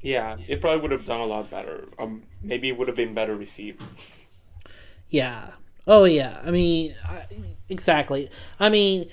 Yeah, 0.01 0.37
it 0.49 0.61
probably 0.61 0.80
would 0.80 0.91
have 0.91 1.05
done 1.05 1.20
a 1.20 1.24
lot 1.26 1.51
better. 1.51 1.87
Um, 1.99 2.24
maybe 2.43 2.68
it 2.68 2.76
would 2.76 2.89
have 2.89 2.97
been 2.97 3.14
better 3.14 3.37
received. 3.37 3.80
Yeah. 5.09 5.51
Oh 5.87 6.05
yeah. 6.05 6.41
I 6.45 6.51
mean, 6.51 6.95
I, 7.05 7.24
exactly. 7.68 8.30
I 8.61 8.68
mean, 8.68 9.09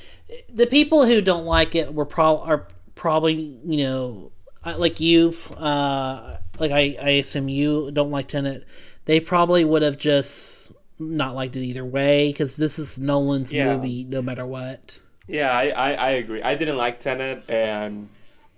the 0.47 0.67
people 0.67 1.05
who 1.05 1.21
don't 1.21 1.45
like 1.45 1.75
it 1.75 1.93
were 1.93 2.05
pro- 2.05 2.39
are 2.41 2.67
probably 2.99 3.33
you 3.65 3.85
know 3.85 4.31
like 4.77 4.99
you, 4.99 5.33
uh, 5.55 6.37
like 6.59 6.71
I 6.71 6.97
I 7.01 7.09
assume 7.21 7.47
you 7.47 7.91
don't 7.91 8.11
like 8.11 8.27
Tenet. 8.27 8.65
They 9.05 9.19
probably 9.21 9.63
would 9.63 9.81
have 9.81 9.97
just 9.97 10.69
not 10.99 11.33
liked 11.33 11.55
it 11.55 11.63
either 11.63 11.85
way 11.85 12.27
because 12.27 12.57
this 12.57 12.77
is 12.77 12.99
Nolan's 12.99 13.51
Yeah. 13.53 13.77
movie, 13.77 14.03
no 14.03 14.21
matter 14.21 14.45
what. 14.45 14.99
Yeah, 15.27 15.49
I, 15.51 15.69
I, 15.69 15.91
I 15.93 16.09
agree. 16.09 16.41
I 16.41 16.55
didn't 16.55 16.75
like 16.77 16.99
Tenet, 16.99 17.43
and 17.47 18.09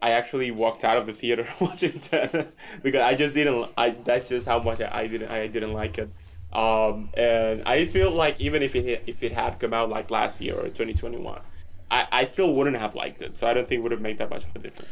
I 0.01 0.11
actually 0.11 0.49
walked 0.49 0.83
out 0.83 0.97
of 0.97 1.05
the 1.05 1.13
theater 1.13 1.45
watching 1.61 1.99
Tenet 1.99 2.55
because 2.81 3.01
I 3.01 3.13
just 3.13 3.33
didn't. 3.35 3.69
I 3.77 3.91
that's 4.03 4.29
just 4.29 4.47
how 4.47 4.59
much 4.59 4.81
I, 4.81 4.89
I 4.91 5.07
didn't 5.07 5.29
I 5.29 5.47
didn't 5.47 5.73
like 5.73 5.99
it. 5.99 6.09
Um, 6.51 7.09
and 7.13 7.61
I 7.65 7.85
feel 7.85 8.09
like 8.11 8.41
even 8.41 8.63
if 8.63 8.75
it 8.75 9.03
if 9.05 9.21
it 9.23 9.33
had 9.33 9.59
come 9.59 9.73
out 9.73 9.89
like 9.89 10.09
last 10.09 10.41
year 10.41 10.55
or 10.59 10.67
twenty 10.69 10.93
twenty 10.95 11.17
one, 11.17 11.41
I, 11.91 12.07
I 12.11 12.23
still 12.23 12.55
wouldn't 12.55 12.77
have 12.77 12.95
liked 12.95 13.21
it. 13.21 13.35
So 13.35 13.45
I 13.45 13.53
don't 13.53 13.67
think 13.67 13.79
it 13.79 13.83
would 13.83 13.91
have 13.91 14.01
made 14.01 14.17
that 14.17 14.29
much 14.31 14.45
of 14.45 14.55
a 14.55 14.59
difference. 14.59 14.89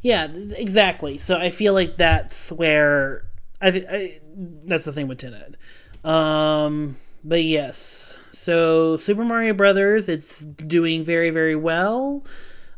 Yeah, 0.00 0.28
exactly. 0.56 1.18
So 1.18 1.36
I 1.36 1.50
feel 1.50 1.72
like 1.74 1.96
that's 1.96 2.52
where 2.52 3.24
I, 3.60 3.68
I 3.90 4.20
that's 4.64 4.84
the 4.84 4.92
thing 4.92 5.08
with 5.08 5.18
Tenet. 5.18 5.56
Um, 6.04 6.96
but 7.24 7.42
yes, 7.42 8.18
so 8.32 8.98
Super 8.98 9.24
Mario 9.24 9.54
Brothers, 9.54 10.08
it's 10.08 10.40
doing 10.44 11.04
very 11.04 11.30
very 11.30 11.56
well. 11.56 12.24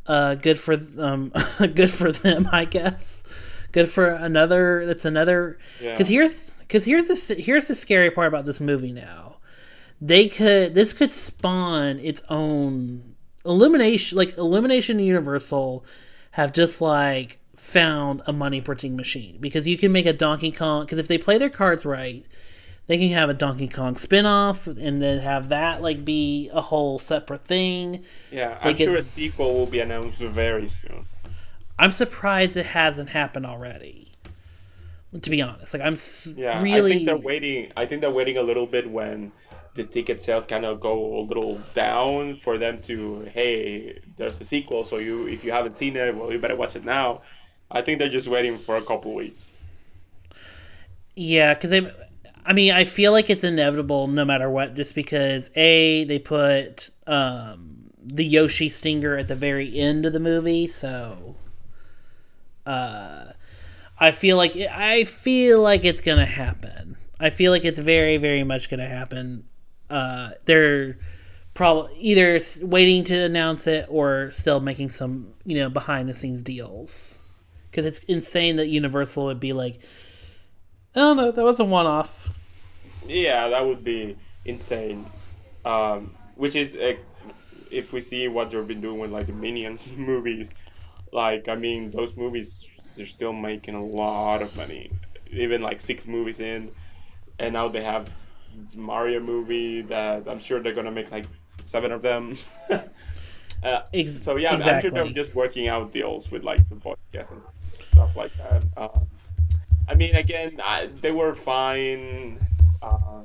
Uh, 0.07 0.37
good 0.37 0.57
for 0.59 0.78
um, 0.99 1.32
good 1.74 1.91
for 1.91 2.12
them, 2.12 2.49
I 2.53 2.64
guess. 2.64 3.24
Good 3.72 3.89
for 3.91 4.07
another. 4.09 4.87
That's 4.87 5.05
another. 5.05 5.57
Because 5.80 6.09
Yeah. 6.09 6.20
here's 6.20 6.51
because 6.61 6.84
here's 6.84 7.09
the 7.09 7.34
here's 7.34 7.66
the 7.66 7.74
scary 7.74 8.12
part 8.12 8.28
about 8.28 8.47
this 8.47 8.61
movie 8.61 8.93
now. 8.93 9.39
They 10.01 10.28
could 10.28 10.74
this 10.74 10.93
could 10.93 11.11
spawn 11.11 11.99
its 11.99 12.22
own 12.28 13.15
Illumination, 13.47 14.18
like 14.18 14.36
Illumination 14.36 14.99
and 14.99 15.07
Universal, 15.07 15.84
have 16.32 16.53
just 16.53 16.80
like 16.80 17.38
found 17.57 18.22
a 18.26 18.32
money 18.32 18.61
printing 18.61 18.97
machine 18.97 19.38
because 19.40 19.66
you 19.66 19.76
can 19.78 19.92
make 19.92 20.07
a 20.07 20.12
Donkey 20.12 20.53
Kong. 20.53 20.84
Because 20.84 20.99
if 20.99 21.09
they 21.09 21.18
play 21.18 21.38
their 21.38 21.51
cards 21.51 21.84
right, 21.84 22.24
they 22.86 22.99
can 22.99 23.09
have 23.11 23.28
a 23.28 23.34
Donkey 23.34 23.68
Kong 23.68 23.97
spin-off 23.97 24.66
and 24.66 25.03
then 25.03 25.18
have 25.20 25.49
that 25.49 25.82
like 25.82 26.05
be 26.05 26.51
a 26.53 26.61
whole 26.61 26.99
separate 26.99 27.44
thing. 27.44 28.05
Yeah, 28.30 28.59
I'm 28.61 28.74
get- 28.74 28.84
sure 28.84 28.97
a 28.97 29.03
sequel 29.03 29.55
will 29.55 29.66
be 29.66 29.80
announced 29.80 30.20
very 30.20 30.66
soon. 30.68 31.07
I'm 31.78 31.92
surprised 31.92 32.57
it 32.57 32.66
hasn't 32.66 33.11
happened 33.11 33.44
already. 33.47 34.12
To 35.22 35.30
be 35.30 35.40
honest, 35.40 35.72
like 35.72 35.82
I'm 35.82 35.97
Yeah, 36.36 36.61
really 36.62 36.90
I 36.92 36.94
think 36.94 37.07
they're 37.07 37.16
waiting. 37.16 37.72
I 37.76 37.86
think 37.86 38.03
they're 38.03 38.11
waiting 38.11 38.36
a 38.36 38.42
little 38.42 38.66
bit 38.66 38.90
when 38.90 39.32
the 39.77 39.85
ticket 39.85 40.20
sales 40.20 40.45
kind 40.45 40.64
of 40.64 40.81
go 40.81 41.18
a 41.18 41.22
little 41.22 41.61
down 41.74 42.35
for 42.35 42.59
them 42.59 42.81
to 42.83 43.20
hey, 43.33 44.01
there's 44.16 44.41
a 44.41 44.45
sequel, 44.45 44.85
so 44.85 44.99
you 44.99 45.27
if 45.29 45.45
you 45.45 45.53
haven't 45.53 45.77
seen 45.77 45.97
it, 45.97 46.16
well, 46.16 46.33
you 46.33 46.39
better 46.39 46.57
watch 46.57 46.77
it 46.77 46.85
now. 46.85 47.22
I 47.70 47.83
think 47.83 47.99
they're 47.99 48.09
just 48.09 48.29
waiting 48.29 48.59
for 48.59 48.77
a 48.77 48.83
couple 48.83 49.14
weeks. 49.14 49.53
Yeah, 51.14 51.55
because 51.55 51.72
I 52.45 52.53
mean, 52.53 52.72
I 52.72 52.85
feel 52.85 53.12
like 53.12 53.29
it's 53.31 53.43
inevitable 53.43 54.07
no 54.07 54.24
matter 54.24 54.49
what, 54.49 54.74
just 54.74 54.95
because 54.95 55.51
a 55.57 56.05
they 56.05 56.18
put 56.18 56.91
um, 57.07 57.91
the 58.03 58.24
Yoshi 58.24 58.68
stinger 58.68 59.16
at 59.16 59.29
the 59.29 59.35
very 59.35 59.79
end 59.79 60.07
of 60.07 60.12
the 60.12 60.20
movie, 60.20 60.68
so 60.68 61.37
uh, 62.64 63.33
I 63.99 64.12
feel 64.12 64.37
like 64.37 64.57
I 64.57 65.05
feel 65.05 65.61
like 65.61 65.85
it's 65.85 66.03
gonna 66.03 66.27
happen. 66.27 66.97
I 67.18 67.31
feel 67.31 67.51
like 67.51 67.64
it's 67.64 67.79
very, 67.79 68.18
very 68.18 68.45
much 68.45 68.68
gonna 68.68 68.87
happen. 68.87 69.45
Uh, 69.89 70.30
they're 70.45 70.99
probably 71.55 71.95
either 71.97 72.41
waiting 72.62 73.05
to 73.05 73.16
announce 73.16 73.66
it 73.66 73.87
or 73.89 74.30
still 74.32 74.61
making 74.61 74.91
some, 74.91 75.32
you 75.45 75.57
know, 75.57 75.68
behind 75.70 76.09
the 76.09 76.14
scenes 76.14 76.43
deals. 76.43 77.28
Because 77.70 77.87
it's 77.87 78.01
insane 78.05 78.57
that 78.57 78.66
Universal 78.68 79.24
would 79.26 79.41
be 79.41 79.53
like, 79.53 79.80
Oh 80.97 81.12
no, 81.12 81.30
that 81.30 81.45
was 81.45 81.61
a 81.61 81.64
one-off. 81.64 82.30
Yeah, 83.07 83.51
that 83.51 83.66
would 83.66 83.84
be 83.84 84.16
insane. 84.47 85.05
Um, 85.64 86.14
which 86.37 86.57
is 86.57 86.74
uh, 86.74 86.95
if 87.70 87.93
we 87.93 88.01
see 88.01 88.28
what 88.28 88.51
they've 88.51 88.66
been 88.66 88.80
doing 88.80 88.99
with 88.99 89.11
like 89.11 89.26
the 89.26 89.34
Minions 89.34 89.93
movies, 89.97 90.55
like 91.12 91.49
I 91.49 91.55
mean 91.55 91.91
those 91.91 92.16
movies 92.16 92.95
they're 92.97 93.05
still 93.05 93.34
making 93.34 93.74
a 93.74 93.84
lot 93.84 94.41
of 94.41 94.57
money, 94.57 94.91
even 95.30 95.61
like 95.61 95.80
six 95.80 96.07
movies 96.07 96.41
in, 96.41 96.70
and 97.39 97.53
now 97.53 97.68
they 97.68 97.82
have 97.82 98.11
this 98.55 98.76
Mario 98.76 99.20
movie 99.20 99.82
that 99.82 100.28
I'm 100.28 100.38
sure 100.38 100.61
they're 100.61 100.74
gonna 100.74 100.90
make 100.90 101.11
like 101.11 101.26
seven 101.59 101.92
of 101.92 102.03
them. 102.03 102.34
uh, 103.62 103.80
Ex- 103.92 104.22
so 104.22 104.36
yeah, 104.36 104.55
I'm 104.55 104.80
sure 104.80 104.90
they're 104.90 105.11
just 105.11 105.34
working 105.34 105.68
out 105.68 105.92
deals 105.92 106.30
with 106.30 106.44
like 106.44 106.68
the 106.68 106.76
podcast 106.76 107.32
and 107.32 107.42
stuff 107.72 108.16
like 108.16 108.32
that. 108.38 108.64
Uh, 108.76 109.01
I 109.88 109.94
mean, 109.94 110.16
again, 110.16 110.61
I, 110.62 110.88
they 111.01 111.12
were 111.12 111.34
fine. 111.34 112.38
Uh, 112.82 113.22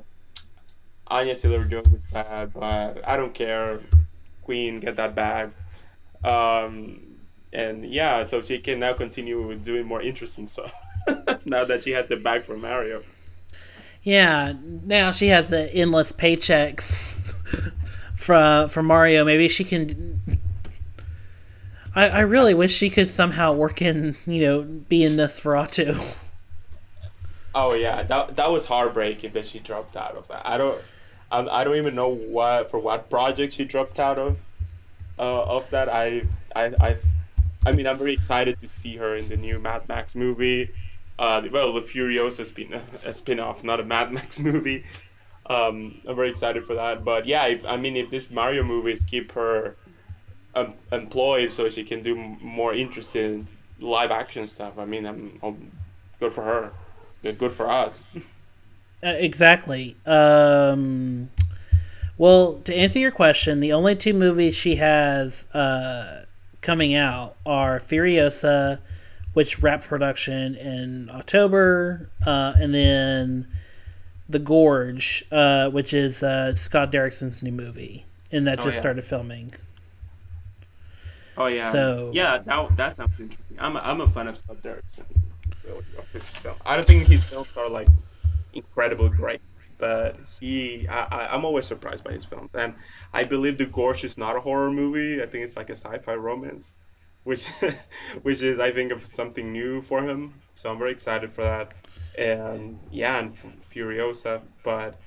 Anya 1.08 1.34
Taylor 1.34 1.64
Joy 1.64 1.82
was 1.90 2.06
bad, 2.06 2.52
but 2.54 3.06
I 3.06 3.16
don't 3.16 3.34
care. 3.34 3.80
Queen, 4.42 4.80
get 4.80 4.96
that 4.96 5.14
bag. 5.14 5.52
Um, 6.24 7.18
and 7.52 7.84
yeah, 7.84 8.24
so 8.26 8.40
she 8.40 8.58
can 8.58 8.80
now 8.80 8.94
continue 8.94 9.54
doing 9.56 9.86
more 9.86 10.00
interesting 10.00 10.46
stuff 10.46 10.74
now 11.44 11.64
that 11.64 11.84
she 11.84 11.90
has 11.90 12.08
the 12.08 12.16
bag 12.16 12.42
from 12.42 12.60
Mario. 12.62 13.02
Yeah, 14.02 14.54
now 14.84 15.12
she 15.12 15.28
has 15.28 15.50
the 15.50 15.72
endless 15.72 16.10
paychecks 16.10 17.34
from 18.16 18.68
from 18.68 18.86
Mario. 18.86 19.24
Maybe 19.24 19.48
she 19.48 19.64
can. 19.64 20.20
I, 21.94 22.08
I 22.08 22.20
really 22.20 22.54
wish 22.54 22.74
she 22.74 22.90
could 22.90 23.08
somehow 23.08 23.52
work 23.52 23.82
in, 23.82 24.16
you 24.26 24.40
know, 24.40 24.62
be 24.62 25.04
in 25.04 25.12
Nosferatu. 25.12 26.16
Oh 27.54 27.74
yeah, 27.74 28.02
that 28.02 28.36
that 28.36 28.50
was 28.50 28.66
heartbreaking 28.66 29.32
that 29.32 29.44
she 29.44 29.58
dropped 29.58 29.96
out 29.96 30.16
of 30.16 30.26
that. 30.28 30.42
I 30.46 30.56
don't, 30.56 30.80
I, 31.30 31.46
I 31.60 31.64
don't 31.64 31.76
even 31.76 31.94
know 31.94 32.08
what 32.08 32.70
for 32.70 32.78
what 32.78 33.10
project 33.10 33.52
she 33.52 33.64
dropped 33.64 34.00
out 34.00 34.18
of, 34.18 34.38
uh, 35.18 35.42
of 35.44 35.68
that. 35.70 35.88
I 35.88 36.22
I 36.56 36.74
I, 36.80 36.96
I 37.66 37.72
mean 37.72 37.86
I'm 37.86 37.98
very 37.98 38.14
excited 38.14 38.58
to 38.60 38.68
see 38.68 38.96
her 38.96 39.14
in 39.14 39.28
the 39.28 39.36
new 39.36 39.58
Mad 39.58 39.86
Max 39.88 40.14
movie. 40.14 40.70
Uh, 41.22 41.40
well, 41.52 41.72
the 41.72 41.80
Furiosa 41.80 42.44
spin 42.44 42.72
a 43.04 43.12
spin 43.12 43.38
off, 43.38 43.62
not 43.62 43.78
a 43.78 43.84
Mad 43.84 44.12
Max 44.12 44.40
movie. 44.50 44.84
Um, 45.46 46.00
I'm 46.06 46.16
very 46.16 46.28
excited 46.28 46.64
for 46.64 46.74
that. 46.74 47.04
But 47.04 47.26
yeah, 47.26 47.46
if 47.46 47.64
I 47.64 47.76
mean 47.76 47.96
if 47.96 48.10
this 48.10 48.28
Mario 48.28 48.64
movies 48.64 49.04
keep 49.04 49.30
her 49.32 49.76
um, 50.56 50.74
employed 50.90 51.52
so 51.52 51.68
she 51.68 51.84
can 51.84 52.02
do 52.02 52.16
more 52.16 52.74
interesting 52.74 53.46
live 53.78 54.10
action 54.10 54.48
stuff, 54.48 54.80
I 54.80 54.84
mean 54.84 55.06
I'm, 55.06 55.38
I'm 55.44 55.70
good 56.18 56.32
for 56.32 56.42
her. 56.42 56.72
Good 57.22 57.38
good 57.38 57.52
for 57.52 57.70
us. 57.70 58.08
Uh, 59.04 59.16
exactly. 59.18 59.96
Um, 60.06 61.28
well, 62.16 62.60
to 62.60 62.72
answer 62.72 63.00
your 63.00 63.10
question, 63.10 63.58
the 63.58 63.72
only 63.72 63.96
two 63.96 64.14
movies 64.14 64.54
she 64.54 64.76
has 64.76 65.52
uh, 65.52 66.24
coming 66.60 66.94
out 66.94 67.34
are 67.44 67.80
Furiosa, 67.80 68.78
which 69.34 69.60
wrapped 69.60 69.84
production 69.84 70.54
in 70.54 71.10
October, 71.10 72.10
uh, 72.26 72.52
and 72.60 72.74
then 72.74 73.48
The 74.28 74.38
Gorge, 74.38 75.24
uh, 75.32 75.70
which 75.70 75.92
is 75.94 76.22
uh, 76.22 76.54
Scott 76.54 76.92
Derrickson's 76.92 77.42
new 77.42 77.52
movie, 77.52 78.04
and 78.30 78.46
that 78.46 78.60
Oh, 78.60 78.62
just 78.64 78.74
yeah. 78.76 78.80
started 78.80 79.04
filming. 79.04 79.50
Oh 81.36 81.46
yeah. 81.46 81.70
So- 81.72 82.10
yeah, 82.14 82.38
that 82.38 82.76
that 82.76 82.96
sounds 82.96 83.12
interesting. 83.18 83.56
I'm 83.58 83.76
a, 83.76 83.80
I'm 83.80 84.00
a 84.00 84.06
fan 84.06 84.28
of 84.28 84.36
Scott 84.36 84.62
Derrickson. 84.62 85.04
really, 85.64 85.84
of 85.98 86.08
his 86.12 86.28
film. 86.30 86.56
I 86.66 86.76
don't 86.76 86.86
think 86.86 87.06
his 87.06 87.24
films 87.24 87.56
are 87.56 87.68
like 87.70 87.88
incredibly 88.52 89.08
great, 89.08 89.40
but 89.78 90.16
he 90.40 90.86
I, 90.88 91.04
I 91.10 91.34
I'm 91.34 91.44
always 91.44 91.64
surprised 91.66 92.04
by 92.04 92.12
his 92.12 92.24
films. 92.26 92.50
And 92.54 92.74
I 93.14 93.24
believe 93.24 93.56
The 93.58 93.66
Gorge 93.66 94.04
is 94.04 94.18
not 94.18 94.36
a 94.36 94.40
horror 94.40 94.70
movie. 94.70 95.22
I 95.22 95.26
think 95.26 95.44
it's 95.44 95.56
like 95.56 95.70
a 95.70 95.74
sci-fi 95.76 96.14
romance, 96.14 96.74
which 97.24 97.46
which 98.22 98.42
is 98.42 98.58
I 98.58 98.70
think 98.70 98.92
of 98.92 99.06
something 99.06 99.52
new 99.52 99.82
for 99.82 100.02
him. 100.02 100.34
So 100.54 100.70
I'm 100.70 100.78
very 100.78 100.92
excited 100.92 101.32
for 101.32 101.42
that. 101.42 101.72
And 102.16 102.78
yeah, 102.90 103.18
and 103.18 103.32
Furiosa, 103.34 104.42
but 104.64 105.00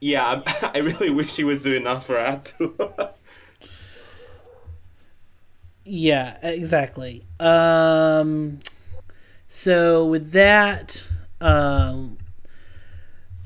yeah, 0.00 0.42
I, 0.46 0.70
I 0.74 0.78
really 0.78 1.10
wish 1.10 1.36
he 1.36 1.44
was 1.44 1.62
doing 1.62 1.82
Nosferatu. 1.82 3.12
Yeah, 5.88 6.38
exactly. 6.42 7.24
Um, 7.38 8.58
so 9.48 10.04
with 10.04 10.32
that, 10.32 11.06
um, 11.40 12.18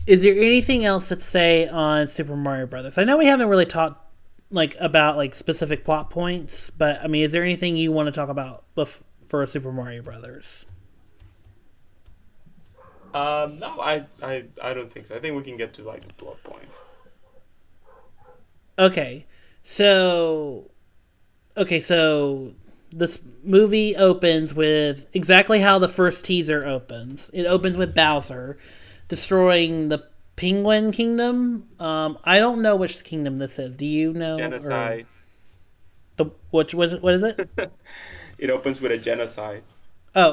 is 0.07 0.23
there 0.23 0.35
anything 0.35 0.87
else 0.87 1.09
to 1.09 1.21
say 1.21 1.69
on 1.69 2.09
Super 2.09 2.37
Mario 2.37 2.65
Brothers? 2.65 2.97
I 2.97 3.05
know 3.05 3.19
we 3.19 3.27
haven't 3.27 3.49
really 3.49 3.67
talked 3.67 4.10
like 4.51 4.77
about 4.81 5.17
like 5.17 5.35
specific 5.35 5.85
plot 5.85 6.11
points, 6.11 6.71
but 6.71 7.01
I 7.03 7.07
mean, 7.07 7.25
is 7.25 7.33
there 7.33 7.45
anything 7.45 7.77
you 7.77 7.93
want 7.93 8.07
to 8.07 8.13
talk 8.13 8.29
about 8.29 8.65
bef- 8.77 9.03
for 9.29 9.47
Super 9.47 9.73
Mario 9.73 10.03
Brothers? 10.03 10.65
Um, 13.13 13.59
no, 13.59 13.81
I, 13.81 14.07
I, 14.23 14.45
I 14.63 14.75
don't 14.75 14.91
think 14.91 15.09
so. 15.09 15.17
I 15.17 15.19
think 15.19 15.37
we 15.37 15.43
can 15.43 15.57
get 15.57 15.73
to 15.75 15.83
like 15.83 16.07
the 16.07 16.13
plot 16.15 16.43
points. 16.45 16.85
Okay, 18.79 19.27
so 19.63 20.71
okay, 21.57 21.81
so 21.81 22.55
this 22.93 23.21
movie 23.45 23.95
opens 23.97 24.55
with 24.55 25.07
exactly 25.13 25.61
how 25.61 25.79
the 25.79 25.89
first 25.89 26.25
teaser 26.25 26.65
opens. 26.65 27.31
It 27.33 27.47
opens 27.47 27.77
with 27.77 27.95
Bowser 27.95 28.59
destroying 29.09 29.89
the 29.89 30.10
Penguin 30.41 30.91
Kingdom. 30.91 31.69
Um, 31.79 32.17
I 32.25 32.39
don't 32.39 32.63
know 32.63 32.75
which 32.75 33.05
kingdom 33.05 33.39
this 33.39 33.59
is. 33.59 33.77
Do 33.77 33.85
you 33.85 34.13
know? 34.15 34.33
or- 34.33 34.37
Genocide. 34.37 35.07
The 36.17 36.27
which 36.51 36.73
what, 36.75 37.01
what 37.03 37.15
is 37.15 37.23
it? 37.23 37.51
It 38.39 38.49
opens 38.49 38.81
with 38.81 38.91
a 38.91 38.97
genocide. 38.97 39.63
oh, 40.17 40.33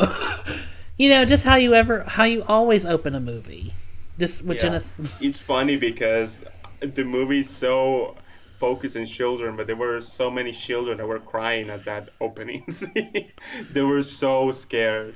you 0.97 1.09
know, 1.09 1.25
just 1.25 1.43
how 1.43 1.55
you 1.57 1.73
ever 1.73 2.03
how 2.03 2.23
you 2.23 2.41
always 2.47 2.85
open 2.85 3.13
a 3.15 3.19
movie, 3.19 3.73
just 4.17 4.43
with 4.45 4.57
Yeah. 4.57 4.63
genocide. 4.63 5.09
It's 5.21 5.41
funny 5.41 5.75
because 5.75 6.45
the 6.79 7.03
movie's 7.03 7.49
so 7.49 8.15
focused 8.55 8.95
on 8.95 9.05
children, 9.07 9.57
but 9.57 9.67
there 9.67 9.75
were 9.75 9.99
so 9.99 10.31
many 10.31 10.53
children 10.53 10.97
that 10.99 11.05
were 11.05 11.19
crying 11.19 11.69
at 11.69 11.83
that 11.83 12.09
opening. 12.21 12.63
scene. 12.69 13.29
they 13.73 13.81
were 13.81 14.03
so 14.03 14.53
scared. 14.53 15.15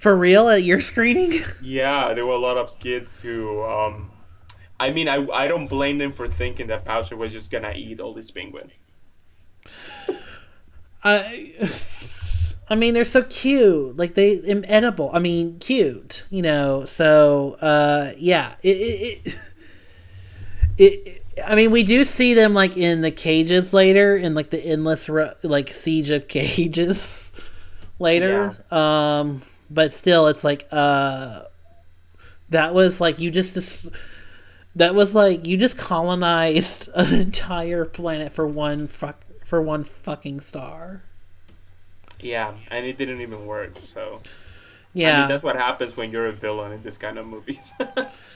For 0.00 0.16
real 0.16 0.48
at 0.48 0.62
your 0.62 0.80
screening? 0.80 1.42
Yeah, 1.62 2.14
there 2.14 2.24
were 2.24 2.32
a 2.32 2.38
lot 2.38 2.56
of 2.56 2.78
kids 2.78 3.20
who. 3.20 3.62
Um, 3.62 4.10
I 4.80 4.92
mean, 4.92 5.08
I, 5.08 5.26
I 5.30 5.46
don't 5.46 5.66
blame 5.66 5.98
them 5.98 6.10
for 6.10 6.26
thinking 6.26 6.68
that 6.68 6.86
Bowser 6.86 7.16
was 7.18 7.34
just 7.34 7.50
gonna 7.50 7.74
eat 7.76 8.00
all 8.00 8.14
these 8.14 8.30
penguins. 8.30 8.72
I, 11.04 11.52
I 12.70 12.76
mean, 12.76 12.94
they're 12.94 13.04
so 13.04 13.24
cute. 13.24 13.98
Like 13.98 14.14
they, 14.14 14.40
edible. 14.66 15.10
I 15.12 15.18
mean, 15.18 15.58
cute. 15.58 16.24
You 16.30 16.40
know. 16.40 16.86
So, 16.86 17.58
uh, 17.60 18.12
yeah. 18.16 18.54
It, 18.62 18.76
it, 18.78 19.20
it, 19.26 19.38
it. 20.78 21.24
I 21.44 21.54
mean, 21.54 21.70
we 21.72 21.82
do 21.82 22.06
see 22.06 22.32
them 22.32 22.54
like 22.54 22.78
in 22.78 23.02
the 23.02 23.10
cages 23.10 23.74
later, 23.74 24.16
in 24.16 24.34
like 24.34 24.48
the 24.48 24.64
endless 24.64 25.10
like 25.42 25.74
siege 25.74 26.08
of 26.08 26.26
cages 26.28 27.32
later. 27.98 28.56
Um, 28.70 29.42
but 29.70 29.92
still, 29.92 30.26
it's 30.26 30.44
like 30.44 30.66
uh, 30.70 31.42
that 32.48 32.74
was 32.74 33.00
like 33.00 33.18
you 33.18 33.30
just. 33.30 33.54
dis- 33.54 33.86
that 34.76 34.94
was 34.94 35.16
like 35.16 35.46
you 35.46 35.56
just 35.56 35.76
colonized 35.76 36.88
an 36.94 37.12
entire 37.14 37.84
planet 37.84 38.32
for 38.32 38.46
one 38.46 38.86
fuck 38.86 39.20
for 39.44 39.60
one 39.60 39.82
fucking 39.84 40.40
star. 40.40 41.02
Yeah, 42.20 42.54
and 42.70 42.86
it 42.86 42.96
didn't 42.98 43.20
even 43.20 43.46
work. 43.46 43.76
So 43.76 44.20
Yeah, 44.92 45.16
I 45.16 45.20
mean, 45.20 45.28
that's 45.28 45.42
what 45.42 45.56
happens 45.56 45.96
when 45.96 46.10
you're 46.12 46.26
a 46.26 46.32
villain 46.32 46.72
in 46.72 46.82
this 46.82 46.98
kind 46.98 47.18
of 47.18 47.26
movies. 47.26 47.72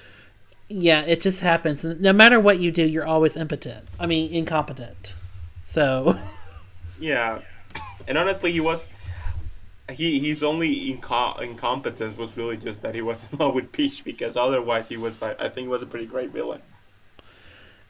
yeah, 0.69 1.03
it 1.07 1.21
just 1.21 1.41
happens. 1.41 1.85
No 1.85 2.13
matter 2.13 2.41
what 2.41 2.59
you 2.61 2.71
do, 2.73 2.83
you're 2.85 3.07
always 3.07 3.37
impotent. 3.37 3.87
I 4.01 4.07
mean, 4.07 4.33
incompetent. 4.33 5.15
So, 5.63 6.19
Yeah, 7.01 7.41
and 8.07 8.17
honestly, 8.17 8.53
he 8.53 8.61
was 8.61 8.89
he 9.93 10.19
his 10.21 10.43
only 10.43 10.95
inco- 10.95 11.41
incompetence 11.41 12.17
was 12.17 12.37
really 12.37 12.57
just 12.57 12.83
that 12.83 12.95
he 12.95 13.03
was 13.03 13.27
in 13.31 13.39
love 13.41 13.55
with 13.55 13.73
Peach 13.73 14.05
because 14.05 14.37
otherwise 14.37 14.89
he 14.89 14.97
was 14.97 15.23
I 15.23 15.35
think 15.35 15.65
he 15.65 15.69
was 15.69 15.83
a 15.83 15.87
pretty 15.87 16.07
great 16.07 16.31
villain. 16.31 16.63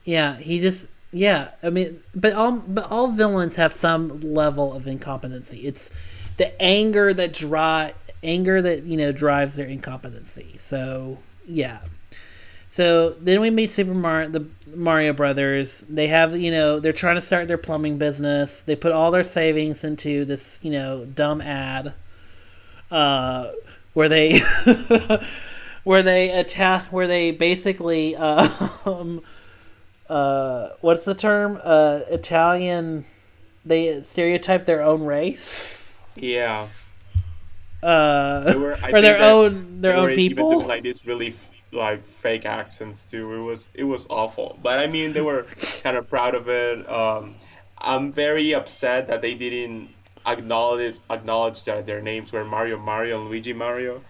yeah, 0.05 0.37
he 0.37 0.61
just 0.61 0.91
yeah. 1.13 1.53
I 1.63 1.71
mean, 1.71 2.03
but 2.15 2.33
all 2.33 2.53
but 2.53 2.91
all 2.91 3.09
villains 3.09 3.57
have 3.57 3.73
some 3.73 4.21
level 4.21 4.73
of 4.73 4.87
incompetency. 4.87 5.59
It's 5.67 5.91
the 6.37 6.61
anger 6.61 7.15
that 7.15 7.33
drive 7.33 7.95
anger 8.23 8.61
that 8.63 8.85
you 8.85 8.97
know 8.97 9.13
drives 9.13 9.57
their 9.57 9.67
incompetency. 9.67 10.57
So 10.59 11.19
yeah. 11.47 11.79
So 12.71 13.11
then 13.11 13.41
we 13.41 13.51
meet 13.51 13.71
Super 13.71 13.95
Mario, 13.95 14.29
the 14.31 14.47
Mario 14.77 15.13
Brothers. 15.13 15.85
They 15.89 16.07
have, 16.09 16.37
you 16.37 16.51
know, 16.51 16.81
they're 16.81 16.93
trying 16.93 17.15
to 17.17 17.21
start 17.21 17.49
their 17.49 17.59
plumbing 17.59 17.99
business. 17.99 18.63
They 18.63 18.77
put 18.77 18.93
all 18.93 19.11
their 19.11 19.25
savings 19.25 19.85
into 19.85 20.25
this, 20.25 20.59
you 20.63 20.71
know, 20.71 21.05
dumb 21.05 21.41
ad, 21.41 21.95
uh, 22.91 23.53
where 23.93 24.09
they, 24.09 24.41
where 25.85 26.03
they 26.03 26.31
attack, 26.31 26.87
where 26.93 27.07
they 27.07 27.31
basically, 27.31 28.17
uh, 28.17 28.49
um, 28.87 29.23
uh, 30.09 30.71
what's 30.81 31.05
the 31.05 31.15
term? 31.15 31.59
Uh, 31.63 32.01
Italian. 32.11 33.05
They 33.65 34.03
stereotype 34.03 34.67
their 34.67 34.83
own 34.83 35.05
race. 35.05 36.07
Yeah, 36.17 36.69
Uh, 37.83 38.53
were- 38.57 38.79
or 38.93 39.01
their 39.01 39.21
own 39.23 39.81
their 39.81 39.97
own 39.97 40.15
people. 40.15 40.63
like 40.65 40.83
this 40.83 41.07
really 41.07 41.35
like 41.75 42.05
fake 42.05 42.47
accents 42.47 43.05
too. 43.05 43.33
It 43.33 43.43
was 43.43 43.71
it 43.75 43.85
was 43.85 44.07
awful, 44.09 44.59
but 44.63 44.79
I 44.79 44.87
mean 44.87 45.13
they 45.13 45.21
were 45.21 45.47
kind 45.83 45.97
of 45.97 46.09
proud 46.09 46.35
of 46.35 46.49
it. 46.49 46.89
Um, 46.89 47.35
I'm 47.79 48.13
very 48.13 48.55
upset 48.55 49.09
that 49.09 49.23
they 49.23 49.35
didn't 49.35 49.91
acknowledge 50.27 50.97
acknowledge 51.11 51.65
that 51.65 51.87
their 51.87 52.01
names 52.01 52.33
were 52.33 52.45
Mario 52.45 52.79
Mario 52.79 53.21
and 53.21 53.29
Luigi 53.29 53.53
Mario. 53.53 54.03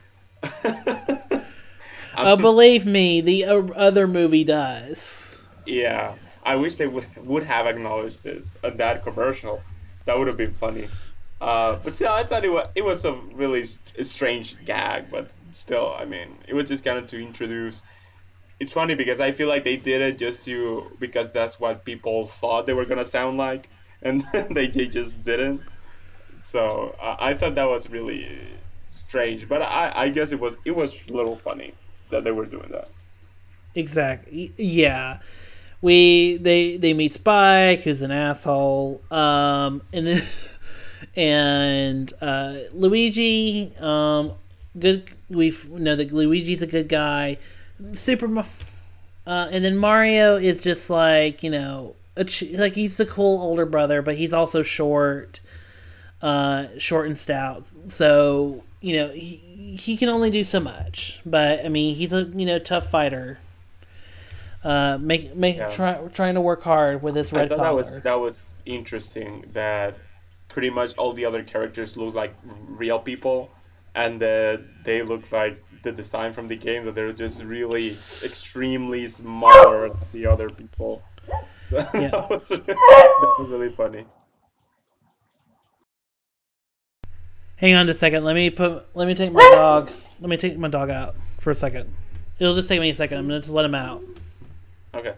Oh, 2.17 2.37
believe 2.37 2.87
me, 2.87 3.21
the 3.21 3.45
uh, 3.45 3.63
other 3.75 4.07
movie 4.07 4.45
does. 4.45 5.47
Yeah, 5.67 6.15
I 6.45 6.57
wish 6.57 6.77
they 6.77 6.87
would 6.87 7.07
would 7.17 7.45
have 7.45 7.67
acknowledged 7.67 8.23
this 8.23 8.57
on 8.63 8.77
that 8.77 9.03
commercial. 9.03 9.63
That 10.05 10.19
would 10.19 10.29
have 10.29 10.37
been 10.37 10.53
funny. 10.53 10.89
Uh, 11.41 11.77
but 11.83 11.95
still, 11.95 12.13
I 12.13 12.23
thought 12.25 12.45
it 12.45 12.53
was 12.53 12.69
it 12.75 12.85
was 12.85 13.05
a 13.05 13.13
really 13.35 13.65
st- 13.65 14.07
strange 14.07 14.65
gag. 14.65 15.11
But 15.11 15.33
still, 15.55 15.95
I 15.97 16.05
mean, 16.05 16.39
it 16.47 16.55
was 16.55 16.69
just 16.69 16.85
kind 16.85 16.99
of 16.99 17.07
to 17.09 17.21
introduce. 17.21 17.83
It's 18.61 18.73
funny 18.73 18.95
because 18.95 19.21
I 19.21 19.33
feel 19.33 19.49
like 19.49 19.65
they 19.65 19.77
did 19.77 20.01
it 20.01 20.19
just 20.19 20.45
to 20.47 20.91
because 20.99 21.31
that's 21.31 21.59
what 21.59 21.85
people 21.85 22.27
thought 22.27 22.67
they 22.67 22.75
were 22.75 22.85
gonna 22.85 23.05
sound 23.05 23.39
like, 23.39 23.69
and 24.03 24.23
they 24.51 24.67
they 24.69 24.87
just 24.87 25.23
didn't. 25.23 25.63
So 26.39 26.95
uh, 27.01 27.17
I 27.19 27.35
thought 27.35 27.55
that 27.55 27.65
was 27.69 27.89
really 27.89 28.39
strange, 28.87 29.49
but 29.49 29.63
I 29.63 29.93
I 29.95 30.09
guess 30.11 30.33
it 30.33 30.41
was 30.41 30.55
it 30.65 30.73
was 30.77 31.07
a 31.09 31.13
little 31.13 31.37
funny 31.37 31.75
that 32.11 32.25
they 32.25 32.33
were 32.33 32.47
doing 32.47 32.69
that. 32.71 32.89
Exactly. 33.75 34.53
Yeah. 34.57 35.21
We 35.81 36.39
they 36.39 36.77
they 36.77 36.95
meet 36.95 37.13
Spike, 37.13 37.81
who's 37.81 38.03
an 38.03 38.11
asshole. 38.11 39.03
Um, 39.11 39.83
and 39.93 40.07
this, 40.07 40.59
and 41.17 42.13
uh, 42.21 42.57
Luigi. 42.73 43.75
Um, 43.79 44.33
good. 44.79 45.11
We 45.29 45.57
know 45.69 45.97
that 45.97 46.13
Luigi's 46.13 46.63
a 46.63 46.67
good 46.67 46.89
guy. 46.89 47.39
Super. 47.93 48.27
Uh, 49.27 49.49
and 49.51 49.65
then 49.65 49.77
Mario 49.77 50.37
is 50.37 50.59
just 50.61 50.91
like 50.91 51.43
you 51.43 51.51
know, 51.51 51.97
a 52.17 52.25
ch- 52.25 52.53
like 52.53 52.75
he's 52.75 52.97
the 52.97 53.07
cool 53.07 53.41
older 53.41 53.67
brother, 53.67 54.03
but 54.03 54.17
he's 54.17 54.33
also 54.33 54.63
short, 54.63 55.41
uh, 56.23 56.67
short 56.79 57.07
and 57.07 57.19
stout. 57.19 57.71
So 57.89 58.65
you 58.81 58.97
know 58.97 59.09
he 59.09 59.37
he 59.81 59.97
can 59.97 60.09
only 60.09 60.31
do 60.31 60.45
so 60.45 60.61
much. 60.61 61.21
But 61.25 61.65
I 61.65 61.69
mean, 61.69 61.95
he's 61.95 62.13
a 62.13 62.25
you 62.25 62.47
know 62.47 62.59
tough 62.59 62.91
fighter. 62.91 63.39
Uh, 64.63 64.97
make 64.99 65.35
make 65.37 65.57
Yeah. 65.59 65.69
try, 65.69 65.95
trying 66.15 66.35
to 66.35 66.41
work 66.41 66.63
hard 66.63 67.03
with 67.03 67.17
his 67.17 67.33
I 67.33 67.37
red 67.37 67.49
thought 67.51 67.59
collar. 67.59 67.69
that 67.69 67.75
was 67.75 67.95
that 68.03 68.21
was 68.21 68.53
interesting 68.65 69.45
that 69.53 69.95
pretty 70.49 70.71
much 70.71 70.95
all 70.97 71.13
the 71.13 71.25
other 71.27 71.43
characters 71.43 71.97
look 71.99 72.15
like 72.15 72.35
real 72.69 72.99
people 72.99 73.51
and 73.95 74.21
that 74.21 74.61
they 74.85 75.03
look 75.03 75.31
like 75.33 75.63
the 75.83 75.93
design 75.93 76.33
from 76.33 76.49
the 76.49 76.57
game 76.57 76.85
that 76.87 76.95
they're 76.95 77.13
just 77.13 77.43
really 77.45 77.97
extremely 78.23 79.07
smaller 79.07 79.89
than 79.91 79.99
the 80.13 80.27
other 80.27 80.49
people. 80.51 81.03
So 81.67 81.79
Yeah. 81.95 82.09
that, 82.11 82.29
was, 82.29 82.49
that 82.51 82.77
was 83.39 83.49
really 83.49 83.71
funny. 83.71 84.05
Hang 87.57 87.75
on 87.75 87.87
just 87.87 87.97
a 87.97 88.01
second. 88.01 88.25
Let 88.25 88.35
me 88.35 88.51
put. 88.51 88.85
Let 88.95 89.09
me 89.09 89.15
take 89.15 89.33
my 89.33 89.41
dog. 89.55 89.91
Let 90.21 90.29
me 90.29 90.37
take 90.37 90.59
my 90.59 90.69
dog 90.69 90.91
out 90.91 91.15
for 91.41 91.51
a 91.51 91.55
second. 91.55 91.91
It'll 92.39 92.55
just 92.55 92.69
take 92.69 92.81
me 92.81 92.91
a 92.91 92.95
second. 92.95 93.17
I'm 93.19 93.27
gonna 93.29 93.41
just 93.41 93.53
let 93.53 93.65
him 93.65 93.75
out. 93.75 94.03
Okay. 94.93 95.15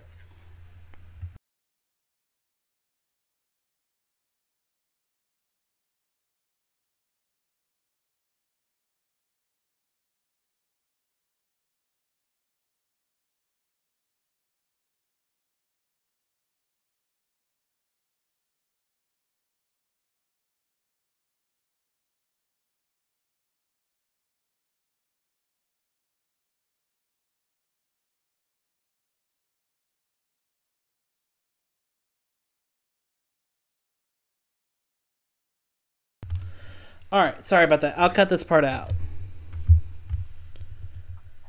All 37.12 37.22
right. 37.22 37.44
Sorry 37.44 37.64
about 37.64 37.80
that. 37.82 37.98
I'll 37.98 38.11
cut 38.11 38.28
this 38.28 38.42
part 38.42 38.64
out. 38.64 38.92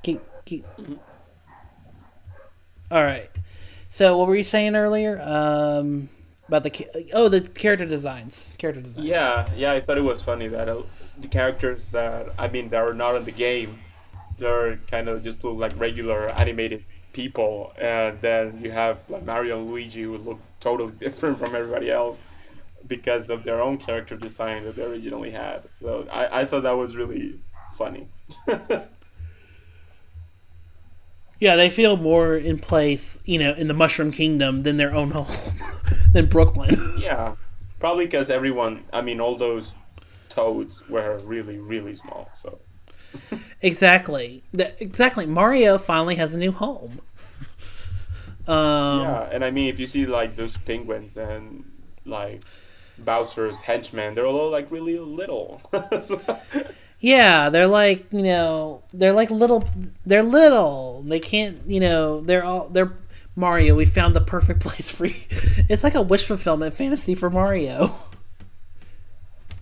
Keep 0.03 0.21
keep. 0.45 0.65
All 2.91 3.03
right. 3.03 3.29
So 3.89 4.17
what 4.17 4.27
were 4.27 4.35
you 4.35 4.43
saying 4.43 4.75
earlier? 4.75 5.19
Um, 5.21 6.09
about 6.47 6.63
the 6.63 7.09
oh 7.13 7.29
the 7.29 7.41
character 7.41 7.85
designs. 7.85 8.53
Character 8.57 8.81
designs. 8.81 9.05
Yeah, 9.05 9.49
yeah, 9.55 9.71
I 9.73 9.79
thought 9.79 9.97
it 9.97 10.01
was 10.01 10.21
funny 10.21 10.47
that 10.47 10.69
uh, 10.69 10.83
the 11.17 11.27
characters 11.27 11.91
that 11.91 12.27
I 12.37 12.47
mean 12.47 12.69
that 12.69 12.81
are 12.81 12.93
not 12.93 13.15
in 13.15 13.25
the 13.25 13.31
game, 13.31 13.79
they're 14.37 14.77
kind 14.89 15.09
of 15.09 15.23
just 15.23 15.43
look 15.43 15.57
like 15.57 15.77
regular 15.79 16.29
animated 16.29 16.85
people, 17.13 17.73
and 17.79 18.21
then 18.21 18.59
you 18.61 18.71
have 18.71 19.09
like 19.09 19.25
Mario 19.25 19.59
and 19.59 19.71
Luigi 19.71 20.03
who 20.03 20.17
look 20.17 20.39
totally 20.59 20.91
different 20.99 21.37
from 21.37 21.55
everybody 21.55 21.89
else 21.89 22.21
because 22.87 23.29
of 23.29 23.43
their 23.43 23.61
own 23.61 23.77
character 23.77 24.15
design 24.15 24.63
that 24.63 24.75
they 24.75 24.83
originally 24.83 25.31
had. 25.31 25.71
So 25.73 26.07
I, 26.11 26.41
I 26.41 26.45
thought 26.45 26.63
that 26.63 26.77
was 26.77 26.95
really 26.95 27.39
funny. 27.73 28.07
Yeah, 31.39 31.55
they 31.55 31.69
feel 31.69 31.97
more 31.97 32.35
in 32.35 32.57
place, 32.57 33.21
you 33.25 33.37
know, 33.37 33.53
in 33.53 33.67
the 33.67 33.73
Mushroom 33.73 34.11
Kingdom 34.11 34.63
than 34.63 34.77
their 34.77 34.93
own 34.93 35.11
home, 35.11 35.27
than 36.13 36.25
Brooklyn. 36.25 36.75
yeah, 36.99 37.35
probably 37.79 38.05
because 38.05 38.31
everyone, 38.31 38.83
I 38.91 39.01
mean, 39.01 39.21
all 39.21 39.35
those 39.35 39.75
toads 40.29 40.87
were 40.89 41.19
really 41.23 41.57
really 41.57 41.93
small. 41.93 42.29
So 42.33 42.59
exactly. 43.61 44.43
The, 44.51 44.81
exactly. 44.81 45.25
Mario 45.27 45.77
finally 45.77 46.15
has 46.15 46.33
a 46.33 46.39
new 46.39 46.51
home. 46.51 47.01
Um, 48.47 49.01
Yeah, 49.01 49.29
and 49.31 49.43
I 49.45 49.51
mean, 49.51 49.69
if 49.69 49.79
you 49.79 49.85
see 49.85 50.05
like 50.05 50.35
those 50.35 50.57
penguins 50.57 51.17
and 51.17 51.65
like 52.05 52.41
Bowser's 52.99 53.61
henchmen, 53.61 54.15
they're 54.15 54.25
all 54.25 54.49
like 54.51 54.71
really 54.71 54.97
little. 54.99 55.61
So- 56.01 56.39
Yeah, 56.99 57.49
they're 57.51 57.67
like 57.67 58.05
you 58.11 58.23
know 58.23 58.81
they're 58.91 59.13
like 59.13 59.29
little 59.29 59.67
they're 60.05 60.23
little 60.23 61.03
they 61.03 61.19
can't 61.19 61.59
you 61.67 61.79
know 61.79 62.21
they're 62.21 62.43
all 62.43 62.69
they're 62.69 62.93
Mario. 63.35 63.75
We 63.75 63.85
found 63.85 64.15
the 64.15 64.21
perfect 64.21 64.61
place 64.65 64.89
for 64.89 65.05
you. 65.05 65.13
It's 65.69 65.83
like 65.83 65.93
a 65.95 66.01
wish 66.01 66.25
fulfillment 66.25 66.73
fantasy 66.73 67.13
for 67.13 67.29
Mario. 67.29 67.95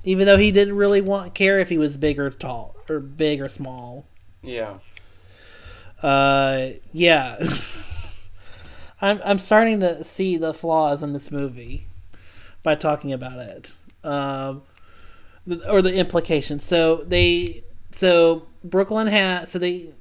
Even 0.05 0.25
though 0.27 0.38
he 0.38 0.51
didn't 0.51 0.75
really 0.77 1.01
want 1.01 1.33
care 1.33 1.59
if 1.59 1.67
he 1.69 1.77
was 1.77 1.97
big 1.97 2.19
or 2.19 2.29
tall 2.29 2.75
or 2.89 2.99
big 2.99 3.41
or 3.41 3.49
small. 3.49 4.05
yeah, 4.43 4.75
Uh, 6.01 6.69
yeah. 6.93 7.43
I'm 9.01 9.19
I'm 9.25 9.39
starting 9.39 9.79
to 9.81 10.03
see 10.03 10.38
the 10.38 10.53
flaws 10.53 11.03
in 11.03 11.11
this 11.13 11.31
movie 11.31 11.88
by 12.66 12.76
talking 12.76 13.13
about 13.13 13.39
it. 13.39 13.72
Um, 14.03 14.63
or 15.70 15.82
the 15.82 15.93
implications. 15.95 16.63
So 16.66 16.97
they 16.97 17.63
so 17.91 18.47
Brooklyn 18.63 19.07
has 19.07 19.51
so 19.51 19.59
they 19.59 19.93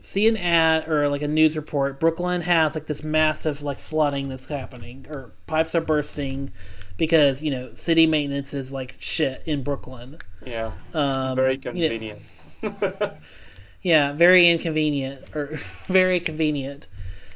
see 0.00 0.26
an 0.26 0.36
ad 0.36 0.88
or 0.88 1.08
like 1.08 1.22
a 1.22 1.28
news 1.28 1.56
report. 1.56 2.00
Brooklyn 2.00 2.40
has 2.40 2.74
like 2.74 2.86
this 2.86 3.04
massive 3.04 3.62
like 3.62 3.78
flooding 3.78 4.28
that's 4.28 4.46
happening 4.46 5.06
or 5.08 5.32
pipes 5.46 5.74
are 5.74 5.80
bursting 5.80 6.50
because 6.96 7.42
you 7.42 7.50
know 7.50 7.74
city 7.74 8.06
maintenance 8.06 8.54
is 8.54 8.72
like 8.72 8.96
shit 8.98 9.42
in 9.46 9.62
Brooklyn. 9.62 10.16
yeah, 10.44 10.72
Um, 10.94 11.36
very 11.36 11.52
you 11.54 11.72
know- 11.72 11.72
convenient. 11.88 12.22
yeah, 13.82 14.12
very 14.12 14.48
inconvenient 14.48 15.34
or 15.34 15.46
very 15.86 16.20
convenient. 16.20 16.88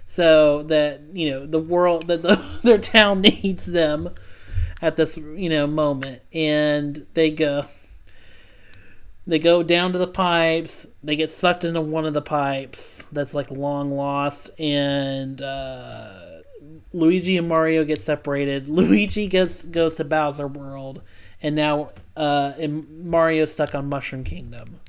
So 0.06 0.62
that 0.64 1.02
you 1.12 1.28
know 1.30 1.46
the 1.46 1.60
world 1.60 2.06
that 2.08 2.22
the, 2.22 2.60
their 2.64 2.78
town 2.78 3.20
needs 3.20 3.66
them 3.66 4.14
at 4.82 4.96
this 4.96 5.16
you 5.16 5.48
know 5.48 5.66
moment, 5.66 6.22
and 6.32 7.06
they 7.14 7.30
go. 7.30 7.66
They 9.26 9.38
go 9.38 9.62
down 9.62 9.92
to 9.92 9.98
the 9.98 10.08
pipes. 10.08 10.86
They 11.04 11.14
get 11.14 11.30
sucked 11.30 11.62
into 11.62 11.80
one 11.82 12.06
of 12.06 12.14
the 12.14 12.22
pipes 12.22 13.06
that's 13.12 13.34
like 13.34 13.50
long 13.50 13.92
lost, 13.92 14.50
and 14.58 15.40
uh, 15.40 16.40
Luigi 16.92 17.36
and 17.36 17.46
Mario 17.46 17.84
get 17.84 18.00
separated. 18.00 18.68
Luigi 18.70 19.28
goes 19.28 19.62
goes 19.62 19.96
to 19.96 20.04
Bowser 20.04 20.48
World, 20.48 21.02
and 21.42 21.54
now 21.54 21.90
uh, 22.16 22.54
and 22.58 23.04
Mario's 23.04 23.52
stuck 23.52 23.74
on 23.74 23.88
Mushroom 23.88 24.24
Kingdom. 24.24 24.80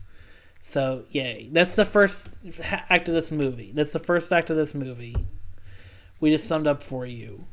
So, 0.61 1.05
yay. 1.09 1.49
That's 1.51 1.75
the 1.75 1.85
first 1.85 2.29
act 2.61 3.07
of 3.07 3.15
this 3.15 3.31
movie. 3.31 3.71
That's 3.73 3.91
the 3.91 3.99
first 3.99 4.31
act 4.31 4.49
of 4.49 4.55
this 4.55 4.75
movie. 4.75 5.15
We 6.19 6.29
just 6.29 6.47
summed 6.47 6.67
up 6.67 6.83
for 6.83 7.05
you. 7.05 7.45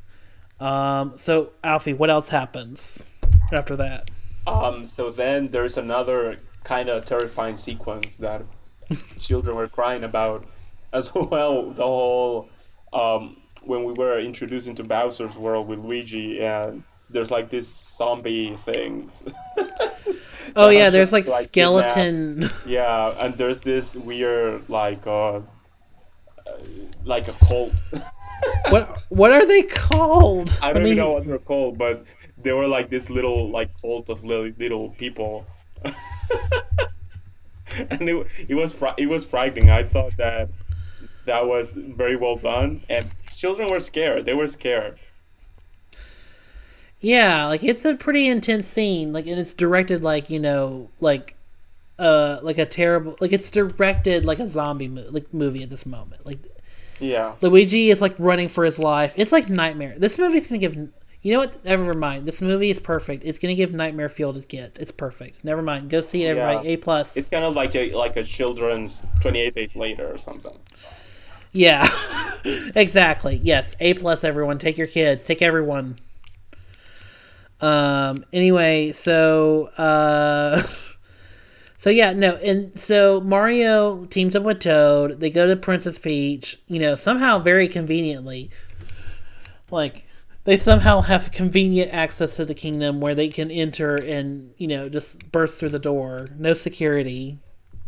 Um, 0.60 1.16
so, 1.16 1.52
Alfie, 1.62 1.92
what 1.92 2.10
else 2.10 2.28
happens 2.30 3.08
after 3.52 3.76
that? 3.76 4.10
Um, 4.46 4.84
so 4.86 5.10
then 5.10 5.48
there's 5.48 5.76
another 5.76 6.38
kind 6.64 6.88
of 6.88 7.04
terrifying 7.04 7.56
sequence 7.56 8.16
that 8.16 8.42
children 9.18 9.56
were 9.56 9.68
crying 9.68 10.02
about 10.04 10.44
as 10.92 11.12
well. 11.14 11.70
The 11.70 11.82
whole 11.84 12.48
um, 12.92 13.36
when 13.62 13.84
we 13.84 13.92
were 13.92 14.18
introduced 14.18 14.66
into 14.68 14.82
Bowser's 14.84 15.36
world 15.36 15.68
with 15.68 15.80
Luigi, 15.80 16.40
and 16.42 16.82
there's 17.10 17.30
like 17.30 17.50
these 17.50 17.68
zombie 17.68 18.54
things. 18.56 19.22
Oh 20.56 20.70
yeah, 20.70 20.88
there's 20.88 21.12
like 21.12 21.26
kidnapped- 21.26 21.50
skeleton. 21.50 22.48
Yeah, 22.66 23.14
and 23.20 23.34
there's 23.34 23.60
this 23.60 23.94
weird 23.94 24.66
like 24.70 25.06
uh 25.06 25.40
like 27.08 27.26
a 27.26 27.32
cult. 27.44 27.82
what 28.68 29.02
what 29.08 29.32
are 29.32 29.46
they 29.46 29.62
called? 29.62 30.56
I 30.62 30.72
don't 30.72 30.84
even 30.86 30.98
know 30.98 31.12
what 31.12 31.26
they're 31.26 31.38
called, 31.38 31.78
but 31.78 32.04
they 32.36 32.52
were 32.52 32.68
like 32.68 32.90
this 32.90 33.10
little 33.10 33.50
like 33.50 33.70
cult 33.80 34.08
of 34.10 34.22
little, 34.22 34.52
little 34.58 34.90
people. 34.90 35.46
and 37.90 38.08
it, 38.08 38.26
it 38.48 38.54
was 38.54 38.80
it 38.96 39.08
was 39.08 39.24
frightening. 39.24 39.70
I 39.70 39.82
thought 39.82 40.16
that 40.18 40.50
that 41.24 41.46
was 41.46 41.74
very 41.74 42.16
well 42.16 42.36
done, 42.36 42.82
and 42.88 43.10
children 43.30 43.70
were 43.70 43.80
scared. 43.80 44.24
They 44.24 44.34
were 44.34 44.48
scared. 44.48 44.98
Yeah, 47.00 47.46
like 47.46 47.62
it's 47.62 47.84
a 47.84 47.94
pretty 47.96 48.26
intense 48.28 48.66
scene. 48.66 49.12
Like, 49.12 49.26
and 49.26 49.38
it's 49.38 49.54
directed 49.54 50.02
like 50.02 50.30
you 50.30 50.40
know, 50.40 50.90
like, 51.00 51.36
uh, 51.98 52.40
like 52.42 52.58
a 52.58 52.66
terrible, 52.66 53.16
like 53.20 53.32
it's 53.32 53.50
directed 53.50 54.24
like 54.24 54.40
a 54.40 54.48
zombie 54.48 54.88
mo- 54.88 55.06
like 55.10 55.32
movie 55.32 55.62
at 55.62 55.70
this 55.70 55.86
moment. 55.86 56.26
Like 56.26 56.40
Yeah, 57.00 57.34
Luigi 57.40 57.90
is 57.90 58.00
like 58.00 58.14
running 58.18 58.48
for 58.48 58.64
his 58.64 58.78
life. 58.78 59.14
It's 59.16 59.32
like 59.32 59.48
nightmare. 59.48 59.94
This 59.98 60.18
movie's 60.18 60.46
gonna 60.48 60.58
give. 60.58 60.76
You 61.20 61.32
know 61.32 61.40
what? 61.40 61.64
Never 61.64 61.94
mind. 61.94 62.26
This 62.26 62.40
movie 62.40 62.70
is 62.70 62.78
perfect. 62.78 63.24
It's 63.24 63.38
gonna 63.40 63.56
give 63.56 63.72
Nightmare 63.72 64.08
Fuel 64.08 64.32
to 64.34 64.40
get. 64.40 64.78
It's 64.78 64.92
perfect. 64.92 65.44
Never 65.44 65.62
mind. 65.62 65.90
Go 65.90 66.00
see 66.00 66.24
it, 66.24 66.28
everybody. 66.28 66.68
Yeah. 66.68 66.74
A 66.74 66.76
plus. 66.78 67.16
it's 67.16 67.28
kind 67.28 67.44
of 67.44 67.56
like 67.56 67.74
a 67.74 67.92
like 67.94 68.16
a 68.16 68.22
children's 68.22 69.02
Twenty 69.20 69.40
Eight 69.40 69.54
Days 69.54 69.74
Later 69.74 70.06
or 70.12 70.16
something. 70.18 70.56
Yeah, 71.52 71.88
exactly. 72.76 73.40
Yes, 73.42 73.74
A 73.80 73.94
plus. 73.94 74.22
Everyone, 74.22 74.58
take 74.58 74.78
your 74.78 74.86
kids. 74.86 75.24
Take 75.24 75.42
everyone. 75.42 75.96
Um. 77.60 78.24
Anyway, 78.32 78.92
so 78.92 79.70
uh, 79.76 80.62
so 81.78 81.90
yeah, 81.90 82.12
no, 82.12 82.34
and 82.36 82.78
so 82.78 83.20
Mario 83.20 84.04
teams 84.06 84.36
up 84.36 84.42
with 84.42 84.60
Toad. 84.60 85.20
They 85.20 85.30
go 85.30 85.46
to 85.46 85.56
Princess 85.56 85.96
Peach. 85.98 86.58
You 86.66 86.80
know, 86.80 86.94
somehow 86.94 87.38
very 87.38 87.68
conveniently, 87.68 88.50
like 89.70 90.06
they 90.44 90.56
somehow 90.56 91.02
have 91.02 91.30
convenient 91.30 91.92
access 91.92 92.36
to 92.36 92.44
the 92.44 92.54
kingdom 92.54 93.00
where 93.00 93.14
they 93.14 93.28
can 93.28 93.50
enter 93.50 93.96
and 93.96 94.52
you 94.58 94.66
know 94.66 94.88
just 94.88 95.30
burst 95.32 95.58
through 95.60 95.70
the 95.70 95.78
door, 95.78 96.28
no 96.38 96.52
security. 96.54 97.38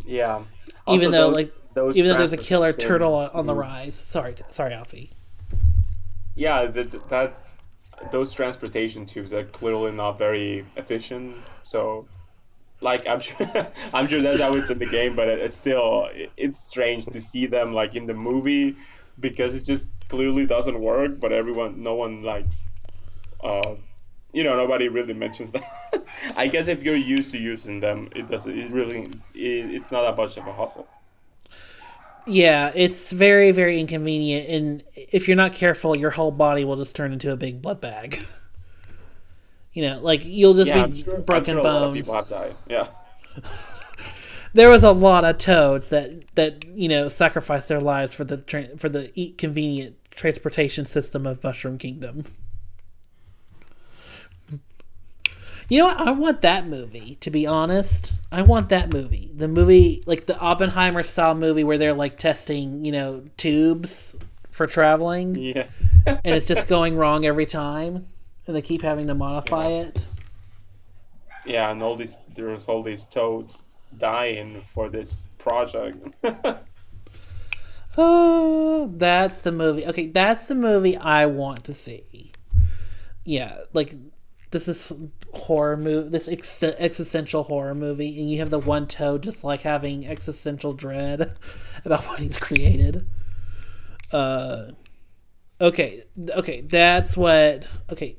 Yeah. 0.05 0.43
even 0.87 1.11
though 1.11 1.27
those- 1.27 1.35
like 1.35 1.53
those 1.73 1.95
even 1.97 2.11
though 2.11 2.17
there's 2.17 2.33
a 2.33 2.37
killer 2.37 2.73
turtle 2.73 3.13
on 3.13 3.29
on 3.33 3.45
the 3.45 3.55
rise. 3.55 3.93
Sorry, 3.93 4.35
sorry, 4.49 4.73
Alfie. 4.73 5.11
Yeah, 6.35 6.65
that 6.65 7.09
that 7.09 7.53
those 8.11 8.33
transportation 8.33 9.05
tubes 9.05 9.33
are 9.33 9.43
clearly 9.43 9.91
not 9.91 10.17
very 10.17 10.65
efficient. 10.75 11.35
So, 11.63 12.07
like, 12.81 13.07
I'm 13.07 13.19
sure 13.19 13.47
I'm 13.93 14.07
sure 14.07 14.21
that's 14.21 14.39
how 14.39 14.51
it's 14.53 14.69
in 14.69 14.79
the 14.79 14.85
game, 14.85 15.15
but 15.15 15.27
it, 15.29 15.39
it's 15.39 15.55
still 15.55 16.07
it, 16.11 16.31
it's 16.35 16.67
strange 16.67 17.05
to 17.05 17.21
see 17.21 17.45
them 17.45 17.71
like 17.71 17.95
in 17.95 18.07
the 18.07 18.13
movie 18.13 18.75
because 19.19 19.55
it 19.55 19.63
just 19.63 19.91
clearly 20.09 20.45
doesn't 20.45 20.79
work. 20.79 21.19
But 21.19 21.31
everyone, 21.31 21.81
no 21.81 21.95
one 21.95 22.23
likes. 22.23 22.67
Uh, 23.43 23.75
you 24.33 24.43
know, 24.43 24.55
nobody 24.55 24.87
really 24.87 25.13
mentions 25.13 25.51
that. 25.51 25.63
I 26.35 26.47
guess 26.47 26.67
if 26.67 26.83
you're 26.83 26.95
used 26.95 27.31
to 27.31 27.37
using 27.37 27.79
them, 27.79 28.09
it 28.15 28.27
doesn't. 28.27 28.57
It 28.57 28.71
really, 28.71 29.05
it, 29.33 29.71
it's 29.71 29.91
not 29.91 30.01
that 30.03 30.21
much 30.21 30.37
of 30.37 30.47
a 30.47 30.53
hustle. 30.53 30.87
Yeah, 32.27 32.71
it's 32.75 33.11
very 33.11 33.51
very 33.51 33.79
inconvenient, 33.79 34.47
and 34.47 34.83
if 34.95 35.27
you're 35.27 35.37
not 35.37 35.53
careful, 35.53 35.97
your 35.97 36.11
whole 36.11 36.31
body 36.31 36.63
will 36.63 36.77
just 36.77 36.95
turn 36.95 37.13
into 37.13 37.31
a 37.31 37.35
big 37.35 37.61
blood 37.61 37.81
bag. 37.81 38.17
you 39.73 39.81
know, 39.83 39.99
like 40.01 40.23
you'll 40.25 40.53
just 40.53 40.67
Yeah, 40.69 40.85
be 40.87 40.95
sure, 40.95 41.17
broken 41.19 41.53
sure 41.53 41.59
a 41.59 41.63
lot 41.63 41.75
of 41.83 41.93
bones. 41.93 41.97
people 41.97 42.15
have 42.15 42.27
died. 42.27 42.55
Yeah. 42.69 42.87
There 44.53 44.69
was 44.69 44.83
a 44.83 44.91
lot 44.91 45.23
of 45.23 45.37
toads 45.37 45.91
that 45.91 46.25
that 46.35 46.65
you 46.65 46.89
know 46.89 47.07
sacrificed 47.07 47.69
their 47.69 47.79
lives 47.79 48.13
for 48.13 48.25
the 48.25 48.35
tra- 48.35 48.77
for 48.77 48.89
the 48.89 49.07
convenient 49.37 49.95
transportation 50.11 50.85
system 50.85 51.25
of 51.25 51.41
Mushroom 51.41 51.77
Kingdom. 51.77 52.25
You 55.69 55.77
know 55.79 55.85
what? 55.85 55.97
I 56.05 56.11
want 56.11 56.41
that 56.41 56.67
movie. 56.67 57.15
To 57.21 57.29
be 57.31 57.47
honest, 57.47 58.11
I 58.29 58.41
want 58.41 58.67
that 58.69 58.91
movie. 58.91 59.31
The 59.33 59.47
movie, 59.47 60.03
like 60.05 60.25
the 60.25 60.37
Oppenheimer 60.37 61.03
style 61.03 61.33
movie, 61.35 61.63
where 61.63 61.77
they're 61.77 61.93
like 61.93 62.17
testing, 62.17 62.83
you 62.83 62.91
know, 62.91 63.23
tubes 63.37 64.15
for 64.49 64.67
traveling, 64.67 65.35
Yeah. 65.35 65.67
and 66.05 66.35
it's 66.35 66.45
just 66.47 66.67
going 66.67 66.97
wrong 66.97 67.25
every 67.25 67.45
time, 67.45 68.05
and 68.51 68.57
they 68.57 68.61
keep 68.61 68.81
having 68.81 69.07
to 69.07 69.15
modify 69.15 69.67
it. 69.67 70.05
Yeah, 71.45 71.71
and 71.71 71.81
all 71.81 71.95
these 71.95 72.17
there's 72.35 72.67
all 72.67 72.83
these 72.83 73.05
toads 73.05 73.63
dying 73.97 74.61
for 74.63 74.89
this 74.89 75.25
project. 75.37 76.07
Oh, 77.97 78.89
that's 78.95 79.43
the 79.43 79.51
movie. 79.51 79.85
Okay, 79.85 80.07
that's 80.07 80.47
the 80.47 80.55
movie 80.55 80.95
I 80.95 81.25
want 81.25 81.65
to 81.65 81.73
see. 81.73 82.31
Yeah, 83.25 83.57
like 83.73 83.93
this 84.51 84.67
is 84.67 84.93
horror 85.33 85.77
movie, 85.77 86.09
this 86.09 86.27
ex- 86.27 86.63
existential 86.63 87.43
horror 87.43 87.75
movie, 87.75 88.17
and 88.19 88.29
you 88.29 88.39
have 88.39 88.49
the 88.49 88.59
one 88.59 88.87
toad 88.87 89.23
just 89.23 89.43
like 89.43 89.61
having 89.61 90.07
existential 90.07 90.73
dread 90.73 91.35
about 91.85 92.07
what 92.07 92.19
he's 92.19 92.37
created. 92.37 93.05
Uh, 94.11 94.67
okay, 95.59 96.03
okay, 96.29 96.61
that's 96.61 97.17
what. 97.17 97.67
Okay, 97.91 98.15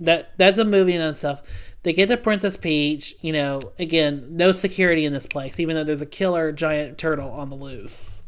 that 0.00 0.32
that's 0.36 0.58
a 0.58 0.64
movie 0.64 0.94
and 0.94 1.16
stuff. 1.16 1.42
They 1.82 1.92
get 1.92 2.08
to 2.08 2.16
Princess 2.16 2.56
Peach. 2.56 3.14
You 3.20 3.32
know, 3.32 3.72
again, 3.78 4.36
no 4.36 4.52
security 4.52 5.04
in 5.04 5.12
this 5.12 5.26
place, 5.26 5.60
even 5.60 5.76
though 5.76 5.84
there's 5.84 6.02
a 6.02 6.06
killer 6.06 6.52
giant 6.52 6.98
turtle 6.98 7.30
on 7.30 7.50
the 7.50 7.56
loose. 7.56 8.22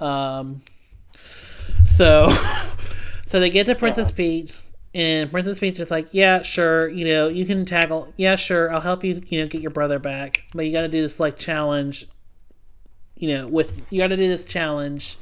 Um, 0.00 0.62
so, 1.84 2.28
so 3.26 3.40
they 3.40 3.50
get 3.50 3.66
to 3.66 3.74
Princess 3.74 4.10
Peach, 4.10 4.52
and 4.94 5.30
Princess 5.30 5.58
Peach 5.58 5.78
is 5.78 5.90
like, 5.90 6.08
"Yeah, 6.12 6.42
sure, 6.42 6.88
you 6.88 7.04
know, 7.04 7.28
you 7.28 7.46
can 7.46 7.64
tackle. 7.64 8.12
Yeah, 8.16 8.36
sure, 8.36 8.72
I'll 8.72 8.80
help 8.80 9.04
you. 9.04 9.22
You 9.28 9.40
know, 9.40 9.46
get 9.46 9.62
your 9.62 9.70
brother 9.70 9.98
back, 9.98 10.44
but 10.54 10.66
you 10.66 10.72
got 10.72 10.82
to 10.82 10.88
do 10.88 11.00
this 11.00 11.20
like 11.20 11.38
challenge. 11.38 12.06
You 13.16 13.28
know, 13.28 13.46
with 13.46 13.80
you 13.90 14.00
got 14.00 14.08
to 14.08 14.16
do 14.16 14.28
this 14.28 14.44
challenge." 14.44 15.16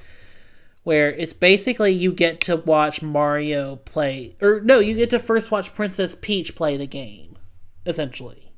Where 0.85 1.13
it's 1.13 1.33
basically 1.33 1.93
you 1.93 2.13
get 2.13 2.41
to 2.43 2.57
watch 2.57 3.03
Mario 3.03 3.77
play, 3.77 4.37
or 4.41 4.61
no, 4.61 4.81
you 4.81 4.95
get 4.97 5.11
to 5.11 5.19
first 5.21 5.51
watch 5.51 5.75
Princess 5.75 6.17
Peach 6.21 6.57
play 6.57 6.77
the 6.77 6.87
game, 6.87 7.39
essentially. 7.87 8.53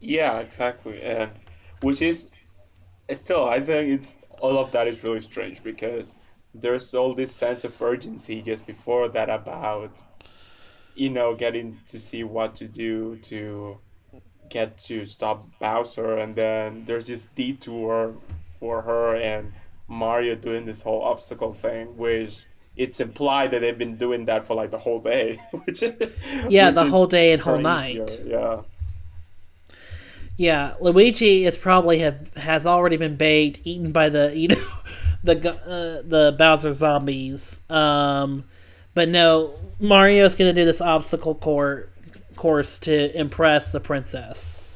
yeah, 0.00 0.38
exactly. 0.40 1.02
And 1.02 1.30
which 1.80 2.02
is 2.02 2.30
still 3.12 3.48
I 3.48 3.60
think 3.60 4.00
it's 4.00 4.14
all 4.40 4.58
of 4.58 4.72
that 4.72 4.88
is 4.88 5.02
really 5.04 5.20
strange 5.20 5.62
because 5.62 6.16
there's 6.54 6.94
all 6.94 7.14
this 7.14 7.34
sense 7.34 7.64
of 7.64 7.80
urgency 7.80 8.42
just 8.42 8.66
before 8.66 9.08
that 9.08 9.30
about 9.30 10.02
you 10.94 11.10
know 11.10 11.34
getting 11.34 11.78
to 11.88 11.98
see 11.98 12.24
what 12.24 12.54
to 12.56 12.68
do 12.68 13.16
to 13.22 13.78
get 14.50 14.76
to 14.78 15.04
stop 15.04 15.42
Bowser 15.60 16.16
and 16.18 16.36
then 16.36 16.84
there's 16.84 17.04
this 17.04 17.26
detour 17.28 18.14
for 18.58 18.82
her 18.82 19.16
and 19.16 19.52
Mario 19.92 20.34
doing 20.34 20.64
this 20.64 20.82
whole 20.82 21.02
obstacle 21.02 21.52
thing 21.52 21.96
which 21.96 22.46
it's 22.76 23.00
implied 23.00 23.50
that 23.50 23.60
they've 23.60 23.78
been 23.78 23.96
doing 23.96 24.24
that 24.24 24.44
for 24.44 24.54
like 24.56 24.70
the 24.70 24.78
whole 24.78 25.00
day 25.00 25.38
which 25.64 25.82
Yeah, 26.48 26.68
which 26.68 26.74
the 26.74 26.86
whole 26.90 27.06
day 27.06 27.32
and 27.32 27.42
whole 27.42 27.58
night. 27.58 28.20
yeah 28.26 28.62
Yeah, 30.36 30.74
Luigi 30.80 31.44
is 31.44 31.58
probably 31.58 31.98
have 32.00 32.32
has 32.36 32.64
already 32.66 32.96
been 32.96 33.16
baked, 33.16 33.60
eaten 33.64 33.92
by 33.92 34.08
the 34.08 34.32
you 34.34 34.48
know 34.48 34.64
the 35.24 35.36
uh, 35.36 36.02
the 36.08 36.34
Bowser 36.38 36.72
zombies. 36.72 37.60
Um, 37.70 38.44
but 38.94 39.08
no, 39.08 39.54
Mario's 39.78 40.34
gonna 40.34 40.52
do 40.54 40.64
this 40.64 40.80
obstacle 40.80 41.34
cour 41.34 41.88
course 42.36 42.78
to 42.80 43.14
impress 43.16 43.72
the 43.72 43.80
princess. 43.80 44.71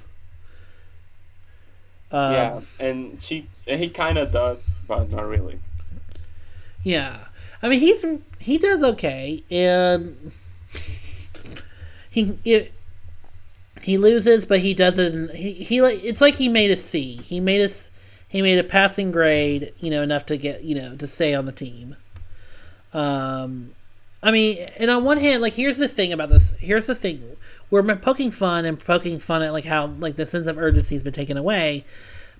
Um, 2.10 2.32
Yeah, 2.32 2.60
and 2.78 3.22
she 3.22 3.48
and 3.66 3.80
he 3.80 3.88
kind 3.88 4.18
of 4.18 4.30
does, 4.30 4.78
but 4.86 5.10
not 5.10 5.26
really. 5.26 5.60
Yeah, 6.82 7.26
I 7.62 7.68
mean 7.68 7.80
he's 7.80 8.04
he 8.38 8.58
does 8.58 8.82
okay, 8.82 9.42
and 9.50 10.32
he 12.10 12.38
it, 12.44 12.72
he 13.82 13.98
loses, 13.98 14.44
but 14.44 14.60
he 14.60 14.74
doesn't. 14.74 15.34
He, 15.34 15.52
he 15.52 15.82
like 15.82 16.02
it's 16.02 16.20
like 16.20 16.34
he 16.36 16.48
made 16.48 16.70
a 16.70 16.76
C. 16.76 17.16
He 17.16 17.40
made 17.40 17.62
us 17.62 17.90
he 18.28 18.42
made 18.42 18.58
a 18.58 18.64
passing 18.64 19.10
grade, 19.10 19.72
you 19.78 19.90
know, 19.90 20.02
enough 20.02 20.26
to 20.26 20.36
get 20.36 20.62
you 20.62 20.74
know 20.74 20.96
to 20.96 21.06
stay 21.06 21.34
on 21.34 21.46
the 21.46 21.52
team. 21.52 21.96
Um, 22.92 23.72
I 24.22 24.30
mean, 24.30 24.58
and 24.76 24.90
on 24.90 25.04
one 25.04 25.18
hand, 25.18 25.42
like 25.42 25.54
here's 25.54 25.78
the 25.78 25.88
thing 25.88 26.12
about 26.12 26.30
this. 26.30 26.52
Here's 26.58 26.86
the 26.86 26.94
thing: 26.94 27.36
we're 27.70 27.82
poking 27.96 28.30
fun 28.30 28.64
and 28.64 28.78
poking 28.78 29.18
fun 29.18 29.42
at 29.42 29.52
like 29.52 29.64
how 29.64 29.86
like 29.86 30.16
the 30.16 30.26
sense 30.26 30.46
of 30.46 30.58
urgency 30.58 30.94
has 30.94 31.02
been 31.02 31.12
taken 31.12 31.36
away. 31.36 31.84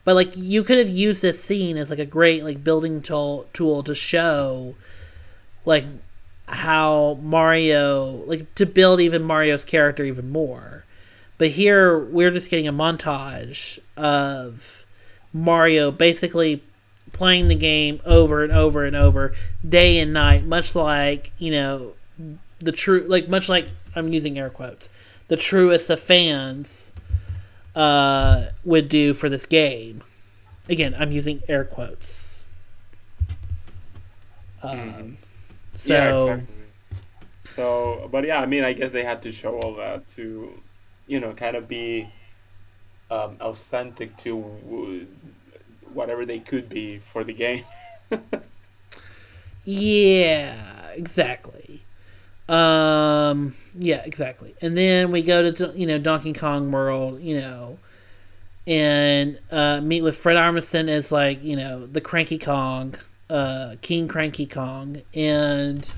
But 0.04 0.14
like 0.14 0.36
you 0.36 0.62
could 0.62 0.78
have 0.78 0.88
used 0.88 1.22
this 1.22 1.42
scene 1.42 1.76
as 1.76 1.90
like 1.90 1.98
a 1.98 2.06
great 2.06 2.44
like 2.44 2.62
building 2.62 3.02
tool 3.02 3.48
tool 3.52 3.82
to 3.82 3.94
show 3.94 4.74
like 5.64 5.84
how 6.48 7.18
Mario 7.22 8.22
like 8.26 8.54
to 8.54 8.66
build 8.66 9.00
even 9.00 9.22
Mario's 9.22 9.64
character 9.64 10.04
even 10.04 10.30
more. 10.30 10.84
But 11.38 11.48
here 11.48 11.98
we're 11.98 12.30
just 12.30 12.50
getting 12.50 12.68
a 12.68 12.72
montage 12.72 13.78
of 13.96 14.86
Mario 15.32 15.90
basically 15.90 16.62
playing 17.12 17.48
the 17.48 17.54
game 17.54 18.00
over 18.04 18.42
and 18.42 18.52
over 18.52 18.84
and 18.84 18.96
over, 18.96 19.32
day 19.66 19.98
and 19.98 20.12
night, 20.12 20.44
much 20.44 20.74
like 20.74 21.32
you 21.38 21.50
know 21.50 21.92
the 22.60 22.72
true, 22.72 23.04
like 23.08 23.28
much 23.28 23.48
like 23.48 23.68
I'm 23.94 24.12
using 24.12 24.38
air 24.38 24.50
quotes, 24.50 24.88
the 25.28 25.36
truest 25.36 25.90
of 25.90 26.00
fans 26.00 26.92
uh, 27.74 28.46
would 28.64 28.88
do 28.88 29.14
for 29.14 29.28
this 29.28 29.46
game. 29.46 30.02
Again, 30.68 30.94
I'm 30.98 31.12
using 31.12 31.42
air 31.48 31.64
quotes. 31.64 32.44
Um, 34.62 35.18
so 35.76 35.92
yeah, 35.92 36.08
exactly. 36.14 36.54
So, 37.40 38.08
but 38.10 38.24
yeah, 38.24 38.40
I 38.40 38.46
mean, 38.46 38.64
I 38.64 38.72
guess 38.72 38.90
they 38.90 39.04
had 39.04 39.22
to 39.22 39.30
show 39.30 39.58
all 39.60 39.74
that 39.76 40.06
to, 40.08 40.60
you 41.06 41.20
know, 41.20 41.32
kind 41.32 41.56
of 41.56 41.68
be 41.68 42.10
um, 43.10 43.36
authentic 43.40 44.16
to 44.18 44.38
w- 44.64 45.06
whatever 45.92 46.24
they 46.26 46.40
could 46.40 46.68
be 46.68 46.98
for 46.98 47.24
the 47.24 47.32
game. 47.32 47.64
Yeah, 49.64 50.90
exactly. 50.90 51.65
Um, 52.49 53.55
yeah, 53.76 54.03
exactly. 54.05 54.55
And 54.61 54.78
then 54.78 55.11
we 55.11 55.22
go 55.22 55.51
to 55.51 55.72
you 55.74 55.86
know 55.86 55.99
Donkey 55.99 56.32
Kong 56.32 56.70
World, 56.70 57.20
you 57.20 57.40
know, 57.40 57.78
and 58.66 59.38
uh, 59.51 59.80
meet 59.80 60.03
with 60.03 60.16
Fred 60.16 60.36
Armisen 60.36 60.88
as 60.88 61.11
like 61.11 61.42
you 61.42 61.57
know 61.57 61.86
the 61.86 62.01
Cranky 62.01 62.38
Kong, 62.38 62.94
uh, 63.28 63.76
King 63.82 64.07
Cranky 64.09 64.47
Kong, 64.47 65.03
and 65.14 65.90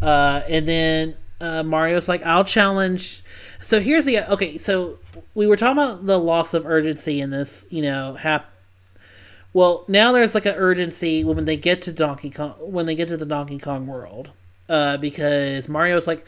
uh, 0.00 0.42
and 0.48 0.66
then 0.66 1.16
uh, 1.40 1.62
Mario's 1.62 2.08
like, 2.08 2.24
I'll 2.24 2.44
challenge. 2.44 3.22
So 3.60 3.80
here's 3.80 4.04
the 4.04 4.30
okay. 4.32 4.58
So 4.58 4.98
we 5.34 5.46
were 5.46 5.56
talking 5.56 5.82
about 5.82 6.06
the 6.06 6.18
loss 6.18 6.54
of 6.54 6.66
urgency 6.66 7.20
in 7.20 7.30
this, 7.30 7.66
you 7.70 7.82
know, 7.82 8.14
hap- 8.14 8.50
well, 9.52 9.84
now 9.86 10.12
there's 10.12 10.34
like 10.34 10.46
an 10.46 10.54
urgency 10.56 11.24
when 11.24 11.44
they 11.44 11.56
get 11.56 11.82
to 11.82 11.92
Donkey 11.92 12.30
Kong 12.30 12.54
when 12.58 12.86
they 12.86 12.94
get 12.94 13.08
to 13.08 13.16
the 13.16 13.26
Donkey 13.26 13.58
Kong 13.58 13.86
world, 13.86 14.30
uh, 14.72 14.96
because 14.96 15.68
Mario's 15.68 16.06
like, 16.06 16.24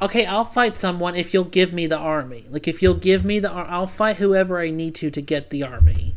okay, 0.00 0.24
I'll 0.24 0.44
fight 0.44 0.76
someone 0.76 1.16
if 1.16 1.34
you'll 1.34 1.42
give 1.42 1.72
me 1.72 1.88
the 1.88 1.98
army. 1.98 2.44
Like 2.48 2.68
if 2.68 2.80
you'll 2.80 2.94
give 2.94 3.24
me 3.24 3.40
the, 3.40 3.50
ar- 3.50 3.66
I'll 3.68 3.88
fight 3.88 4.18
whoever 4.18 4.60
I 4.60 4.70
need 4.70 4.94
to 4.96 5.10
to 5.10 5.20
get 5.20 5.50
the 5.50 5.64
army. 5.64 6.14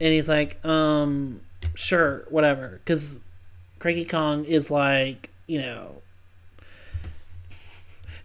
And 0.00 0.14
he's 0.14 0.30
like, 0.30 0.64
um, 0.64 1.42
sure, 1.74 2.24
whatever, 2.30 2.80
because 2.82 3.20
Cranky 3.78 4.06
Kong 4.06 4.46
is 4.46 4.70
like, 4.70 5.28
you 5.46 5.60
know. 5.60 5.96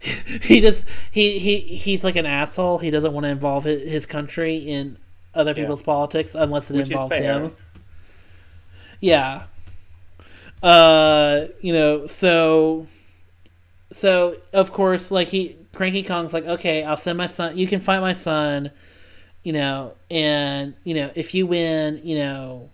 he 0.00 0.60
just 0.60 0.86
he, 1.10 1.38
he 1.38 1.58
he's 1.58 2.02
like 2.02 2.16
an 2.16 2.24
asshole. 2.24 2.78
He 2.78 2.90
doesn't 2.90 3.12
want 3.12 3.24
to 3.24 3.30
involve 3.30 3.64
his, 3.64 3.82
his 3.82 4.06
country 4.06 4.56
in 4.56 4.96
other 5.34 5.54
people's 5.54 5.82
politics 5.82 6.34
unless 6.34 6.70
it 6.70 6.76
Which 6.76 6.90
involves 6.90 7.16
him. 7.16 7.56
Yeah. 9.00 9.44
Uh, 10.62 11.46
you 11.60 11.72
know, 11.72 12.06
so 12.06 12.86
so 13.92 14.36
of 14.52 14.72
course 14.72 15.10
like 15.10 15.28
he 15.28 15.56
Cranky 15.72 16.02
Kong's 16.02 16.32
like, 16.34 16.46
"Okay, 16.46 16.82
I'll 16.82 16.96
send 16.96 17.18
my 17.18 17.26
son. 17.28 17.56
You 17.56 17.66
can 17.66 17.80
fight 17.80 18.00
my 18.00 18.12
son, 18.12 18.70
you 19.44 19.52
know, 19.52 19.94
and 20.10 20.74
you 20.84 20.94
know, 20.94 21.10
if 21.14 21.34
you 21.34 21.46
win, 21.46 22.00
you 22.02 22.16
know, 22.18 22.70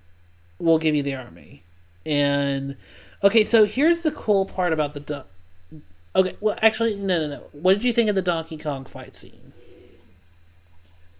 we'll 0.58 0.78
give 0.78 0.94
you 0.94 1.02
the 1.02 1.14
army." 1.14 1.62
And 2.06 2.76
okay, 3.22 3.44
so 3.44 3.64
here's 3.64 4.02
the 4.02 4.10
cool 4.10 4.46
part 4.46 4.72
about 4.72 4.94
the 4.94 5.00
do- 5.00 5.22
Okay, 6.16 6.36
well 6.40 6.56
actually 6.62 6.96
no 6.96 7.18
no 7.20 7.28
no. 7.28 7.42
What 7.52 7.74
did 7.74 7.84
you 7.84 7.92
think 7.92 8.08
of 8.08 8.14
the 8.16 8.22
Donkey 8.22 8.56
Kong 8.56 8.84
fight 8.86 9.16
scene? 9.16 9.52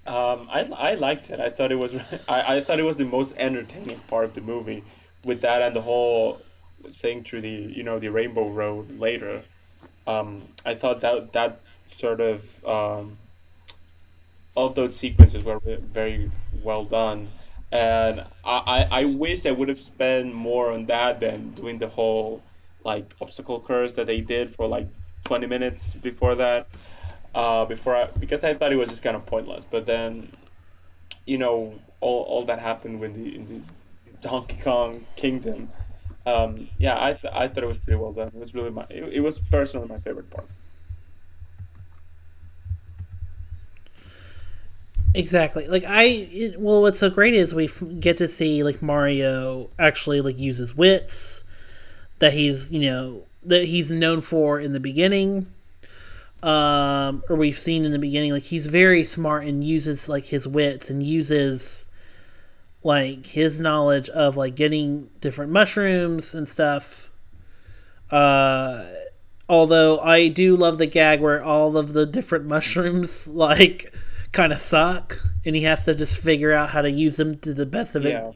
Um, 0.07 0.49
I, 0.51 0.69
I 0.77 0.95
liked 0.95 1.31
it. 1.31 1.41
I 1.41 1.49
thought 1.51 1.73
it 1.73 1.77
was 1.77 1.97
I, 2.29 2.57
I 2.57 2.61
thought 2.61 2.79
it 2.79 2.85
was 2.85 2.97
the 2.97 3.05
most 3.05 3.35
entertaining 3.37 3.99
part 4.01 4.25
of 4.25 4.35
the 4.35 4.41
movie, 4.41 4.85
with 5.25 5.41
that 5.43 5.63
and 5.63 5.75
the 5.75 5.83
whole 5.83 6.41
thing 6.91 7.25
through 7.25 7.43
the 7.43 7.49
you 7.49 7.83
know 7.83 7.99
the 7.99 8.09
Rainbow 8.09 8.49
Road 8.49 8.99
later. 8.99 9.43
Um, 10.07 10.43
I 10.65 10.75
thought 10.75 11.01
that 11.01 11.33
that 11.33 11.61
sort 11.87 12.21
of 12.21 12.65
um, 12.65 13.19
all 14.55 14.67
of 14.67 14.75
those 14.75 14.97
sequences 14.97 15.43
were 15.43 15.59
very 15.61 16.31
well 16.63 16.85
done, 16.85 17.31
and 17.73 18.21
I, 18.45 18.87
I, 18.91 19.01
I 19.01 19.05
wish 19.05 19.47
I 19.47 19.51
would 19.51 19.69
have 19.69 19.79
spent 19.79 20.35
more 20.35 20.73
on 20.73 20.87
that 20.87 21.21
than 21.21 21.51
doing 21.53 21.79
the 21.79 21.89
whole 21.89 22.43
like 22.85 23.15
obstacle 23.21 23.61
course 23.61 23.93
that 23.95 24.07
they 24.07 24.21
did 24.21 24.51
for 24.51 24.67
like 24.69 24.89
twenty 25.25 25.47
minutes 25.47 25.95
before 25.95 26.35
that 26.35 26.69
uh, 27.35 27.65
before 27.65 27.97
I 27.97 28.07
because 28.19 28.45
I 28.45 28.55
thought 28.55 28.73
it 28.73 28.77
was 28.77 28.91
just 28.91 29.03
kind 29.03 29.17
of 29.17 29.27
pointless. 29.27 29.65
But 29.65 29.87
then, 29.87 30.31
you 31.27 31.39
know, 31.39 31.81
all, 32.01 32.23
all 32.23 32.45
that 32.45 32.59
happened 32.61 33.01
when 33.01 33.13
the 33.13 33.35
in 33.35 33.47
the 33.47 33.61
Donkey 34.21 34.61
Kong 34.63 35.07
Kingdom. 35.17 35.71
Um, 36.27 36.69
yeah, 36.79 37.03
I, 37.03 37.13
th- 37.13 37.33
I 37.35 37.49
thought 37.49 37.65
it 37.65 37.67
was 37.67 37.79
pretty 37.79 37.99
well 37.99 38.13
done. 38.13 38.29
It 38.29 38.35
was 38.35 38.55
really 38.55 38.71
my 38.71 38.87
it, 38.91 39.05
it 39.15 39.21
was 39.21 39.41
personally 39.41 39.89
my 39.89 39.99
favorite 39.99 40.31
part. 40.31 40.49
Exactly. 45.15 45.67
Like 45.67 45.85
I, 45.87 46.05
it, 46.33 46.61
well, 46.61 46.83
what's 46.83 46.99
so 46.99 47.09
great 47.09 47.35
is 47.35 47.55
we 47.55 47.67
f- 47.67 47.83
get 48.01 48.17
to 48.19 48.27
see 48.27 48.65
like 48.65 48.83
Mario 48.83 49.71
actually 49.79 50.21
like 50.21 50.39
use 50.39 50.57
his 50.59 50.77
wits 50.77 51.45
that 52.21 52.35
he's 52.35 52.73
you 52.73 52.81
know 52.81 53.23
that 53.45 53.67
he's 53.67 53.91
known 53.91 54.21
for 54.23 54.61
in 54.61 54.73
the 54.73 54.81
beginning, 54.81 55.47
um, 56.43 57.25
or 57.31 57.37
we've 57.37 57.59
seen 57.59 57.85
in 57.85 57.93
the 57.93 57.99
beginning. 57.99 58.33
Like 58.33 58.45
he's 58.45 58.67
very 58.67 59.05
smart 59.05 59.47
and 59.47 59.65
uses 59.65 60.09
like 60.09 60.27
his 60.27 60.49
wits 60.49 60.91
and 60.91 61.03
uses 61.03 61.87
like 62.85 63.27
his 63.27 63.59
knowledge 63.59 64.09
of 64.11 64.37
like 64.37 64.55
getting 64.55 65.09
different 65.21 65.51
mushrooms 65.51 66.35
and 66.35 66.49
stuff. 66.49 67.11
Uh, 68.11 68.87
although 69.49 69.99
I 70.01 70.29
do 70.29 70.55
love 70.55 70.79
the 70.79 70.87
gag 70.87 71.21
where 71.21 71.43
all 71.43 71.77
of 71.77 71.95
the 71.95 72.07
different 72.07 72.45
mushrooms 72.47 73.27
like 73.27 73.93
kind 74.33 74.53
of 74.53 74.59
suck 74.59 75.21
and 75.47 75.57
he 75.57 75.63
has 75.63 75.85
to 75.85 75.95
just 75.95 76.19
figure 76.19 76.53
out 76.53 76.71
how 76.71 76.83
to 76.83 76.91
use 76.91 77.17
them 77.17 77.39
to 77.39 77.55
the 77.55 77.67
best 77.67 77.95
of 77.95 78.05
it 78.05 78.11
Yeah, 78.11 78.33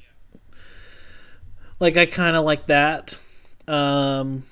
like 1.81 1.97
I 1.97 2.07
kind 2.07 2.37
of 2.37 2.45
like 2.45 2.67
that. 2.69 3.19
Um 3.67 4.45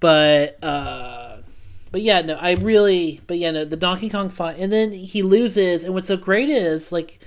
but 0.00 0.62
uh 0.62 1.38
but 1.92 2.02
yeah, 2.02 2.20
no, 2.20 2.34
I 2.34 2.54
really 2.54 3.20
but 3.26 3.38
yeah, 3.38 3.52
no, 3.52 3.64
the 3.64 3.76
Donkey 3.76 4.10
Kong 4.10 4.28
fight 4.28 4.56
and 4.58 4.72
then 4.72 4.92
he 4.92 5.22
loses 5.22 5.84
and 5.84 5.94
what's 5.94 6.08
so 6.08 6.16
great 6.16 6.48
is 6.48 6.92
like 6.92 7.20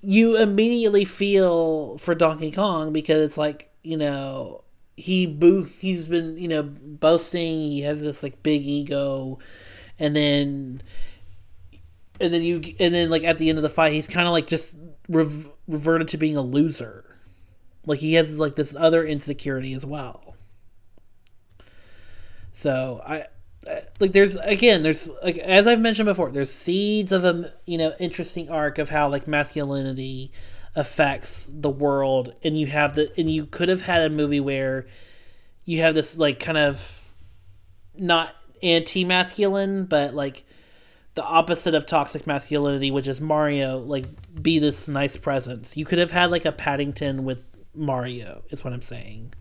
you 0.00 0.36
immediately 0.36 1.04
feel 1.04 1.98
for 1.98 2.14
Donkey 2.14 2.52
Kong 2.52 2.92
because 2.92 3.22
it's 3.22 3.38
like, 3.38 3.70
you 3.82 3.96
know, 3.96 4.62
he 4.96 5.26
boo 5.26 5.64
he's 5.64 6.06
been, 6.06 6.38
you 6.38 6.48
know, 6.48 6.62
boasting, 6.62 7.58
he 7.58 7.82
has 7.82 8.00
this 8.00 8.22
like 8.22 8.42
big 8.42 8.62
ego 8.64 9.38
and 9.98 10.14
then 10.16 10.82
and 12.20 12.32
then 12.34 12.42
you 12.42 12.56
and 12.80 12.94
then 12.94 13.10
like 13.10 13.24
at 13.24 13.38
the 13.38 13.48
end 13.48 13.58
of 13.58 13.62
the 13.62 13.68
fight 13.68 13.92
he's 13.92 14.08
kind 14.08 14.26
of 14.26 14.32
like 14.32 14.46
just 14.46 14.76
rev- 15.08 15.50
reverted 15.66 16.08
to 16.08 16.16
being 16.16 16.36
a 16.36 16.42
loser. 16.42 17.04
Like 17.86 18.00
he 18.00 18.14
has 18.14 18.38
like 18.38 18.56
this 18.56 18.74
other 18.76 19.04
insecurity 19.04 19.72
as 19.74 19.84
well. 19.86 20.36
So 22.52 23.00
i 23.06 23.16
I- 23.18 23.26
like 24.00 24.12
there's 24.12 24.36
again 24.36 24.82
there's 24.82 25.10
like 25.22 25.38
as 25.38 25.66
i've 25.66 25.80
mentioned 25.80 26.06
before 26.06 26.30
there's 26.30 26.52
seeds 26.52 27.12
of 27.12 27.24
a 27.24 27.52
you 27.66 27.78
know 27.78 27.92
interesting 27.98 28.48
arc 28.48 28.78
of 28.78 28.88
how 28.88 29.08
like 29.08 29.26
masculinity 29.26 30.32
affects 30.74 31.50
the 31.52 31.70
world 31.70 32.32
and 32.42 32.58
you 32.58 32.66
have 32.66 32.94
the 32.94 33.12
and 33.18 33.30
you 33.30 33.46
could 33.46 33.68
have 33.68 33.82
had 33.82 34.02
a 34.02 34.10
movie 34.10 34.40
where 34.40 34.86
you 35.64 35.80
have 35.80 35.94
this 35.94 36.16
like 36.16 36.38
kind 36.38 36.58
of 36.58 37.10
not 37.96 38.34
anti-masculine 38.62 39.84
but 39.84 40.14
like 40.14 40.44
the 41.18 41.24
opposite 41.24 41.74
of 41.74 41.84
toxic 41.84 42.28
masculinity, 42.28 42.92
which 42.92 43.08
is 43.08 43.20
Mario, 43.20 43.78
like 43.78 44.04
be 44.40 44.60
this 44.60 44.86
nice 44.86 45.16
presence. 45.16 45.76
You 45.76 45.84
could 45.84 45.98
have 45.98 46.12
had 46.12 46.30
like 46.30 46.44
a 46.44 46.52
Paddington 46.52 47.24
with 47.24 47.42
Mario, 47.74 48.44
is 48.50 48.62
what 48.62 48.72
I'm 48.72 48.82
saying. 48.82 49.34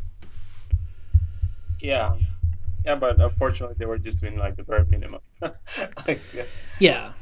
yeah, 1.80 2.16
yeah. 2.88 2.96
But 2.96 3.20
unfortunately, 3.20 3.76
they 3.78 3.86
were 3.86 3.98
just 3.98 4.22
doing 4.22 4.38
like 4.38 4.56
the 4.56 4.64
bare 4.64 4.86
minimum. 4.86 5.22
Yeah. 6.80 7.14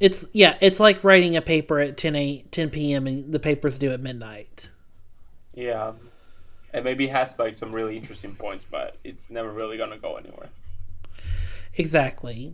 It's 0.00 0.28
yeah, 0.32 0.56
it's 0.60 0.80
like 0.80 1.04
writing 1.04 1.36
a 1.36 1.42
paper 1.42 1.78
at 1.78 1.96
10 1.96 2.16
a, 2.16 2.44
10 2.50 2.70
p.m. 2.70 3.06
and 3.06 3.32
the 3.32 3.38
papers 3.38 3.78
due 3.78 3.92
at 3.92 4.00
midnight. 4.00 4.68
Yeah, 5.54 5.92
and 6.72 6.84
maybe 6.84 7.06
has 7.06 7.38
like 7.38 7.54
some 7.54 7.72
really 7.72 7.96
interesting 7.96 8.34
points, 8.34 8.64
but 8.64 8.96
it's 9.04 9.30
never 9.30 9.50
really 9.50 9.78
gonna 9.78 9.98
go 9.98 10.16
anywhere. 10.16 10.48
Exactly. 11.74 12.52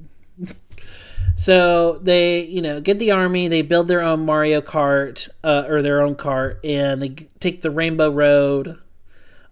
So 1.37 1.99
they, 1.99 2.43
you 2.43 2.61
know, 2.61 2.81
get 2.81 2.99
the 2.99 3.11
army. 3.11 3.49
They 3.49 3.63
build 3.63 3.89
their 3.89 4.03
own 4.03 4.27
Mario 4.27 4.61
Kart 4.61 5.29
uh, 5.43 5.65
or 5.69 5.81
their 5.81 6.03
own 6.03 6.15
cart, 6.15 6.61
and 6.63 7.01
they 7.03 7.09
take 7.41 7.63
the 7.63 7.71
Rainbow 7.71 8.11
Road. 8.11 8.79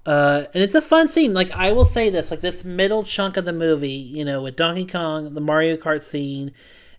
Uh, 0.08 0.46
and 0.54 0.62
it's 0.62 0.74
a 0.74 0.80
fun 0.80 1.06
scene. 1.06 1.34
Like 1.34 1.50
I 1.50 1.70
will 1.72 1.84
say 1.84 2.08
this, 2.08 2.30
like 2.30 2.40
this 2.40 2.64
middle 2.64 3.02
chunk 3.02 3.36
of 3.36 3.44
the 3.44 3.52
movie, 3.52 3.90
you 3.90 4.24
know, 4.24 4.42
with 4.42 4.56
Donkey 4.56 4.86
Kong, 4.86 5.34
the 5.34 5.40
Mario 5.42 5.76
Kart 5.76 6.02
scene, 6.02 6.52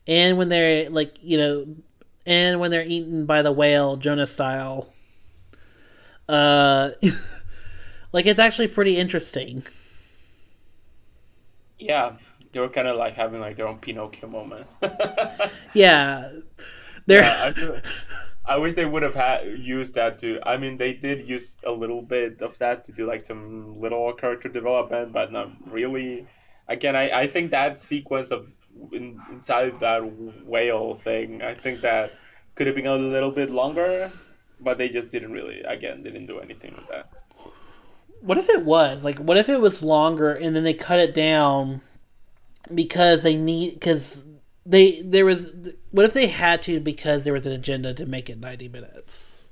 and 0.06 0.38
when 0.38 0.50
they're 0.50 0.92
like, 0.92 1.18
you 1.24 1.36
know, 1.40 1.66
and 2.28 2.60
when 2.60 2.70
they're 2.70 2.86
eaten 2.86 3.26
by 3.26 3.42
the 3.42 3.52
whale, 3.52 3.98
Jonah 3.98 4.28
style. 4.28 4.94
Uh, 6.28 6.92
like 8.14 8.28
it's 8.28 8.38
actually 8.38 8.68
pretty 8.68 8.96
interesting. 8.96 9.64
Yeah, 11.80 12.14
they 12.52 12.60
were 12.60 12.70
kind 12.70 12.88
of 12.88 12.96
like 12.96 13.16
having 13.16 13.42
like 13.42 13.56
their 13.56 13.68
own 13.68 13.80
Pinocchio 13.80 14.30
moment. 14.30 14.68
Yeah, 15.74 16.32
they're 17.08 17.24
Yeah, 17.24 17.82
I, 18.54 18.58
wish 18.58 18.74
they 18.74 18.86
would 18.86 19.04
have 19.04 19.16
had 19.16 19.60
used 19.60 19.94
that 19.96 20.18
to. 20.20 20.40
I 20.44 20.58
mean, 20.58 20.78
they 20.78 20.94
did 20.94 21.28
use 21.28 21.58
a 21.66 21.72
little 21.72 22.02
bit 22.02 22.42
of 22.42 22.58
that 22.58 22.84
to 22.86 22.92
do 22.92 23.08
like 23.08 23.26
some 23.26 23.80
little 23.80 24.12
character 24.14 24.50
development, 24.50 25.14
but 25.14 25.32
not 25.32 25.52
really. 25.66 26.28
Again, 26.68 26.96
I, 26.96 27.22
I 27.22 27.28
think 27.28 27.52
that 27.52 27.80
sequence 27.80 28.32
of 28.32 28.48
in, 28.92 29.22
inside 29.32 29.80
that 29.80 30.02
whale 30.46 30.94
thing, 30.94 31.42
I 31.42 31.54
think 31.54 31.82
that 31.82 32.14
could 32.56 32.68
have 32.68 32.76
been 32.76 32.86
a 32.86 32.96
little 32.96 33.32
bit 33.32 33.50
longer, 33.50 34.12
but 34.60 34.78
they 34.78 34.90
just 34.90 35.10
didn't 35.10 35.32
really. 35.32 35.62
Again, 35.62 36.04
didn't 36.04 36.28
do 36.28 36.40
anything 36.40 36.74
with 36.76 36.88
that. 36.90 37.10
what 38.22 38.38
if 38.38 38.50
it 38.50 38.66
was 38.66 39.04
like 39.06 39.18
what 39.20 39.38
if 39.38 39.48
it 39.48 39.62
was 39.62 39.82
longer 39.82 40.34
and 40.34 40.56
then 40.56 40.64
they 40.64 40.74
cut 40.74 41.00
it 41.00 41.14
down 41.14 41.82
because 42.74 43.24
they 43.24 43.36
need 43.36 43.74
because 43.74 44.26
they 44.66 45.02
there 45.04 45.26
was 45.26 45.56
what 45.92 46.06
if 46.06 46.14
they 46.14 46.28
had 46.28 46.62
to 46.64 46.80
because 46.80 47.24
there 47.24 47.34
was 47.34 47.46
an 47.46 47.54
agenda 47.54 47.94
to 47.94 48.06
make 48.06 48.30
it 48.30 48.40
90 48.40 48.68
minutes 48.70 49.48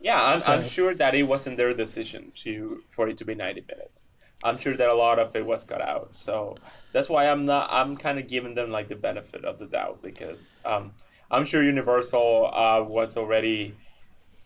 Yeah, 0.00 0.22
I'm, 0.22 0.42
I'm 0.46 0.64
sure 0.64 0.94
that 0.94 1.14
it 1.14 1.24
wasn't 1.24 1.56
their 1.56 1.74
decision 1.74 2.32
to 2.36 2.82
for 2.88 3.08
it 3.08 3.18
to 3.18 3.24
be 3.24 3.34
90 3.34 3.64
minutes. 3.68 4.08
I'm 4.44 4.58
sure 4.58 4.76
that 4.76 4.88
a 4.88 4.94
lot 4.94 5.18
of 5.18 5.34
it 5.34 5.44
was 5.46 5.64
cut 5.64 5.82
out. 5.82 6.14
So 6.14 6.56
that's 6.92 7.08
why 7.08 7.28
I'm 7.28 7.46
not 7.46 7.68
I'm 7.72 7.96
kind 7.96 8.18
of 8.18 8.28
giving 8.28 8.54
them 8.54 8.70
like 8.70 8.88
the 8.88 8.96
benefit 8.96 9.44
of 9.44 9.58
the 9.58 9.66
doubt 9.66 10.02
because 10.02 10.40
um, 10.64 10.92
I'm 11.30 11.44
sure 11.44 11.62
Universal 11.62 12.50
uh, 12.54 12.82
was 12.84 13.16
already 13.16 13.74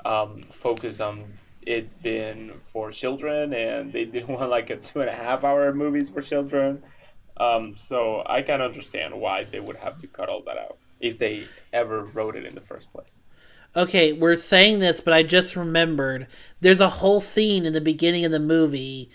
um, 0.04 0.42
focused 0.44 1.00
on 1.00 1.34
it 1.62 2.02
being 2.02 2.54
for 2.60 2.90
children 2.90 3.52
and 3.54 3.92
they 3.92 4.04
didn't 4.04 4.28
want 4.36 4.50
like 4.50 4.70
a 4.70 4.76
two 4.76 5.00
and 5.00 5.10
a 5.10 5.14
half 5.14 5.44
hour 5.44 5.72
movies 5.74 6.08
for 6.10 6.22
children. 6.22 6.82
Um, 7.36 7.76
so 7.76 8.22
I 8.26 8.42
can 8.42 8.60
understand 8.60 9.20
why 9.20 9.44
they 9.44 9.60
would 9.60 9.76
have 9.76 9.98
to 9.98 10.06
cut 10.06 10.28
all 10.28 10.42
that 10.42 10.58
out 10.58 10.76
if 11.00 11.18
they 11.18 11.44
ever 11.72 12.04
wrote 12.04 12.36
it 12.36 12.44
in 12.44 12.54
the 12.54 12.60
first 12.60 12.92
place. 12.92 13.20
okay 13.74 14.12
we're 14.12 14.36
saying 14.36 14.80
this 14.80 15.00
but 15.00 15.14
i 15.14 15.22
just 15.22 15.56
remembered 15.56 16.26
there's 16.60 16.80
a 16.80 16.90
whole 17.00 17.22
scene 17.22 17.64
in 17.64 17.72
the 17.72 17.80
beginning 17.80 18.22
of 18.22 18.30
the 18.30 18.38
movie 18.38 19.10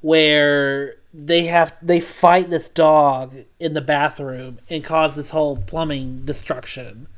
where 0.00 0.94
they 1.12 1.46
have 1.46 1.74
they 1.82 2.00
fight 2.00 2.48
this 2.48 2.68
dog 2.68 3.34
in 3.58 3.74
the 3.74 3.80
bathroom 3.80 4.60
and 4.70 4.84
cause 4.84 5.16
this 5.16 5.30
whole 5.30 5.56
plumbing 5.56 6.24
destruction 6.24 7.08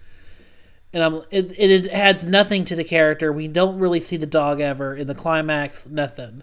and 0.93 1.03
I'm 1.03 1.15
it, 1.31 1.53
it, 1.59 1.71
it 1.71 1.93
adds 1.93 2.27
nothing 2.27 2.65
to 2.67 2.77
the 2.77 2.85
character. 2.85 3.33
We 3.33 3.49
don't 3.49 3.79
really 3.79 4.01
see 4.01 4.17
the 4.17 4.27
dog 4.27 4.61
ever 4.61 4.95
in 4.95 5.07
the 5.07 5.15
climax. 5.15 5.87
Nothing, 5.87 6.43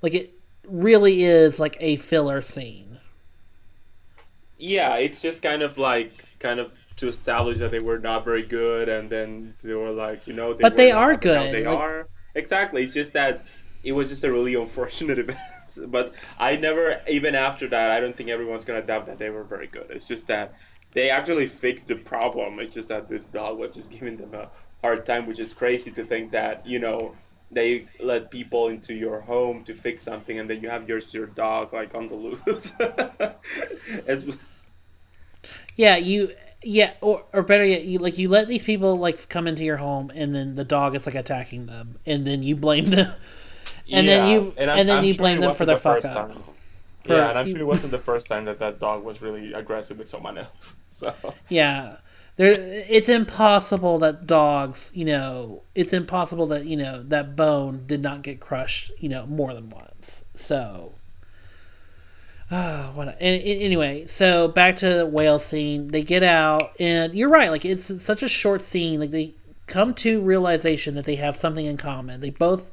like 0.00 0.14
it 0.14 0.32
really 0.66 1.22
is 1.24 1.58
like 1.58 1.76
a 1.80 1.96
filler 1.96 2.42
scene. 2.42 2.89
Yeah, 4.60 4.96
it's 4.96 5.22
just 5.22 5.42
kind 5.42 5.62
of 5.62 5.78
like 5.78 6.12
kind 6.38 6.60
of 6.60 6.72
to 6.96 7.08
establish 7.08 7.58
that 7.58 7.70
they 7.70 7.78
were 7.80 7.98
not 7.98 8.24
very 8.24 8.42
good, 8.42 8.88
and 8.88 9.08
then 9.10 9.54
they 9.64 9.74
were 9.74 9.90
like, 9.90 10.26
you 10.26 10.32
know, 10.34 10.52
they 10.52 10.62
But 10.62 10.76
they 10.76 10.92
are 10.92 11.16
good, 11.16 11.52
They 11.52 11.64
like- 11.64 11.78
are 11.78 12.08
exactly. 12.34 12.82
It's 12.82 12.94
just 12.94 13.14
that 13.14 13.42
it 13.82 13.92
was 13.92 14.10
just 14.10 14.22
a 14.24 14.30
really 14.30 14.54
unfortunate 14.54 15.18
event. 15.24 15.38
but 15.86 16.14
I 16.38 16.56
never, 16.56 17.00
even 17.08 17.34
after 17.34 17.66
that, 17.68 17.90
I 17.90 18.00
don't 18.00 18.14
think 18.16 18.28
everyone's 18.28 18.64
gonna 18.64 18.82
doubt 18.82 19.06
that 19.06 19.18
they 19.18 19.30
were 19.30 19.44
very 19.44 19.66
good. 19.66 19.86
It's 19.90 20.06
just 20.06 20.26
that 20.26 20.52
they 20.92 21.08
actually 21.08 21.46
fixed 21.46 21.88
the 21.88 21.94
problem. 21.94 22.58
It's 22.60 22.74
just 22.74 22.88
that 22.88 23.08
this 23.08 23.24
dog 23.24 23.58
was 23.58 23.74
just 23.76 23.90
giving 23.90 24.16
them 24.18 24.34
a 24.34 24.50
hard 24.82 25.06
time, 25.06 25.26
which 25.26 25.38
is 25.40 25.54
crazy 25.54 25.90
to 25.92 26.04
think 26.04 26.32
that 26.32 26.66
you 26.66 26.78
know 26.78 27.14
they 27.50 27.86
let 27.98 28.30
people 28.30 28.68
into 28.68 28.94
your 28.94 29.20
home 29.20 29.64
to 29.64 29.74
fix 29.74 30.02
something, 30.02 30.38
and 30.38 30.48
then 30.48 30.60
you 30.62 30.68
have 30.70 30.88
your 30.88 31.00
your 31.12 31.26
dog 31.26 31.72
like 31.72 31.94
on 31.94 32.08
the 32.08 32.14
loose. 32.14 32.72
It's- 34.06 34.36
Yeah, 35.76 35.96
you 35.96 36.30
yeah, 36.62 36.92
or 37.00 37.24
or 37.32 37.42
better 37.42 37.64
yet, 37.64 37.84
you 37.84 37.98
like 37.98 38.18
you 38.18 38.28
let 38.28 38.48
these 38.48 38.64
people 38.64 38.96
like 38.96 39.28
come 39.28 39.46
into 39.46 39.64
your 39.64 39.78
home 39.78 40.10
and 40.14 40.34
then 40.34 40.54
the 40.56 40.64
dog 40.64 40.94
is 40.94 41.06
like 41.06 41.14
attacking 41.14 41.66
them 41.66 41.98
and 42.04 42.26
then 42.26 42.42
you 42.42 42.56
blame 42.56 42.86
them. 42.86 43.12
And 43.92 44.06
then 44.06 44.28
you- 44.30 44.40
I'm- 44.58 44.68
and 44.78 44.88
then 44.88 44.98
I'm 44.98 45.04
you 45.04 45.14
sure 45.14 45.22
blame 45.22 45.40
them 45.40 45.52
for 45.52 45.64
their 45.64 45.74
the 45.74 45.80
fuck 45.80 45.94
first 46.02 46.14
up. 46.14 46.28
time. 46.32 46.42
For- 47.04 47.14
yeah, 47.14 47.30
and 47.30 47.38
I'm 47.40 47.48
sure 47.48 47.58
it 47.60 47.66
wasn't 47.66 47.90
the 47.98 47.98
first 47.98 48.28
time 48.28 48.44
that 48.44 48.58
that 48.60 48.78
dog 48.78 49.02
was 49.02 49.20
really 49.20 49.52
aggressive 49.52 49.98
with 49.98 50.08
someone 50.08 50.38
else. 50.38 50.76
So 50.90 51.12
Yeah. 51.48 51.96
There 52.40 52.54
it's 52.58 53.10
impossible 53.10 53.98
that 53.98 54.26
dogs, 54.26 54.90
you 54.94 55.04
know, 55.04 55.62
it's 55.74 55.92
impossible 55.92 56.46
that, 56.46 56.64
you 56.64 56.76
know, 56.76 57.02
that 57.02 57.36
bone 57.36 57.84
did 57.86 58.00
not 58.00 58.22
get 58.22 58.40
crushed, 58.40 58.92
you 58.98 59.10
know, 59.10 59.26
more 59.26 59.52
than 59.52 59.68
once. 59.68 60.24
So 60.32 60.94
Oh, 62.50 62.90
what 62.94 63.08
a- 63.08 63.22
and, 63.22 63.40
and 63.42 63.62
anyway, 63.62 64.06
so 64.06 64.48
back 64.48 64.76
to 64.76 64.88
the 64.94 65.06
whale 65.06 65.38
scene. 65.38 65.88
They 65.88 66.02
get 66.02 66.22
out, 66.22 66.72
and 66.80 67.14
you're 67.14 67.28
right. 67.28 67.50
Like 67.50 67.64
it's 67.64 68.02
such 68.02 68.22
a 68.22 68.28
short 68.28 68.62
scene. 68.62 68.98
Like 68.98 69.10
they 69.10 69.34
come 69.66 69.94
to 69.94 70.20
realization 70.20 70.94
that 70.96 71.04
they 71.04 71.14
have 71.16 71.36
something 71.36 71.64
in 71.66 71.76
common. 71.76 72.20
They 72.20 72.30
both 72.30 72.70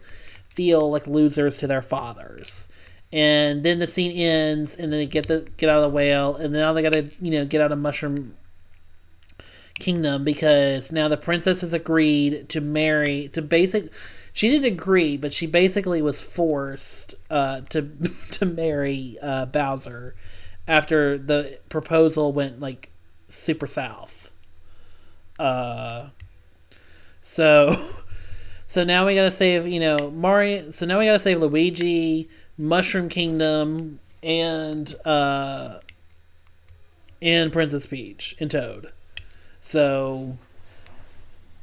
feel 0.50 0.90
like 0.90 1.06
losers 1.06 1.60
to 1.60 1.68
their 1.68 1.84
fathers, 1.84 2.68
and 3.14 3.62
then 3.64 3.78
the 3.80 3.86
scene 3.88 4.12
ends, 4.18 4.76
and 4.76 4.92
then 4.92 5.00
they 5.00 5.06
get 5.06 5.28
the 5.28 5.48
get 5.58 5.70
out 5.70 5.78
of 5.78 5.84
the 5.84 5.96
whale, 5.96 6.36
and 6.36 6.54
now 6.54 6.74
they 6.74 6.82
gotta 6.82 7.10
you 7.22 7.32
know 7.32 7.46
get 7.46 7.62
out 7.62 7.72
of 7.72 7.78
Mushroom 7.80 8.37
Kingdom 9.80 10.24
because 10.24 10.92
now 10.92 11.08
the 11.08 11.18
princess 11.18 11.62
has 11.62 11.74
agreed 11.74 12.50
to 12.50 12.62
marry 12.62 13.30
to 13.34 13.42
basic. 13.42 13.92
She 14.34 14.50
didn't 14.50 14.72
agree, 14.72 15.18
but 15.18 15.34
she 15.34 15.48
basically 15.48 16.02
was 16.02 16.22
forced 16.22 17.16
uh, 17.30 17.62
to 17.70 17.82
to 18.32 18.46
marry 18.46 19.18
uh, 19.22 19.46
Bowser 19.46 20.16
after 20.68 21.18
the 21.18 21.60
proposal 21.70 22.34
went 22.34 22.60
like 22.60 22.90
super 23.30 23.68
south. 23.68 24.32
Uh, 25.40 26.10
so 27.22 27.76
so 28.68 28.84
now 28.84 29.06
we 29.06 29.16
gotta 29.16 29.32
save 29.32 29.68
you 29.68 29.80
know 29.80 30.12
Mario. 30.12 30.72
So 30.72 30.86
now 30.86 31.00
we 31.00 31.06
gotta 31.06 31.20
save 31.20 31.40
Luigi, 31.40 32.30
Mushroom 32.58 33.10
Kingdom, 33.10 34.00
and 34.24 34.94
uh, 35.06 35.80
and 37.22 37.52
Princess 37.52 37.86
Peach 37.86 38.36
and 38.40 38.52
Toad. 38.52 38.92
So 39.68 40.38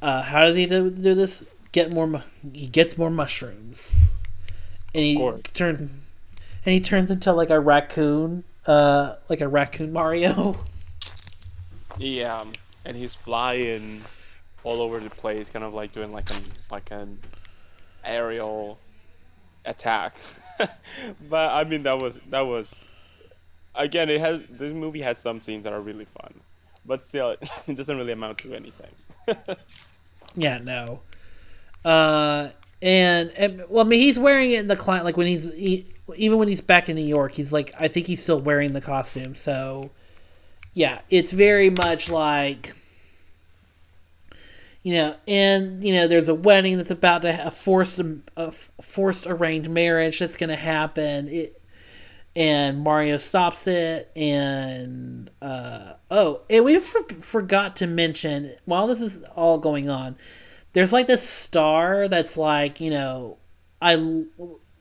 uh, 0.03 0.21
how 0.21 0.45
does 0.45 0.57
he 0.57 0.67
do, 0.67 0.91
do 0.91 1.15
this? 1.15 1.43
Get 1.73 1.91
more. 1.91 2.07
mu- 2.07 2.19
He 2.53 2.67
gets 2.67 2.99
more 2.99 3.09
mushrooms, 3.11 4.13
and 4.95 5.03
he 5.03 5.17
course. 5.17 5.55
turn, 5.55 5.79
and 6.67 6.73
he 6.75 6.81
turns 6.81 7.11
into 7.11 7.33
like 7.33 7.49
a 7.49 7.59
raccoon, 7.59 8.45
uh, 8.67 9.15
like 9.31 9.41
a 9.41 9.49
raccoon 9.49 9.91
Mario. 9.91 10.61
yeah, 11.99 12.37
um, 12.37 12.53
and 12.85 12.95
he's 12.95 13.15
flying 13.15 14.03
all 14.65 14.83
over 14.83 15.01
the 15.01 15.09
place, 15.11 15.49
kind 15.49 15.65
of 15.65 15.73
like 15.73 15.93
doing 15.93 16.13
like 16.13 16.29
an 16.31 16.43
like 16.71 16.91
an 16.91 17.19
aerial 18.05 18.79
attack. 19.65 20.15
but 21.31 21.51
I 21.53 21.65
mean, 21.65 21.85
that 21.85 22.01
was 22.03 22.21
that 22.29 22.43
was 22.47 22.85
again. 23.75 24.11
It 24.11 24.21
has 24.21 24.43
this 24.51 24.75
movie 24.75 25.01
has 25.01 25.17
some 25.17 25.41
scenes 25.41 25.65
that 25.65 25.73
are 25.73 25.81
really 25.81 26.05
fun, 26.05 26.35
but 26.85 27.03
still, 27.03 27.37
it 27.67 27.77
doesn't 27.77 27.97
really 27.97 28.13
amount 28.13 28.39
to 28.39 28.55
anything. 28.55 28.91
Yeah, 30.37 30.59
no. 30.59 31.01
Uh, 31.85 32.51
and, 32.83 33.31
and 33.37 33.65
well, 33.69 33.85
I 33.85 33.89
mean, 33.89 34.01
he's 34.01 34.19
wearing 34.19 34.51
it 34.51 34.61
in 34.61 34.67
the 34.69 34.77
client 34.77 35.05
like 35.05 35.17
when 35.17 35.27
he's 35.27 35.53
he, 35.55 35.87
even 36.17 36.39
when 36.39 36.49
he's 36.49 36.61
back 36.61 36.89
in 36.89 36.97
New 36.97 37.05
York, 37.05 37.33
he's 37.33 37.53
like 37.53 37.73
I 37.79 37.89
think 37.89 38.07
he's 38.07 38.23
still 38.23 38.41
wearing 38.41 38.73
the 38.73 38.81
costume. 38.81 39.35
So, 39.35 39.91
yeah, 40.73 41.01
it's 41.09 41.31
very 41.31 41.71
much 41.71 42.11
like 42.11 42.75
you 44.83 44.93
know, 44.95 45.17
and 45.27 45.83
you 45.83 45.95
know, 45.95 46.07
there's 46.09 46.29
a 46.29 46.35
wedding 46.35 46.77
that's 46.77 46.91
about 46.91 47.23
to 47.23 47.47
a 47.47 47.51
forced 47.51 48.01
a 48.37 48.53
forced 48.53 49.27
arranged 49.27 49.71
marriage 49.71 50.19
that's 50.19 50.37
going 50.37 50.51
to 50.51 50.57
happen. 50.57 51.29
It 51.29 51.61
and 52.37 52.81
Mario 52.83 53.19
stops 53.19 53.67
it, 53.67 54.11
and 54.17 55.31
uh, 55.41 55.93
oh, 56.11 56.41
and 56.51 56.65
we 56.65 56.79
for- 56.79 57.03
forgot 57.21 57.77
to 57.77 57.87
mention 57.87 58.55
while 58.65 58.87
this 58.87 59.01
is 59.01 59.23
all 59.37 59.59
going 59.59 59.89
on, 59.89 60.17
there's 60.73 60.93
like 60.93 61.07
this 61.07 61.29
star 61.29 62.09
that's 62.09 62.37
like 62.37 62.81
you 62.81 62.91
know, 62.91 63.39
I 63.81 64.25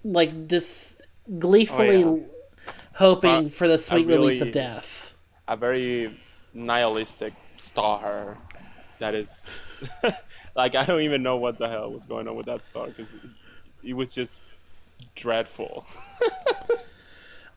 like 0.03 0.47
just 0.47 1.01
gleefully 1.39 2.03
Oh, 2.03 2.15
yeah. 2.15 2.73
hoping 2.95 3.45
Uh, 3.45 3.49
for 3.49 3.67
the 3.67 3.77
sweet 3.77 4.07
release 4.07 4.41
of 4.41 4.51
death. 4.51 5.15
a 5.47 5.55
very 5.55 6.19
nihilistic 6.53 7.33
star 7.57 8.37
that 8.99 9.15
is 9.15 9.65
like 10.55 10.75
I 10.75 10.83
don't 10.85 11.01
even 11.01 11.23
know 11.23 11.37
what 11.37 11.57
the 11.57 11.67
hell 11.69 11.91
was 11.91 12.05
going 12.05 12.27
on 12.27 12.35
with 12.35 12.45
that 12.47 12.63
star 12.63 12.87
because 12.87 13.15
it 13.83 13.93
was 13.93 14.13
just 14.13 14.43
dreadful. 15.15 15.85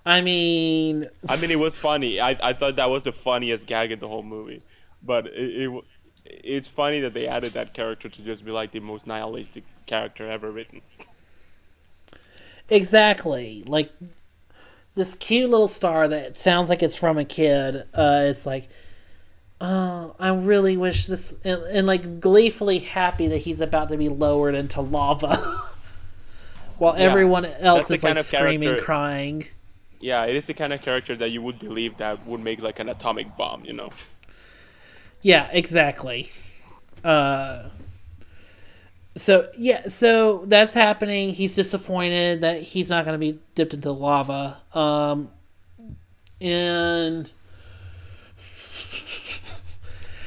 I 0.07 0.21
mean, 0.21 1.07
I 1.29 1.37
mean, 1.37 1.51
it 1.51 1.59
was 1.59 1.79
funny. 1.79 2.21
I, 2.21 2.39
I 2.41 2.53
thought 2.53 2.77
that 2.77 2.89
was 2.89 3.03
the 3.03 3.13
funniest 3.13 3.67
gag 3.67 3.91
in 3.91 3.99
the 3.99 4.07
whole 4.07 4.23
movie, 4.23 4.63
but 5.03 5.27
it, 5.27 5.69
it 5.69 5.85
it's 6.25 6.69
funny 6.69 7.01
that 7.01 7.13
they 7.13 7.27
added 7.27 7.53
that 7.55 7.75
character 7.75 8.09
to 8.09 8.25
just 8.25 8.45
be 8.45 8.53
like 8.53 8.71
the 8.71 8.79
most 8.81 9.07
nihilistic 9.09 9.65
character 9.87 10.31
ever 10.31 10.51
written. 10.53 10.81
exactly. 12.71 13.65
Like 13.67 13.91
this 14.95 15.15
cute 15.17 15.51
little 15.51 15.69
star 15.69 16.07
that 16.09 16.39
sounds 16.39 16.71
like 16.71 16.83
it's 16.85 16.97
from 16.97 17.19
a 17.19 17.25
kid. 17.25 17.77
Uh, 17.93 18.27
it's 18.27 18.47
like, 18.47 18.69
oh, 19.61 20.15
I 20.21 20.31
really 20.33 20.77
wish 20.77 21.07
this, 21.07 21.35
and, 21.45 21.63
and 21.65 21.87
like 21.87 22.21
gleefully 22.21 22.79
happy 22.79 23.27
that 23.29 23.39
he's 23.39 23.61
about 23.61 23.89
to 23.89 23.97
be 23.97 24.09
lowered 24.09 24.55
into 24.55 24.81
lava, 24.81 25.37
while 26.79 26.97
Yeah, 26.97 27.05
everyone 27.11 27.45
else 27.45 27.87
is 27.87 27.91
like 27.91 28.01
kind 28.03 28.19
of 28.19 28.25
screaming, 28.25 28.63
character- 28.63 28.85
crying. 28.85 29.45
Yeah, 30.07 30.25
it 30.27 30.37
is 30.37 30.47
the 30.47 30.55
kind 30.55 30.73
of 30.73 30.81
character 30.83 31.17
that 31.17 31.31
you 31.31 31.43
would 31.43 31.59
believe 31.59 31.97
that 31.97 32.25
would 32.29 32.41
make 32.41 32.63
like 32.63 32.79
an 32.79 32.89
atomic 32.89 33.37
bomb, 33.37 33.65
you 33.65 33.73
know? 33.73 33.91
Yeah, 35.21 35.49
exactly. 35.51 36.31
Uh, 37.03 37.71
so 39.17 39.49
yeah, 39.59 39.89
so 39.89 40.45
that's 40.47 40.75
happening. 40.75 41.35
He's 41.35 41.57
disappointed 41.57 42.43
that 42.43 42.63
he's 42.63 42.89
not 42.89 43.05
going 43.05 43.15
to 43.15 43.19
be 43.19 43.41
dipped 43.57 43.75
into 43.75 43.91
lava. 43.91 44.59
Um, 44.73 45.31
and 46.41 47.27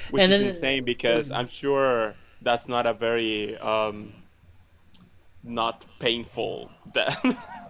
Which 0.09 0.23
And 0.23 0.33
is 0.33 0.39
then- 0.41 0.49
insane 0.49 0.83
because 0.83 1.31
I'm 1.31 1.47
sure 1.47 2.15
that's 2.41 2.67
not 2.67 2.85
a 2.85 2.93
very 2.93 3.57
um, 3.59 4.11
not 5.41 5.85
painful 5.99 6.69
death. 6.93 7.23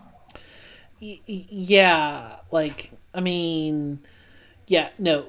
yeah, 1.00 2.38
like 2.52 2.92
I 3.14 3.22
mean, 3.22 4.00
yeah, 4.68 4.90
no, 4.98 5.26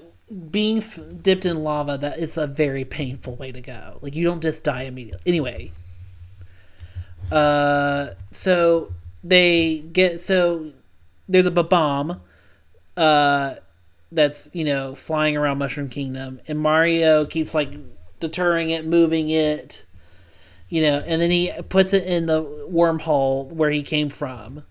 being 0.51 0.79
f- 0.79 0.99
dipped 1.23 1.47
in 1.47 1.62
lava 1.62 1.99
that 1.99 2.18
is 2.18 2.37
a 2.37 2.47
very 2.47 2.85
painful 2.85 3.37
way 3.37 3.53
to 3.53 3.61
go. 3.61 3.99
Like 4.03 4.14
you 4.14 4.25
don't 4.25 4.43
just 4.43 4.64
die 4.64 4.83
immediately. 4.83 5.23
Anyway, 5.27 5.73
uh, 7.31 8.11
so 8.33 8.93
they 9.23 9.83
get 9.93 10.21
so 10.21 10.73
there's 11.29 11.47
a 11.47 11.51
bomb, 11.51 12.21
uh, 12.97 13.55
that's 14.11 14.51
you 14.53 14.64
know 14.64 14.95
flying 14.95 15.37
around 15.37 15.59
Mushroom 15.59 15.89
Kingdom, 15.89 16.41
and 16.49 16.59
Mario 16.59 17.25
keeps 17.27 17.55
like 17.55 17.71
deterring 18.18 18.71
it, 18.71 18.85
moving 18.87 19.31
it, 19.31 19.85
you 20.68 20.83
know, 20.83 21.03
and 21.07 21.23
then 21.23 21.31
he 21.31 21.53
puts 21.68 21.93
it 21.93 22.05
in 22.05 22.27
the 22.27 22.43
wormhole 22.71 23.53
where 23.53 23.71
he 23.71 23.83
came 23.83 24.11
from 24.11 24.64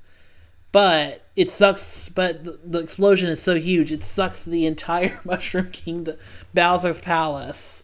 but 0.71 1.27
it 1.35 1.49
sucks. 1.49 2.09
But 2.09 2.43
the, 2.43 2.59
the 2.63 2.79
explosion 2.79 3.29
is 3.29 3.41
so 3.41 3.55
huge, 3.55 3.91
it 3.91 4.03
sucks 4.03 4.45
the 4.45 4.65
entire 4.65 5.19
Mushroom 5.25 5.71
Kingdom, 5.71 6.17
Bowser's 6.53 6.99
Palace, 6.99 7.83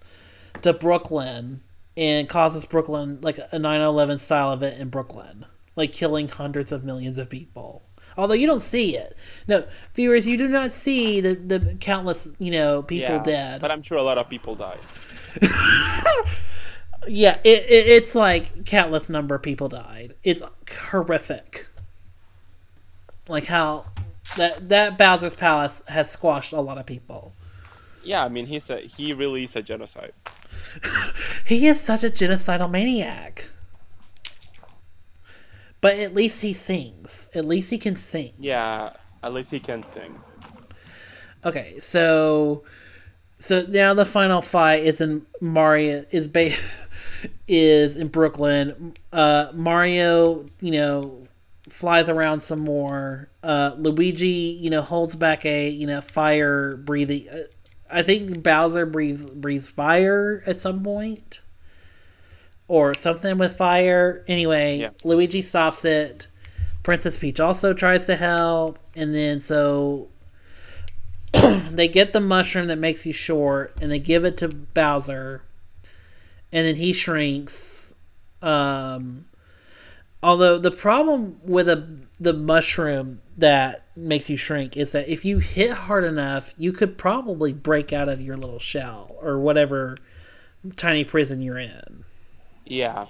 to 0.62 0.74
Brooklyn, 0.74 1.62
and 1.98 2.30
causes 2.30 2.66
Brooklyn 2.66 3.20
like 3.22 3.38
a 3.38 3.58
9/11 3.58 4.20
style 4.20 4.54
event 4.54 4.80
in 4.80 4.90
Brooklyn, 4.90 5.46
like 5.76 5.92
killing 5.92 6.28
hundreds 6.28 6.72
of 6.72 6.84
millions 6.84 7.18
of 7.18 7.30
people. 7.30 7.84
Although 8.18 8.36
you 8.36 8.48
don't 8.48 8.62
see 8.62 8.96
it, 8.96 9.16
no 9.48 9.66
viewers, 9.94 10.26
you 10.26 10.38
do 10.38 10.48
not 10.48 10.72
see 10.72 11.20
the 11.22 11.34
the 11.34 11.76
countless 11.80 12.30
you 12.40 12.52
know 12.52 12.82
people 12.82 13.20
dead. 13.20 13.62
But 13.62 13.72
I'm 13.72 13.82
sure 13.82 13.98
a 13.98 14.04
lot 14.04 14.18
of 14.18 14.30
people 14.30 14.56
died. 14.56 14.80
yeah, 17.08 17.40
it, 17.44 17.64
it, 17.64 17.88
it's 17.88 18.16
like 18.16 18.66
countless 18.66 19.10
number 19.10 19.36
of 19.36 19.42
people 19.42 19.68
died. 19.68 20.16
It's 20.24 20.42
horrific. 20.90 21.68
Like 23.28 23.46
how 23.46 23.86
that 24.38 24.70
that 24.70 24.98
Bowser's 24.98 25.36
Palace 25.36 25.82
has 25.88 26.10
squashed 26.12 26.54
a 26.54 26.62
lot 26.62 26.78
of 26.78 26.86
people. 26.86 27.34
Yeah, 28.04 28.24
I 28.24 28.30
mean 28.30 28.48
he's 28.48 28.70
a 28.70 28.82
he 28.82 29.14
really 29.14 29.44
is 29.44 29.56
a 29.56 29.62
genocide. 29.62 30.14
He 31.46 31.68
is 31.68 31.80
such 31.80 32.04
a 32.04 32.10
genocidal 32.10 32.72
maniac. 32.72 33.52
But 35.80 36.00
at 36.00 36.16
least 36.16 36.42
he 36.42 36.54
sings. 36.54 37.30
At 37.36 37.46
least 37.46 37.70
he 37.70 37.78
can 37.78 37.96
sing. 37.96 38.34
Yeah, 38.40 38.94
at 39.22 39.32
least 39.32 39.52
he 39.52 39.60
can 39.60 39.84
sing. 39.84 40.20
Okay, 41.46 41.78
so 41.80 42.64
so 43.38 43.64
now 43.70 43.94
the 43.94 44.06
final 44.06 44.42
fight 44.42 44.84
is 44.84 45.02
in 45.02 45.28
Mario 45.40 46.04
is 46.10 46.28
base 46.28 46.88
is 47.48 47.96
in 47.96 48.08
Brooklyn. 48.08 48.96
Uh, 49.14 49.52
Mario, 49.54 50.48
you 50.62 50.72
know, 50.72 51.25
flies 51.76 52.08
around 52.08 52.40
some 52.42 52.60
more. 52.60 53.28
Uh, 53.44 53.76
Luigi, 53.78 54.58
you 54.62 54.70
know, 54.70 54.82
holds 54.82 55.14
back 55.14 55.46
a 55.46 55.70
you 55.70 55.86
know 55.86 56.02
fire 56.02 56.78
breathing. 56.78 57.28
Uh, 57.30 57.44
I 57.90 58.02
think 58.02 58.42
Bowser 58.42 58.86
breathes 58.86 59.26
breathes 59.26 59.68
fire 59.70 60.42
at 60.48 60.58
some 60.58 60.84
point, 60.84 61.42
or 62.68 62.94
something 62.94 63.38
with 63.38 63.58
fire. 63.58 64.24
Anyway, 64.28 64.78
Yeah. 64.80 64.90
Luigi 65.04 65.42
stops 65.42 65.86
it. 65.86 66.28
Princess 66.82 67.18
Peach 67.18 67.40
also 67.40 67.74
tries 67.74 68.06
to 68.06 68.16
help, 68.16 68.80
and 68.96 69.14
then 69.14 69.42
so 69.42 70.10
they 71.72 71.88
get 71.88 72.14
the 72.14 72.22
mushroom 72.22 72.68
that 72.68 72.78
makes 72.78 73.06
you 73.06 73.12
short 73.14 73.76
and 73.82 73.92
they 73.92 74.00
give 74.00 74.24
it 74.24 74.38
to 74.38 74.48
Bowser 74.48 75.42
and 76.52 76.66
then 76.66 76.76
he 76.76 76.94
shrinks 76.94 77.94
um 78.42 79.26
although 80.26 80.58
the 80.58 80.72
problem 80.72 81.40
with 81.44 81.70
a 81.70 82.00
the 82.20 82.34
mushroom 82.34 83.22
that 83.38 83.86
makes 83.96 84.30
you 84.30 84.38
shrink 84.38 84.76
is 84.76 84.92
that 84.94 85.08
if 85.08 85.24
you 85.24 85.40
hit 85.40 85.72
hard 85.72 86.04
enough 86.04 86.54
you 86.58 86.72
could 86.72 86.98
probably 86.98 87.54
break 87.54 87.94
out 87.94 88.10
of 88.10 88.20
your 88.20 88.36
little 88.36 88.60
shell 88.60 89.16
or 89.22 89.40
whatever 89.40 89.98
tiny 90.76 91.04
prison 91.04 91.42
you're 91.42 91.60
in 91.60 92.04
Yeah, 92.66 93.06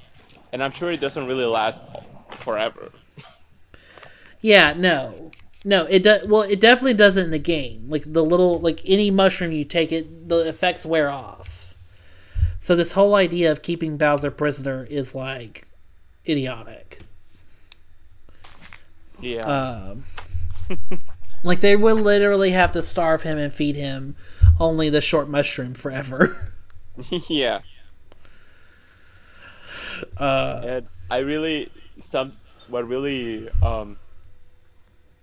and 0.52 0.62
I'm 0.64 0.72
sure 0.72 0.92
it 0.92 1.00
doesn't 1.00 1.28
really 1.28 1.46
last 1.46 1.84
forever. 2.32 2.92
Yeah, 4.42 4.74
no. 4.78 5.32
No, 5.64 5.86
it 5.86 6.04
does. 6.04 6.28
Well, 6.28 6.44
it 6.44 6.60
definitely 6.60 6.94
does 6.94 7.18
it 7.18 7.24
in 7.24 7.32
the 7.32 7.40
game. 7.40 7.90
Like 7.90 8.04
the 8.06 8.24
little, 8.24 8.60
like 8.60 8.82
any 8.86 9.10
mushroom 9.10 9.52
you 9.52 9.66
take, 9.66 9.92
it 9.92 10.30
the 10.30 10.48
effects 10.48 10.86
wear 10.86 11.10
off. 11.10 11.76
So 12.60 12.76
this 12.76 12.92
whole 12.92 13.16
idea 13.16 13.52
of 13.52 13.64
keeping 13.64 13.98
Bowser 13.98 14.30
prisoner 14.30 14.86
is 14.88 15.16
like 15.16 15.68
idiotic. 16.28 17.02
Yeah, 19.20 19.42
Um, 19.46 20.04
like 21.44 21.62
they 21.62 21.76
would 21.76 21.98
literally 21.98 22.52
have 22.52 22.72
to 22.74 22.82
starve 22.82 23.24
him 23.24 23.38
and 23.38 23.54
feed 23.54 23.76
him 23.76 24.16
only 24.60 24.90
the 24.90 25.02
short 25.02 25.30
mushroom 25.30 25.74
forever. 25.74 26.54
yeah. 27.30 27.62
Uh, 30.18 30.62
and 30.66 30.88
I 31.10 31.20
really 31.20 31.72
some 31.98 32.34
what 32.68 32.88
really 32.88 33.50
um 33.62 33.98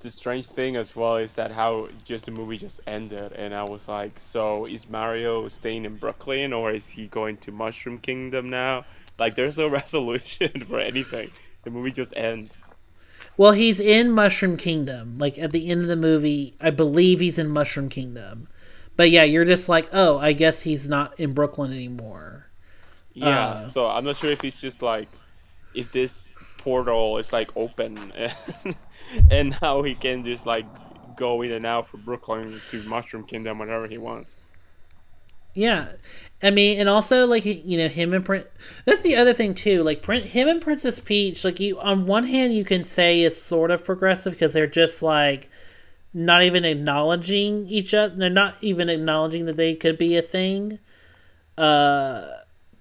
the 0.00 0.10
strange 0.10 0.46
thing 0.46 0.74
as 0.76 0.96
well 0.96 1.16
is 1.16 1.36
that 1.36 1.52
how 1.52 1.88
just 2.02 2.24
the 2.24 2.30
movie 2.32 2.58
just 2.58 2.80
ended 2.86 3.32
and 3.32 3.54
I 3.54 3.62
was 3.62 3.86
like, 3.86 4.18
so 4.18 4.66
is 4.66 4.88
Mario 4.88 5.46
staying 5.48 5.84
in 5.84 5.96
Brooklyn 5.96 6.52
or 6.52 6.72
is 6.72 6.88
he 6.90 7.06
going 7.06 7.36
to 7.38 7.52
Mushroom 7.52 7.98
Kingdom 7.98 8.50
now? 8.50 8.84
Like 9.18 9.36
there's 9.36 9.56
no 9.56 9.68
resolution 9.80 10.60
for 10.60 10.80
anything. 10.80 11.30
The 11.62 11.70
movie 11.70 11.92
just 11.92 12.16
ends. 12.16 12.64
Well, 13.36 13.52
he's 13.52 13.80
in 13.80 14.10
Mushroom 14.10 14.56
Kingdom. 14.56 15.16
Like 15.16 15.38
at 15.38 15.52
the 15.52 15.68
end 15.68 15.82
of 15.82 15.88
the 15.88 15.96
movie, 15.96 16.54
I 16.60 16.70
believe 16.70 17.20
he's 17.20 17.38
in 17.38 17.48
Mushroom 17.48 17.88
Kingdom. 17.88 18.48
But 18.96 19.10
yeah, 19.10 19.24
you're 19.24 19.44
just 19.44 19.68
like, 19.68 19.88
oh, 19.92 20.18
I 20.18 20.32
guess 20.32 20.62
he's 20.62 20.88
not 20.88 21.18
in 21.18 21.32
Brooklyn 21.32 21.72
anymore. 21.72 22.46
Yeah. 23.14 23.46
Uh. 23.46 23.68
so 23.68 23.86
I'm 23.86 24.04
not 24.04 24.16
sure 24.16 24.30
if 24.30 24.44
it's 24.44 24.60
just 24.60 24.82
like 24.82 25.08
if 25.74 25.92
this 25.92 26.34
portal 26.58 27.18
is 27.18 27.32
like 27.32 27.56
open 27.56 28.12
and, 28.16 28.76
and 29.30 29.54
now 29.60 29.82
he 29.82 29.94
can 29.94 30.24
just 30.24 30.46
like 30.46 30.66
go 31.16 31.42
in 31.42 31.52
and 31.52 31.66
out 31.66 31.86
from 31.86 32.02
Brooklyn 32.02 32.60
to 32.70 32.82
Mushroom 32.84 33.24
Kingdom 33.24 33.58
whenever 33.58 33.86
he 33.86 33.98
wants. 33.98 34.36
Yeah, 35.54 35.92
I 36.42 36.50
mean, 36.50 36.80
and 36.80 36.88
also 36.88 37.26
like 37.26 37.44
you 37.44 37.78
know 37.78 37.88
him 37.88 38.12
and 38.12 38.24
Prin- 38.24 38.44
That's 38.84 39.02
the 39.02 39.16
other 39.16 39.32
thing 39.32 39.54
too. 39.54 39.82
Like 39.82 40.02
Prin- 40.02 40.22
him 40.22 40.48
and 40.48 40.60
Princess 40.60 40.98
Peach. 40.98 41.44
Like 41.44 41.60
you, 41.60 41.78
on 41.78 42.06
one 42.06 42.24
hand, 42.24 42.54
you 42.54 42.64
can 42.64 42.84
say 42.84 43.20
is 43.20 43.40
sort 43.40 43.70
of 43.70 43.84
progressive 43.84 44.32
because 44.32 44.52
they're 44.52 44.66
just 44.66 45.02
like 45.02 45.50
not 46.14 46.42
even 46.42 46.64
acknowledging 46.64 47.66
each 47.66 47.94
other. 47.94 48.14
They're 48.14 48.30
not 48.30 48.56
even 48.60 48.88
acknowledging 48.88 49.46
that 49.46 49.56
they 49.56 49.74
could 49.74 49.98
be 49.98 50.16
a 50.16 50.22
thing. 50.22 50.78
Uh, 51.56 52.28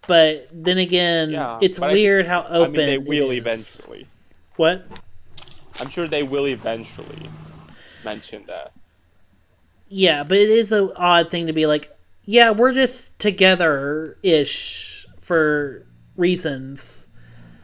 but 0.07 0.47
then 0.51 0.77
again, 0.77 1.31
Yeah, 1.31 1.59
it's 1.61 1.77
but 1.77 1.91
I 1.91 1.93
weird 1.93 2.25
how 2.25 2.43
open. 2.43 2.61
I 2.61 2.67
mean, 2.67 2.73
they 2.87 2.97
will 2.97 3.31
eventually. 3.31 4.07
What? 4.55 4.85
I'm 5.79 5.89
sure 5.89 6.07
they 6.07 6.23
will 6.23 6.47
eventually 6.47 7.29
mention 8.03 8.43
that. 8.47 8.71
Yeah, 9.89 10.23
but 10.23 10.37
it 10.37 10.49
is 10.49 10.71
an 10.71 10.91
odd 10.95 11.29
thing 11.29 11.47
to 11.47 11.53
be 11.53 11.65
like, 11.65 11.95
yeah, 12.31 12.51
we're 12.51 12.73
just 12.73 13.19
together 13.19 14.17
ish 14.23 15.05
for 15.19 15.85
reasons. 16.15 17.09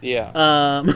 Yeah. 0.02 0.32
Um, 0.36 0.90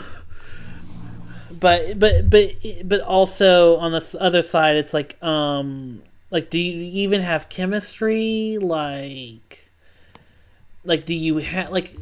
but 1.51 1.97
but 1.97 2.29
but 2.29 2.51
but 2.83 3.01
also 3.01 3.77
on 3.77 3.93
the 3.93 4.17
other 4.19 4.41
side, 4.43 4.75
it's 4.75 4.93
like 4.93 5.21
um 5.23 6.03
like 6.29 6.49
do 6.49 6.59
you 6.59 6.83
even 7.03 7.21
have 7.21 7.47
chemistry? 7.47 8.57
Like 8.59 9.71
like 10.83 11.05
do 11.05 11.13
you 11.13 11.37
have 11.37 11.71
like 11.71 11.95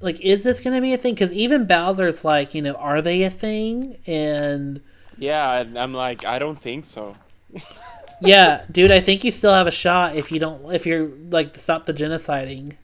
like 0.00 0.20
is 0.20 0.42
this 0.44 0.60
gonna 0.60 0.80
be 0.80 0.94
a 0.94 0.98
thing? 0.98 1.14
Because 1.14 1.32
even 1.34 1.66
Bowser's 1.66 2.24
like 2.24 2.54
you 2.54 2.62
know 2.62 2.74
are 2.74 3.02
they 3.02 3.22
a 3.24 3.30
thing? 3.30 3.96
And 4.06 4.80
Yeah, 5.16 5.64
I'm 5.76 5.92
like, 5.92 6.24
I 6.24 6.38
don't 6.38 6.58
think 6.60 6.84
so. 6.84 7.16
yeah, 8.22 8.64
dude, 8.70 8.90
I 8.90 9.00
think 9.00 9.24
you 9.24 9.30
still 9.30 9.52
have 9.54 9.66
a 9.66 9.70
shot 9.72 10.16
if 10.16 10.30
you 10.32 10.38
don't 10.38 10.72
if 10.72 10.86
you're 10.86 11.08
like 11.30 11.56
stop 11.56 11.86
the 11.86 11.94
genociding. 11.94 12.76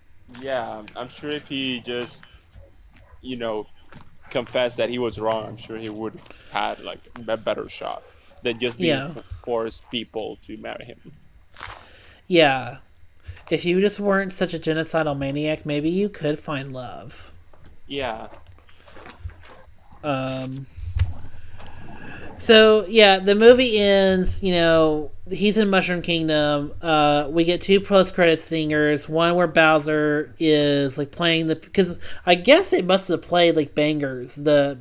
Yeah, 0.43 0.83
I'm 0.97 1.09
sure 1.09 1.31
if 1.31 1.49
he 1.49 1.81
just, 1.81 2.25
you 3.23 3.37
know, 3.37 3.67
confessed 4.31 4.77
that 4.79 4.91
he 4.91 4.99
was 4.99 5.19
wrong, 5.19 5.47
I'm 5.47 5.57
sure 5.57 5.77
he 5.79 5.89
would 5.89 6.15
have 6.53 6.77
had 6.77 6.85
like 6.85 7.01
a 7.29 7.37
better 7.37 7.69
shot 7.69 8.03
than 8.43 8.59
just 8.59 8.79
being 8.79 8.89
Yeah. 8.89 9.09
force 9.09 9.83
people 9.91 10.37
to 10.43 10.57
marry 10.57 10.85
him. 10.85 11.13
Yeah. 12.27 12.79
If 13.51 13.65
you 13.65 13.81
just 13.81 14.01
weren't 14.01 14.33
such 14.33 14.55
a 14.55 14.59
genocidal 14.59 15.17
maniac, 15.17 15.65
maybe 15.65 15.89
you 15.91 16.09
could 16.09 16.39
find 16.39 16.73
love. 16.73 17.33
Yeah, 17.87 18.29
Um, 20.03 20.67
so 22.37 22.85
yeah, 22.89 23.19
the 23.19 23.35
movie 23.35 23.79
ends. 23.79 24.43
You 24.43 24.53
know, 24.53 25.11
he's 25.31 25.57
in 25.57 25.71
Mushroom 25.71 26.03
Kingdom. 26.03 26.73
Uh, 26.81 27.29
we 27.31 27.45
get 27.45 27.61
two 27.61 27.81
post 27.81 28.15
credit 28.15 28.41
singers. 28.41 29.09
One 29.09 29.35
where 29.35 29.47
Bowser 29.47 30.35
is 30.39 30.99
like 30.99 31.11
playing 31.11 31.47
the 31.49 31.57
because 31.57 31.99
I 32.25 32.35
guess 32.35 32.73
it 32.73 32.85
must 32.85 33.09
have 33.09 33.23
played 33.23 33.57
like 33.57 33.75
bangers. 33.75 34.35
The 34.37 34.79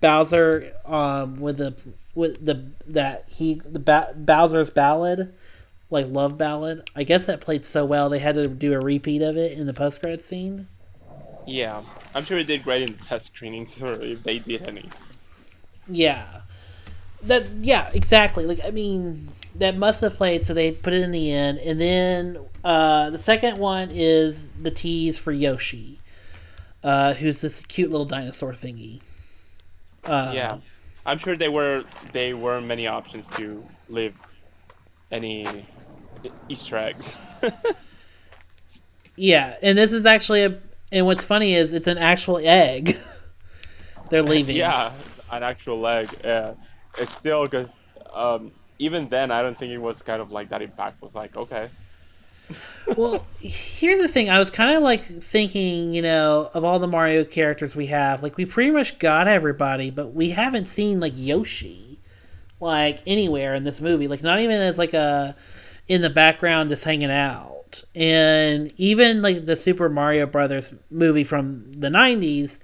Bowser 0.00 0.72
um 0.84 1.40
with 1.40 1.58
the 1.58 1.74
with 2.14 2.44
the 2.44 2.70
that 2.86 3.24
he 3.28 3.60
the 3.64 3.78
ba- 3.80 4.14
Bowser's 4.16 4.70
ballad. 4.70 5.34
Like 5.90 6.06
love 6.08 6.36
ballad, 6.36 6.88
I 6.94 7.02
guess 7.04 7.24
that 7.26 7.40
played 7.40 7.64
so 7.64 7.82
well 7.84 8.10
they 8.10 8.18
had 8.18 8.34
to 8.34 8.46
do 8.46 8.74
a 8.74 8.78
repeat 8.78 9.22
of 9.22 9.38
it 9.38 9.58
in 9.58 9.64
the 9.66 9.72
post 9.72 10.00
credit 10.00 10.20
scene. 10.22 10.68
yeah. 11.46 11.82
I'm 12.14 12.24
sure 12.24 12.38
it 12.38 12.46
did 12.46 12.62
great 12.64 12.82
in 12.82 12.92
the 12.96 13.02
test 13.02 13.26
screenings, 13.34 13.80
or 13.82 13.92
if 13.92 14.22
they 14.22 14.38
did 14.38 14.66
any. 14.68 14.88
Yeah. 15.86 16.42
That 17.22 17.46
yeah, 17.60 17.90
exactly. 17.94 18.44
Like 18.46 18.60
I 18.64 18.70
mean, 18.70 19.28
that 19.56 19.76
must 19.76 20.00
have 20.02 20.14
played 20.14 20.44
so 20.44 20.54
they 20.54 20.72
put 20.72 20.92
it 20.92 21.02
in 21.02 21.10
the 21.10 21.32
end. 21.32 21.58
And 21.58 21.80
then 21.80 22.38
uh 22.64 23.10
the 23.10 23.18
second 23.18 23.58
one 23.58 23.90
is 23.92 24.48
the 24.62 24.70
tease 24.70 25.18
for 25.18 25.32
Yoshi. 25.32 26.00
Uh 26.82 27.14
who's 27.14 27.40
this 27.40 27.64
cute 27.66 27.90
little 27.90 28.06
dinosaur 28.06 28.52
thingy. 28.52 29.00
Uh 30.04 30.32
Yeah, 30.34 30.58
I'm 31.06 31.18
sure 31.18 31.36
they 31.36 31.48
were 31.48 31.84
they 32.12 32.34
were 32.34 32.60
many 32.60 32.86
options 32.86 33.26
to 33.36 33.64
leave 33.88 34.14
any 35.10 35.66
Easter 36.48 36.76
eggs. 36.76 37.20
Yeah, 39.16 39.56
and 39.62 39.76
this 39.76 39.92
is 39.92 40.06
actually 40.06 40.44
a 40.44 40.58
and 40.92 41.04
what's 41.04 41.24
funny 41.24 41.54
is 41.54 41.74
it's 41.74 41.88
an 41.88 41.98
actual 41.98 42.38
egg. 42.42 42.94
They're 44.10 44.22
leaving. 44.22 44.56
yeah, 44.56 44.92
an 45.30 45.42
actual 45.42 45.78
leg. 45.80 46.08
Yeah, 46.24 46.54
it's 46.96 47.12
still 47.14 47.44
because 47.44 47.82
um, 48.12 48.52
even 48.78 49.08
then 49.08 49.30
I 49.30 49.42
don't 49.42 49.56
think 49.56 49.72
it 49.72 49.78
was 49.78 50.02
kind 50.02 50.20
of 50.22 50.32
like 50.32 50.50
that 50.50 50.60
impactful. 50.60 51.04
It's 51.04 51.14
like 51.14 51.36
okay, 51.36 51.70
well, 52.96 53.26
here's 53.40 54.00
the 54.00 54.08
thing. 54.08 54.30
I 54.30 54.38
was 54.38 54.50
kind 54.50 54.74
of 54.74 54.82
like 54.82 55.02
thinking, 55.02 55.92
you 55.92 56.02
know, 56.02 56.50
of 56.54 56.64
all 56.64 56.78
the 56.78 56.86
Mario 56.86 57.24
characters 57.24 57.76
we 57.76 57.86
have, 57.86 58.22
like 58.22 58.36
we 58.36 58.46
pretty 58.46 58.70
much 58.70 58.98
got 58.98 59.28
everybody, 59.28 59.90
but 59.90 60.14
we 60.14 60.30
haven't 60.30 60.66
seen 60.66 61.00
like 61.00 61.12
Yoshi, 61.14 61.98
like 62.60 63.02
anywhere 63.06 63.54
in 63.54 63.64
this 63.64 63.80
movie. 63.80 64.08
Like 64.08 64.22
not 64.22 64.40
even 64.40 64.60
as 64.60 64.78
like 64.78 64.94
a 64.94 65.36
in 65.88 66.00
the 66.00 66.10
background 66.10 66.70
just 66.70 66.84
hanging 66.84 67.10
out. 67.10 67.84
And 67.94 68.72
even 68.78 69.20
like 69.20 69.44
the 69.44 69.56
Super 69.56 69.90
Mario 69.90 70.24
Brothers 70.24 70.72
movie 70.90 71.24
from 71.24 71.70
the 71.72 71.88
'90s, 71.88 72.60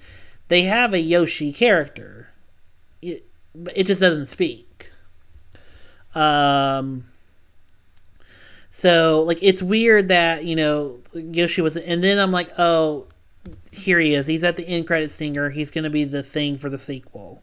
they 0.48 0.62
have 0.62 0.94
a 0.94 1.00
Yoshi 1.00 1.52
character. 1.52 2.30
It, 3.02 3.26
it 3.74 3.84
just 3.84 4.00
doesn't 4.00 4.26
speak. 4.26 4.73
Um. 6.14 7.04
So 8.70 9.22
like 9.22 9.38
it's 9.42 9.62
weird 9.62 10.08
that 10.08 10.44
you 10.44 10.56
know 10.56 10.98
Yoshi 11.14 11.62
was, 11.62 11.76
and 11.76 12.02
then 12.02 12.18
I'm 12.18 12.32
like, 12.32 12.50
oh, 12.58 13.06
here 13.72 14.00
he 14.00 14.14
is. 14.14 14.26
He's 14.26 14.44
at 14.44 14.56
the 14.56 14.66
end 14.66 14.86
credit 14.86 15.10
stinger. 15.10 15.50
He's 15.50 15.70
gonna 15.70 15.90
be 15.90 16.04
the 16.04 16.22
thing 16.22 16.58
for 16.58 16.68
the 16.68 16.78
sequel. 16.78 17.42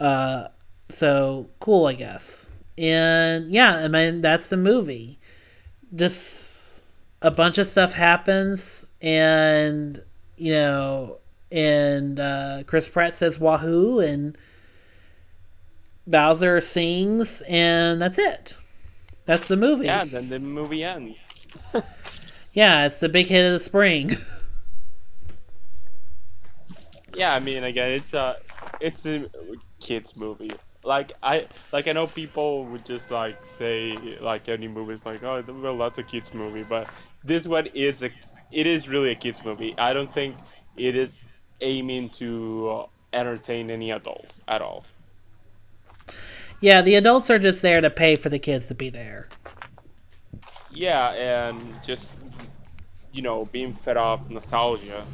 Uh, 0.00 0.48
so 0.88 1.48
cool, 1.60 1.86
I 1.86 1.94
guess. 1.94 2.48
And 2.76 3.50
yeah, 3.50 3.82
I 3.84 3.88
mean 3.88 4.20
that's 4.20 4.50
the 4.50 4.56
movie. 4.56 5.18
Just 5.94 6.86
a 7.22 7.30
bunch 7.30 7.58
of 7.58 7.66
stuff 7.66 7.92
happens, 7.92 8.86
and 9.00 10.02
you 10.36 10.52
know, 10.52 11.18
and 11.52 12.18
uh, 12.18 12.62
Chris 12.66 12.88
Pratt 12.88 13.14
says 13.14 13.38
"Wahoo!" 13.38 14.00
and 14.00 14.36
Bowser 16.06 16.60
sings, 16.60 17.42
and 17.48 18.00
that's 18.00 18.18
it. 18.18 18.56
That's 19.26 19.48
the 19.48 19.56
movie. 19.56 19.86
yeah. 19.86 20.04
Then 20.04 20.28
the 20.28 20.38
movie 20.38 20.84
ends. 20.84 21.24
Yeah, 22.52 22.86
it's 22.86 23.00
the 23.00 23.08
big 23.08 23.26
hit 23.26 23.44
of 23.44 23.52
the 23.52 23.58
spring. 23.58 24.10
Yeah, 27.16 27.32
I 27.32 27.38
mean, 27.38 27.62
again, 27.62 27.92
it's 27.92 28.12
a 28.12 28.36
it's 28.80 29.06
a 29.06 29.26
kids 29.80 30.16
movie. 30.16 30.50
Like 30.82 31.12
I 31.22 31.46
like 31.72 31.86
I 31.86 31.92
know 31.92 32.06
people 32.08 32.64
would 32.66 32.84
just 32.84 33.10
like 33.10 33.44
say 33.44 33.96
like 34.20 34.48
any 34.48 34.66
movies 34.68 35.06
like 35.06 35.22
oh 35.22 35.42
well 35.62 35.78
that's 35.78 35.98
a 35.98 36.02
kids 36.02 36.34
movie, 36.34 36.64
but 36.64 36.88
this 37.22 37.46
one 37.46 37.66
is 37.66 38.02
a 38.02 38.10
it 38.50 38.66
is 38.66 38.88
really 38.88 39.12
a 39.12 39.14
kids 39.14 39.44
movie. 39.44 39.74
I 39.78 39.92
don't 39.94 40.10
think 40.10 40.36
it 40.76 40.96
is 40.96 41.28
aiming 41.60 42.10
to 42.10 42.68
uh, 42.68 42.86
entertain 43.12 43.70
any 43.70 43.92
adults 43.92 44.40
at 44.48 44.60
all. 44.60 44.84
Yeah, 46.64 46.80
the 46.80 46.94
adults 46.94 47.28
are 47.28 47.38
just 47.38 47.60
there 47.60 47.82
to 47.82 47.90
pay 47.90 48.16
for 48.16 48.30
the 48.30 48.38
kids 48.38 48.68
to 48.68 48.74
be 48.74 48.88
there. 48.88 49.28
Yeah, 50.72 51.10
and 51.10 51.78
just 51.84 52.12
you 53.12 53.20
know 53.20 53.44
being 53.44 53.74
fed 53.74 53.98
off 53.98 54.30
nostalgia 54.30 55.04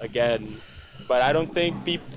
again. 0.00 0.56
But 1.06 1.22
I 1.22 1.32
don't 1.32 1.46
think 1.46 1.84
people 1.84 2.08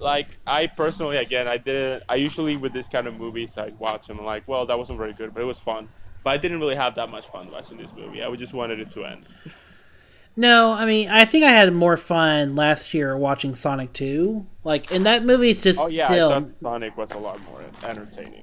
like 0.00 0.38
I 0.46 0.68
personally 0.68 1.18
again 1.18 1.46
I 1.46 1.58
didn't 1.58 2.02
I 2.08 2.14
usually 2.14 2.56
with 2.56 2.72
this 2.72 2.88
kind 2.88 3.06
of 3.06 3.18
movies 3.18 3.58
I 3.58 3.68
watch 3.78 4.06
them 4.06 4.24
like 4.24 4.48
well 4.48 4.64
that 4.66 4.78
wasn't 4.78 4.98
very 4.98 5.12
good 5.12 5.34
but 5.34 5.42
it 5.42 5.46
was 5.46 5.60
fun. 5.60 5.90
But 6.22 6.30
I 6.30 6.36
didn't 6.38 6.60
really 6.60 6.76
have 6.76 6.94
that 6.94 7.10
much 7.10 7.26
fun 7.26 7.50
watching 7.50 7.76
this 7.76 7.92
movie. 7.92 8.22
I 8.22 8.34
just 8.36 8.54
wanted 8.54 8.80
it 8.80 8.90
to 8.92 9.04
end. 9.04 9.26
No, 10.36 10.72
I 10.72 10.84
mean, 10.84 11.08
I 11.08 11.24
think 11.24 11.44
I 11.44 11.50
had 11.50 11.72
more 11.72 11.96
fun 11.96 12.56
last 12.56 12.92
year 12.92 13.16
watching 13.16 13.54
Sonic 13.54 13.92
2. 13.92 14.44
Like, 14.64 14.92
and 14.92 15.06
that 15.06 15.24
movie's 15.24 15.62
just 15.62 15.80
Oh 15.80 15.88
yeah, 15.88 16.06
still. 16.06 16.30
I 16.30 16.40
thought 16.40 16.50
Sonic 16.50 16.96
was 16.96 17.12
a 17.12 17.18
lot 17.18 17.40
more 17.44 17.62
entertaining. 17.86 18.42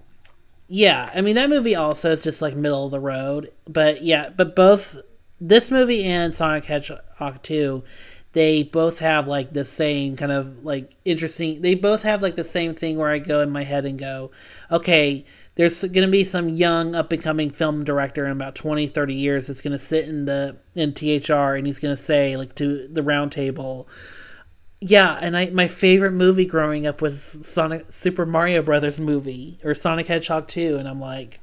Yeah, 0.68 1.10
I 1.14 1.20
mean, 1.20 1.36
that 1.36 1.50
movie 1.50 1.76
also 1.76 2.12
is 2.12 2.22
just 2.22 2.42
like 2.42 2.56
middle 2.56 2.86
of 2.86 2.92
the 2.92 3.00
road. 3.00 3.52
But 3.68 4.04
yeah, 4.04 4.30
but 4.30 4.56
both 4.56 5.02
this 5.42 5.70
movie 5.70 6.06
and 6.06 6.34
Sonic 6.34 6.64
Hedgehog 6.64 7.42
2, 7.44 7.84
they 8.32 8.64
both 8.64 9.00
have 9.00 9.28
like 9.28 9.52
the 9.52 9.66
same 9.66 10.16
kind 10.16 10.32
of 10.32 10.64
like 10.64 10.96
interesting. 11.04 11.62
They 11.62 11.76
both 11.76 12.04
have 12.04 12.22
like 12.22 12.36
the 12.36 12.46
same 12.46 12.74
thing 12.74 12.98
where 12.98 13.10
I 13.10 13.20
go 13.20 13.42
in 13.42 13.50
my 13.50 13.64
head 13.66 13.86
and 13.86 14.00
go, 14.00 14.32
okay, 14.72 15.26
there's 15.56 15.82
going 15.82 16.06
to 16.06 16.12
be 16.12 16.24
some 16.24 16.50
young 16.50 16.96
up 16.96 17.12
and 17.12 17.22
coming 17.22 17.50
film 17.50 17.84
director 17.84 18.26
in 18.26 18.32
about 18.32 18.56
20, 18.56 18.88
30 18.88 19.14
years 19.14 19.48
that's 19.48 19.62
going 19.62 19.74
to 19.74 19.80
sit 19.80 20.08
in 20.08 20.26
the 20.26 20.58
in 20.76 20.94
THR 20.94 21.56
and 21.56 21.68
he's 21.68 21.80
going 21.80 21.96
to 21.96 22.02
say 22.02 22.38
like 22.38 22.56
to 22.56 22.88
the 22.88 23.04
round 23.04 23.32
table, 23.32 23.88
yeah, 24.80 25.18
and 25.22 25.38
I 25.38 25.50
my 25.50 25.68
favorite 25.68 26.14
movie 26.14 26.46
growing 26.46 26.88
up 26.88 27.02
was 27.02 27.22
Sonic 27.22 27.92
Super 27.92 28.26
Mario 28.26 28.62
Brothers 28.62 28.98
movie 28.98 29.60
or 29.64 29.76
Sonic 29.76 30.08
Hedgehog 30.08 30.48
2 30.48 30.78
and 30.78 30.88
I'm 30.88 31.00
like 31.00 31.40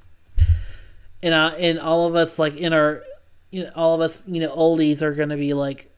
and 1.22 1.34
uh, 1.34 1.52
and 1.58 1.78
all 1.78 2.06
of 2.06 2.14
us 2.14 2.38
like 2.38 2.56
in 2.56 2.72
our 2.72 3.02
you 3.50 3.64
know 3.64 3.70
all 3.74 3.94
of 3.94 4.00
us 4.00 4.22
you 4.26 4.40
know 4.40 4.54
oldies 4.54 5.02
are 5.02 5.14
going 5.14 5.28
to 5.28 5.36
be 5.36 5.54
like 5.54 5.90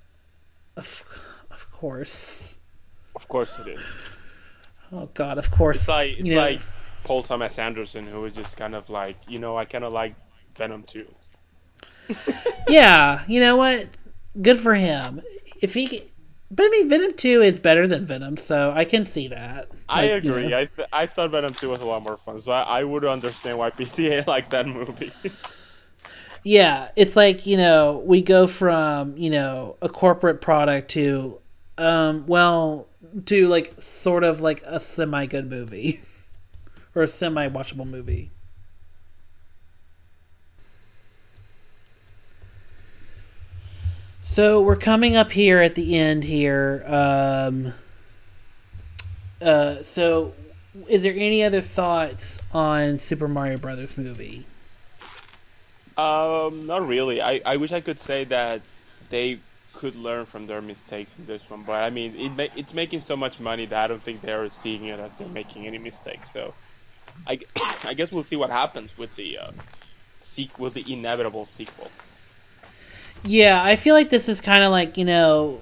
of, 0.77 1.05
of 1.51 1.71
course. 1.73 2.59
Of 3.15 3.29
course 3.29 3.59
it 3.59 3.69
is. 3.69 3.97
Oh 4.93 5.09
god, 5.15 5.39
of 5.39 5.51
course. 5.51 5.81
It's 5.81 5.89
like 5.89 6.19
it's 6.19 6.29
you 6.29 6.35
know, 6.37 6.43
like 6.43 6.61
Paul 7.05 7.23
Thomas 7.23 7.59
Anderson 7.59 8.07
who 8.07 8.21
was 8.23 8.33
just 8.33 8.57
kind 8.57 8.75
of 8.75 8.91
like 8.91 9.17
you 9.29 9.39
know 9.39 9.57
I 9.57 9.65
kind 9.65 9.85
of 9.85 9.93
like 9.93 10.15
Venom 10.57 10.83
too. 10.85 11.07
Yeah, 12.69 13.25
you 13.27 13.41
know 13.41 13.57
what? 13.57 13.89
Good 14.41 14.59
for 14.59 14.75
him. 14.75 15.21
If 15.63 15.75
he 15.75 16.11
but 16.51 16.65
I 16.67 16.69
mean 16.71 16.89
Venom 16.89 17.13
2 17.15 17.43
is 17.43 17.59
better 17.59 17.87
than 17.87 18.07
Venom, 18.07 18.37
so 18.37 18.73
I 18.75 18.85
can 18.85 19.07
see 19.07 19.29
that. 19.29 19.69
I 19.89 20.13
Like, 20.15 20.17
you 20.23 20.35
agree. 20.35 20.49
know. 20.49 20.57
I 20.59 20.65
th- 20.67 20.89
I 20.93 21.07
thought 21.07 21.31
Venom 21.31 21.53
2 21.53 21.71
was 21.71 21.83
a 21.83 21.87
lot 21.87 22.03
more 22.03 22.17
fun, 22.17 22.41
so 22.41 22.53
I, 22.53 22.81
I 22.81 22.85
would 22.85 23.05
understand 23.05 23.59
why 23.59 23.71
PTA 23.77 24.25
likes 24.25 24.49
that 24.49 24.67
movie. 24.67 25.13
Yeah, 26.43 26.89
it's 26.97 27.17
like, 27.17 27.47
you 27.47 27.57
know, 27.57 28.03
we 28.05 28.23
go 28.23 28.47
from, 28.47 29.17
you 29.17 29.31
know, 29.31 29.77
a 29.83 29.89
corporate 29.89 30.41
product 30.41 30.91
to 30.93 31.39
um 31.79 32.25
well, 32.27 32.89
to 33.27 33.49
like 33.49 33.75
sort 33.81 34.25
of 34.25 34.41
like 34.41 34.63
a 34.65 34.81
semi 34.81 35.27
good 35.27 35.49
movie 35.51 36.01
or 36.95 37.03
a 37.03 37.09
semi 37.09 37.49
watchable 37.49 37.87
movie. 37.87 38.31
So 44.23 44.61
we're 44.61 44.77
coming 44.77 45.17
up 45.17 45.33
here 45.33 45.59
at 45.59 45.75
the 45.75 45.99
end 45.99 46.25
here. 46.25 46.85
Um, 46.87 47.75
uh, 49.43 49.83
so, 49.83 50.35
is 50.87 51.03
there 51.03 51.15
any 51.17 51.43
other 51.43 51.61
thoughts 51.61 52.39
on 52.53 52.99
Super 52.99 53.27
Mario 53.27 53.57
Brothers 53.59 53.99
movie? 53.99 54.47
Um, 55.97 56.67
not 56.67 56.87
really. 56.87 57.21
I, 57.21 57.41
I 57.45 57.57
wish 57.57 57.73
I 57.73 57.81
could 57.81 57.99
say 57.99 58.25
that 58.25 58.63
they 59.09 59.41
could 59.73 59.97
learn 59.97 60.27
from 60.27 60.47
their 60.47 60.63
mistakes 60.63 61.19
in 61.19 61.27
this 61.27 61.51
one, 61.51 61.63
but 61.63 61.83
I 61.83 61.91
mean, 61.91 62.15
it 62.17 62.31
ma- 62.31 62.55
it's 62.57 62.73
making 62.73 63.01
so 63.01 63.17
much 63.17 63.41
money 63.41 63.67
that 63.67 63.85
I 63.85 63.89
don't 63.89 64.03
think 64.03 64.21
they're 64.21 64.49
seeing 64.51 64.85
it 64.85 65.01
as 65.01 65.15
they're 65.15 65.29
making 65.29 65.67
any 65.67 65.79
mistakes. 65.79 66.31
So, 66.31 66.55
I, 67.27 67.41
I 67.85 67.95
guess 67.95 68.13
we'll 68.13 68.23
see 68.23 68.37
what 68.37 68.51
happens 68.51 68.97
with 68.97 69.15
the 69.17 69.39
uh, 69.39 69.51
with 70.59 70.75
the 70.75 70.93
inevitable 70.93 71.45
sequel. 71.45 71.91
Yeah, 73.23 73.63
I 73.63 73.77
feel 73.77 73.95
like 73.95 74.11
this 74.11 74.29
is 74.29 74.41
kind 74.41 74.65
of 74.65 74.71
like 74.71 74.97
you 74.97 75.05
know, 75.05 75.61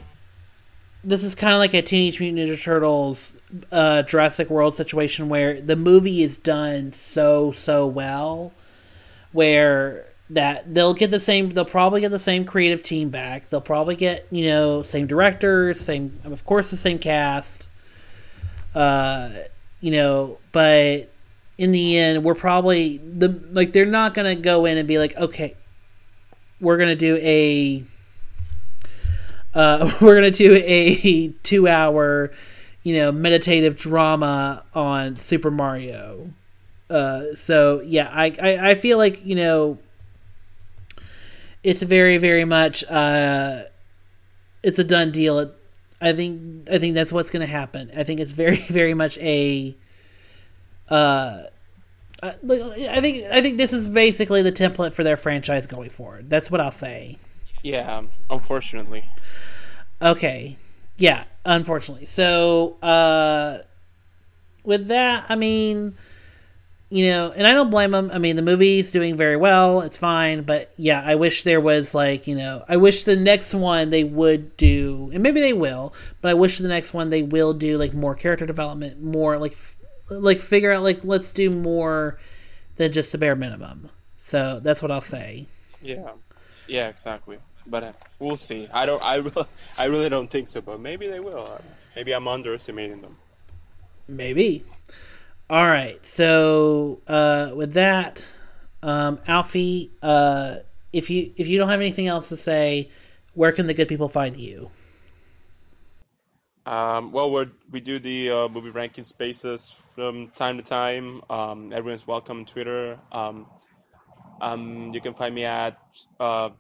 this 1.05 1.24
is 1.24 1.35
kind 1.35 1.55
of 1.55 1.59
like 1.59 1.74
a 1.74 1.82
Teenage 1.82 2.20
Mutant 2.20 2.48
Ninja 2.48 2.62
Turtles, 2.62 3.36
uh, 3.72 4.02
Jurassic 4.02 4.51
World 4.51 4.74
situation 4.74 5.28
where 5.28 5.60
the 5.60 5.76
movie 5.76 6.22
is 6.22 6.39
done 6.39 6.93
so 6.93 7.52
so 7.52 7.86
well, 7.86 8.52
where 9.32 10.06
that 10.30 10.74
they'll 10.74 10.94
get 10.94 11.10
the 11.10 11.20
same, 11.20 11.51
they'll 11.51 11.64
probably 11.64 12.01
get 12.01 12.10
the 12.10 12.18
same 12.18 12.44
creative 12.44 12.82
team 12.82 13.10
back. 13.10 13.48
They'll 13.48 13.60
probably 13.60 13.97
get 13.97 14.26
you 14.30 14.47
know 14.47 14.82
same 14.82 15.06
directors, 15.06 15.80
same 15.80 16.20
of 16.24 16.44
course 16.44 16.70
the 16.70 16.76
same 16.76 16.98
cast. 16.98 17.66
Uh, 18.74 19.30
you 19.80 19.90
know, 19.90 20.39
but 20.52 21.10
in 21.59 21.72
the 21.72 21.98
end, 21.98 22.22
we're 22.22 22.36
probably 22.36 22.98
the 22.98 23.28
like 23.51 23.72
they're 23.72 23.85
not 23.85 24.14
gonna 24.14 24.36
go 24.36 24.64
in 24.64 24.78
and 24.78 24.86
be 24.86 24.98
like, 24.98 25.16
okay, 25.16 25.56
we're 26.60 26.78
gonna 26.78 26.97
do 26.97 27.16
a 27.16 27.82
uh, 29.55 29.93
we're 30.01 30.14
gonna 30.14 30.30
do 30.30 30.55
a 30.64 31.28
two 31.43 31.68
hour 31.68 32.30
you 32.85 32.97
know 32.97 33.10
meditative 33.10 33.76
drama 33.76 34.64
on 34.72 35.18
super 35.18 35.51
mario. 35.51 36.30
Uh, 36.89 37.35
so 37.35 37.82
yeah 37.82 38.09
I, 38.10 38.35
I 38.40 38.70
i 38.70 38.74
feel 38.74 38.97
like 38.97 39.22
you 39.22 39.35
know 39.35 39.76
it's 41.62 41.82
very 41.82 42.16
very 42.16 42.47
much 42.47 42.82
uh 42.89 43.64
it's 44.62 44.78
a 44.78 44.85
done 44.85 45.10
deal. 45.10 45.52
I 46.01 46.12
think 46.14 46.70
i 46.70 46.78
think 46.78 46.94
that's 46.94 47.12
what's 47.12 47.30
gonna 47.30 47.47
happen. 47.47 47.90
I 47.97 48.05
think 48.05 48.20
it's 48.20 48.32
very 48.32 48.56
very 48.68 48.94
much 48.94 49.18
a 49.18 49.76
uh 50.90 51.44
I 52.23 52.28
I 52.31 53.01
think 53.01 53.24
I 53.31 53.40
think 53.40 53.59
this 53.59 53.73
is 53.73 53.89
basically 53.89 54.43
the 54.43 54.52
template 54.52 54.93
for 54.93 55.05
their 55.05 55.16
franchise 55.16 55.66
going 55.66 55.90
forward. 55.90 56.28
That's 56.31 56.51
what 56.51 56.60
I'll 56.60 56.70
say. 56.70 57.19
Yeah, 57.62 58.02
unfortunately. 58.31 59.05
Okay. 60.01 60.56
Yeah, 60.97 61.24
unfortunately. 61.44 62.06
So, 62.06 62.77
uh 62.82 63.59
with 64.65 64.89
that, 64.89 65.24
I 65.28 65.36
mean, 65.36 65.94
you 66.90 67.06
know, 67.06 67.32
and 67.35 67.47
I 67.47 67.52
don't 67.52 67.70
blame 67.70 67.90
them. 67.90 68.10
I 68.12 68.19
mean, 68.19 68.36
the 68.36 68.43
movie's 68.43 68.93
doing 68.93 69.16
very 69.16 69.36
well. 69.36 69.82
It's 69.82 69.97
fine, 69.97 70.43
but 70.43 70.73
yeah, 70.77 71.02
I 71.05 71.15
wish 71.15 71.43
there 71.43 71.60
was 71.60 71.94
like, 71.94 72.27
you 72.27 72.35
know, 72.35 72.65
I 72.69 72.77
wish 72.77 73.05
the 73.05 73.16
next 73.16 73.55
one 73.55 73.90
they 73.90 74.05
would 74.05 74.56
do, 74.56 75.10
and 75.12 75.23
maybe 75.23 75.40
they 75.40 75.52
will, 75.52 75.94
but 76.23 76.31
I 76.31 76.35
wish 76.35 76.59
the 76.59 76.69
next 76.69 76.94
one 76.94 77.10
they 77.10 77.23
will 77.23 77.52
do 77.55 77.77
like 77.78 77.93
more 77.94 78.15
character 78.15 78.47
development, 78.47 79.02
more 79.02 79.39
like 79.39 79.56
like 80.10 80.40
figure 80.40 80.72
out 80.72 80.82
like 80.82 81.05
let's 81.05 81.32
do 81.32 81.51
more 81.51 82.18
than 82.76 82.93
just 82.93 83.12
the 83.12 83.18
bare 83.18 83.36
minimum. 83.36 83.90
So, 84.16 84.60
that's 84.60 84.82
what 84.82 84.90
I'll 84.90 85.01
say. 85.01 85.47
Yeah, 85.80 86.10
yeah, 86.66 86.89
exactly. 86.89 87.39
But 87.66 87.85
uh, 87.85 87.93
we'll 88.18 88.36
see. 88.36 88.68
I 88.72 88.86
don't. 88.86 89.02
I 89.02 89.16
really, 89.16 89.47
I 89.78 89.85
really 89.86 90.09
don't 90.09 90.30
think 90.30 90.48
so. 90.48 90.60
But 90.60 90.80
maybe 90.80 91.06
they 91.06 91.20
will. 91.20 91.48
Uh, 91.52 91.62
Maybe 91.98 92.12
I'm 92.12 92.28
underestimating 92.28 93.01
them. 93.01 93.16
Maybe. 94.06 94.62
All 95.51 95.66
right. 95.66 96.05
So 96.06 97.01
uh, 97.09 97.51
with 97.56 97.72
that, 97.72 98.24
um, 98.85 99.18
Alfie, 99.26 99.90
uh, 100.01 100.59
if 100.93 101.10
you 101.10 101.32
if 101.36 101.48
you 101.48 101.59
don't 101.59 101.68
have 101.68 101.80
anything 101.80 102.06
else 102.06 102.28
to 102.28 102.36
say, 102.36 102.89
where 103.35 103.51
can 103.51 103.66
the 103.66 103.74
good 103.74 103.89
people 103.89 104.09
find 104.09 104.36
you? 104.36 104.70
Um, 106.69 107.12
well, 107.12 107.31
we 107.32 107.47
we 107.70 107.81
do 107.81 107.99
the 107.99 108.31
uh, 108.31 108.49
movie 108.49 108.69
ranking 108.69 109.05
spaces 109.05 109.89
from 109.95 110.28
time 110.28 110.59
to 110.59 110.62
time. 110.62 111.23
Um, 111.31 111.73
everyone's 111.73 112.07
welcome 112.07 112.40
on 112.40 112.45
Twitter. 112.45 112.99
Um, 113.11 113.47
um, 114.43 114.93
you 114.93 115.01
can 115.01 115.15
find 115.15 115.35
me 115.35 115.47
at 115.47 115.81
uh, 116.20 116.51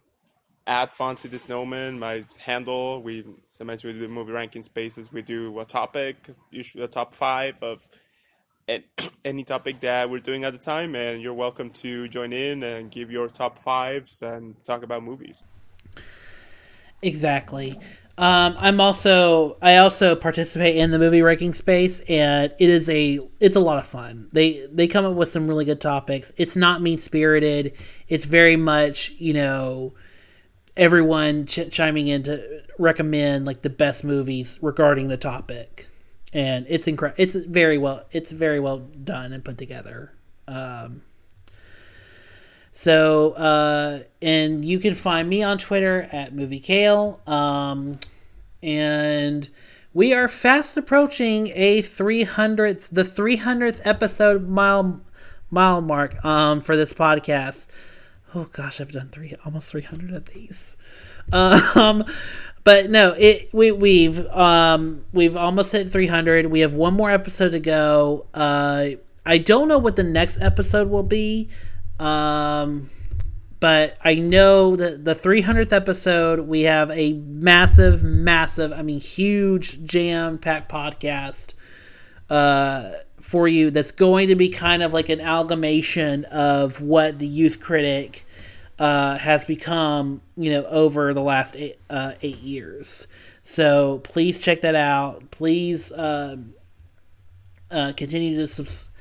at 0.66 0.96
the 0.96 1.38
Snowman, 1.38 1.98
my 1.98 2.24
handle. 2.38 3.02
We 3.02 3.22
sometimes 3.50 3.84
we 3.84 3.92
do 3.92 4.08
movie 4.08 4.32
ranking 4.32 4.62
spaces. 4.62 5.12
We 5.12 5.20
do 5.20 5.60
a 5.60 5.66
topic, 5.66 6.30
usually 6.50 6.84
a 6.84 6.88
top 6.88 7.12
five 7.12 7.62
of 7.62 7.86
any 9.26 9.44
topic 9.44 9.80
that 9.80 10.08
we're 10.08 10.20
doing 10.20 10.42
at 10.42 10.54
the 10.54 10.58
time, 10.58 10.96
and 10.96 11.20
you're 11.20 11.34
welcome 11.34 11.68
to 11.84 12.08
join 12.08 12.32
in 12.32 12.62
and 12.62 12.90
give 12.90 13.10
your 13.10 13.28
top 13.28 13.58
fives 13.58 14.22
and 14.22 14.54
talk 14.64 14.82
about 14.82 15.02
movies. 15.02 15.42
Exactly. 17.02 17.78
Um, 18.18 18.56
I'm 18.58 18.80
also 18.80 19.56
I 19.62 19.76
also 19.76 20.16
participate 20.16 20.76
in 20.76 20.90
the 20.90 20.98
movie 20.98 21.22
ranking 21.22 21.54
space, 21.54 22.00
and 22.08 22.52
it 22.58 22.68
is 22.68 22.90
a 22.90 23.20
it's 23.38 23.54
a 23.54 23.60
lot 23.60 23.78
of 23.78 23.86
fun. 23.86 24.28
They 24.32 24.66
they 24.72 24.88
come 24.88 25.04
up 25.04 25.14
with 25.14 25.28
some 25.28 25.46
really 25.46 25.64
good 25.64 25.80
topics. 25.80 26.32
It's 26.36 26.56
not 26.56 26.82
mean 26.82 26.98
spirited. 26.98 27.74
It's 28.08 28.24
very 28.24 28.56
much 28.56 29.12
you 29.18 29.34
know 29.34 29.94
everyone 30.76 31.46
ch- 31.46 31.70
chiming 31.70 32.08
in 32.08 32.24
to 32.24 32.62
recommend 32.76 33.44
like 33.44 33.62
the 33.62 33.70
best 33.70 34.02
movies 34.02 34.58
regarding 34.60 35.06
the 35.06 35.16
topic, 35.16 35.86
and 36.32 36.66
it's 36.68 36.88
incredible. 36.88 37.22
It's 37.22 37.36
very 37.36 37.78
well 37.78 38.04
it's 38.10 38.32
very 38.32 38.58
well 38.58 38.78
done 38.78 39.32
and 39.32 39.44
put 39.44 39.58
together. 39.58 40.12
Um, 40.48 41.02
so, 42.78 43.32
uh, 43.32 44.04
and 44.22 44.64
you 44.64 44.78
can 44.78 44.94
find 44.94 45.28
me 45.28 45.42
on 45.42 45.58
Twitter 45.58 46.08
at 46.12 46.32
Movie 46.32 46.60
Kale. 46.60 47.20
Um, 47.26 47.98
and 48.62 49.48
we 49.92 50.14
are 50.14 50.28
fast 50.28 50.76
approaching 50.76 51.50
a 51.56 51.82
300th, 51.82 52.86
the 52.92 53.02
300th 53.02 53.84
episode 53.84 54.48
mile, 54.48 55.00
mile 55.50 55.80
mark, 55.80 56.24
um, 56.24 56.60
for 56.60 56.76
this 56.76 56.92
podcast. 56.92 57.66
Oh 58.32 58.44
gosh, 58.52 58.80
I've 58.80 58.92
done 58.92 59.08
three, 59.08 59.34
almost 59.44 59.70
300 59.70 60.12
of 60.12 60.26
these. 60.26 60.76
Um, 61.32 62.04
but 62.62 62.90
no, 62.90 63.12
it, 63.18 63.52
we, 63.52 63.72
we've, 63.72 64.24
um, 64.28 65.04
we've 65.12 65.36
almost 65.36 65.72
hit 65.72 65.90
300. 65.90 66.46
We 66.46 66.60
have 66.60 66.74
one 66.74 66.94
more 66.94 67.10
episode 67.10 67.50
to 67.50 67.60
go. 67.60 68.26
Uh, 68.32 68.90
I 69.26 69.38
don't 69.38 69.66
know 69.66 69.78
what 69.78 69.96
the 69.96 70.04
next 70.04 70.40
episode 70.40 70.90
will 70.90 71.02
be. 71.02 71.48
Um, 71.98 72.90
but 73.60 73.98
I 74.02 74.14
know 74.14 74.76
that 74.76 75.04
the 75.04 75.14
300th 75.14 75.72
episode, 75.72 76.40
we 76.40 76.62
have 76.62 76.90
a 76.92 77.14
massive, 77.14 78.02
massive, 78.02 78.72
I 78.72 78.82
mean, 78.82 79.00
huge 79.00 79.84
jam 79.84 80.38
packed 80.38 80.70
podcast 80.70 81.54
uh, 82.30 82.92
for 83.20 83.48
you 83.48 83.70
that's 83.70 83.90
going 83.90 84.28
to 84.28 84.36
be 84.36 84.48
kind 84.48 84.82
of 84.82 84.92
like 84.92 85.08
an 85.08 85.20
amalgamation 85.20 86.24
of 86.26 86.80
what 86.80 87.18
the 87.18 87.26
youth 87.26 87.60
critic 87.60 88.24
uh, 88.78 89.18
has 89.18 89.44
become, 89.44 90.20
you 90.36 90.52
know, 90.52 90.64
over 90.66 91.12
the 91.12 91.22
last 91.22 91.56
eight, 91.56 91.80
uh, 91.90 92.12
eight 92.22 92.38
years. 92.38 93.08
So 93.42 93.98
please 94.04 94.38
check 94.38 94.60
that 94.60 94.76
out. 94.76 95.32
Please 95.32 95.90
uh, 95.90 96.36
uh, 97.72 97.92
continue 97.96 98.36
to 98.36 98.46
subscribe 98.46 98.92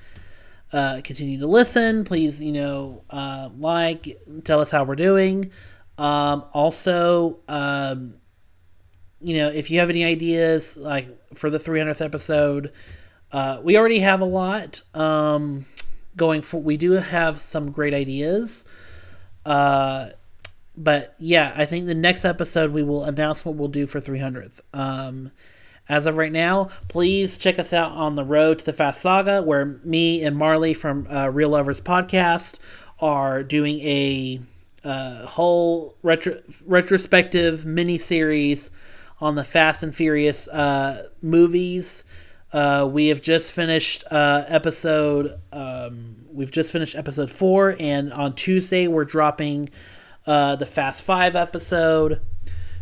uh, 0.73 1.01
continue 1.03 1.39
to 1.39 1.47
listen. 1.47 2.03
Please, 2.03 2.41
you 2.41 2.51
know, 2.51 3.03
uh, 3.09 3.49
like, 3.57 4.17
tell 4.43 4.59
us 4.59 4.71
how 4.71 4.83
we're 4.83 4.95
doing. 4.95 5.51
Um, 5.97 6.43
also, 6.53 7.39
um, 7.47 8.15
you 9.19 9.37
know, 9.37 9.49
if 9.49 9.71
you 9.71 9.79
have 9.79 9.89
any 9.89 10.03
ideas, 10.03 10.77
like 10.77 11.07
for 11.35 11.49
the 11.49 11.57
300th 11.57 12.03
episode, 12.03 12.71
uh, 13.31 13.59
we 13.63 13.77
already 13.77 13.99
have 13.99 14.21
a 14.21 14.25
lot 14.25 14.81
um, 14.93 15.65
going 16.15 16.41
for. 16.41 16.61
We 16.61 16.77
do 16.77 16.91
have 16.93 17.39
some 17.39 17.71
great 17.71 17.93
ideas. 17.93 18.65
Uh, 19.45 20.09
but 20.75 21.15
yeah, 21.17 21.53
I 21.55 21.65
think 21.65 21.87
the 21.87 21.95
next 21.95 22.23
episode 22.23 22.71
we 22.71 22.83
will 22.83 23.03
announce 23.03 23.43
what 23.43 23.55
we'll 23.55 23.67
do 23.67 23.87
for 23.87 23.99
300th. 23.99 24.61
Um, 24.73 25.31
as 25.89 26.05
of 26.05 26.17
right 26.17 26.31
now, 26.31 26.69
please 26.87 27.37
check 27.37 27.59
us 27.59 27.73
out 27.73 27.91
on 27.91 28.15
the 28.15 28.25
road 28.25 28.59
to 28.59 28.65
the 28.65 28.73
Fast 28.73 29.01
Saga, 29.01 29.41
where 29.41 29.65
me 29.83 30.23
and 30.23 30.35
Marley 30.35 30.73
from 30.73 31.07
uh, 31.09 31.29
Real 31.29 31.49
Lovers 31.49 31.79
Podcast 31.79 32.59
are 32.99 33.43
doing 33.43 33.79
a 33.79 34.39
uh, 34.83 35.25
whole 35.25 35.95
retro- 36.03 36.41
retrospective 36.65 37.65
mini 37.65 37.97
series 37.97 38.69
on 39.19 39.35
the 39.35 39.43
Fast 39.43 39.83
and 39.83 39.95
Furious 39.95 40.47
uh, 40.47 41.07
movies. 41.21 42.03
Uh, 42.53 42.87
we 42.89 43.07
have 43.07 43.21
just 43.21 43.53
finished 43.53 44.03
uh, 44.09 44.43
episode. 44.47 45.39
Um, 45.51 46.25
we've 46.31 46.51
just 46.51 46.71
finished 46.71 46.95
episode 46.95 47.29
four, 47.31 47.75
and 47.79 48.13
on 48.13 48.35
Tuesday 48.35 48.87
we're 48.87 49.05
dropping 49.05 49.69
uh, 50.25 50.55
the 50.55 50.65
Fast 50.65 51.03
Five 51.03 51.35
episode. 51.35 52.21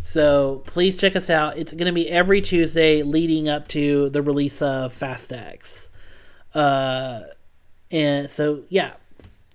So 0.06 0.61
please 0.68 0.98
check 0.98 1.15
us 1.15 1.32
out. 1.32 1.57
It's 1.57 1.73
going 1.73 1.88
to 1.88 1.91
be 1.91 2.07
every 2.10 2.40
Tuesday 2.40 3.02
leading 3.02 3.49
up 3.49 3.68
to 3.69 4.10
the 4.11 4.22
release 4.22 4.61
of 4.61 4.94
Fast 4.94 5.34
X. 5.34 5.90
Uh, 6.53 7.22
and 7.90 8.30
so 8.30 8.64
yeah, 8.69 8.94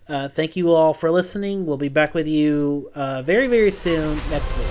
uh, 0.08 0.28
thank 0.28 0.56
you 0.56 0.72
all 0.72 0.92
for 0.92 1.08
listening. 1.10 1.66
We'll 1.66 1.76
be 1.76 1.88
back 1.88 2.14
with 2.14 2.26
you 2.26 2.90
uh, 2.96 3.22
very 3.22 3.46
very 3.46 3.70
soon 3.70 4.16
next 4.28 4.54
week. 4.58 4.66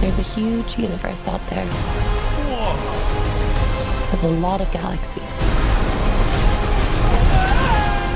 There's 0.00 0.18
a 0.18 0.22
huge 0.34 0.76
universe 0.76 1.28
out 1.28 1.40
there 1.48 1.64
with 4.10 4.24
a 4.24 4.34
lot 4.40 4.60
of 4.60 4.70
galaxies. 4.72 5.40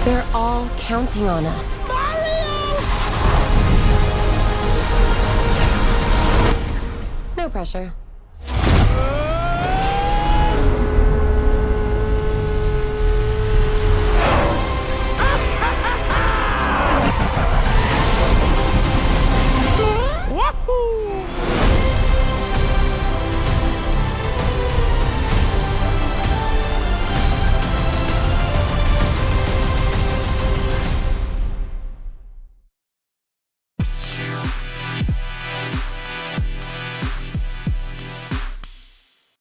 They're 0.05 0.27
all 0.35 0.69
counting 0.77 1.28
on 1.28 1.47
us. 1.47 1.97
Pressure. 7.50 7.92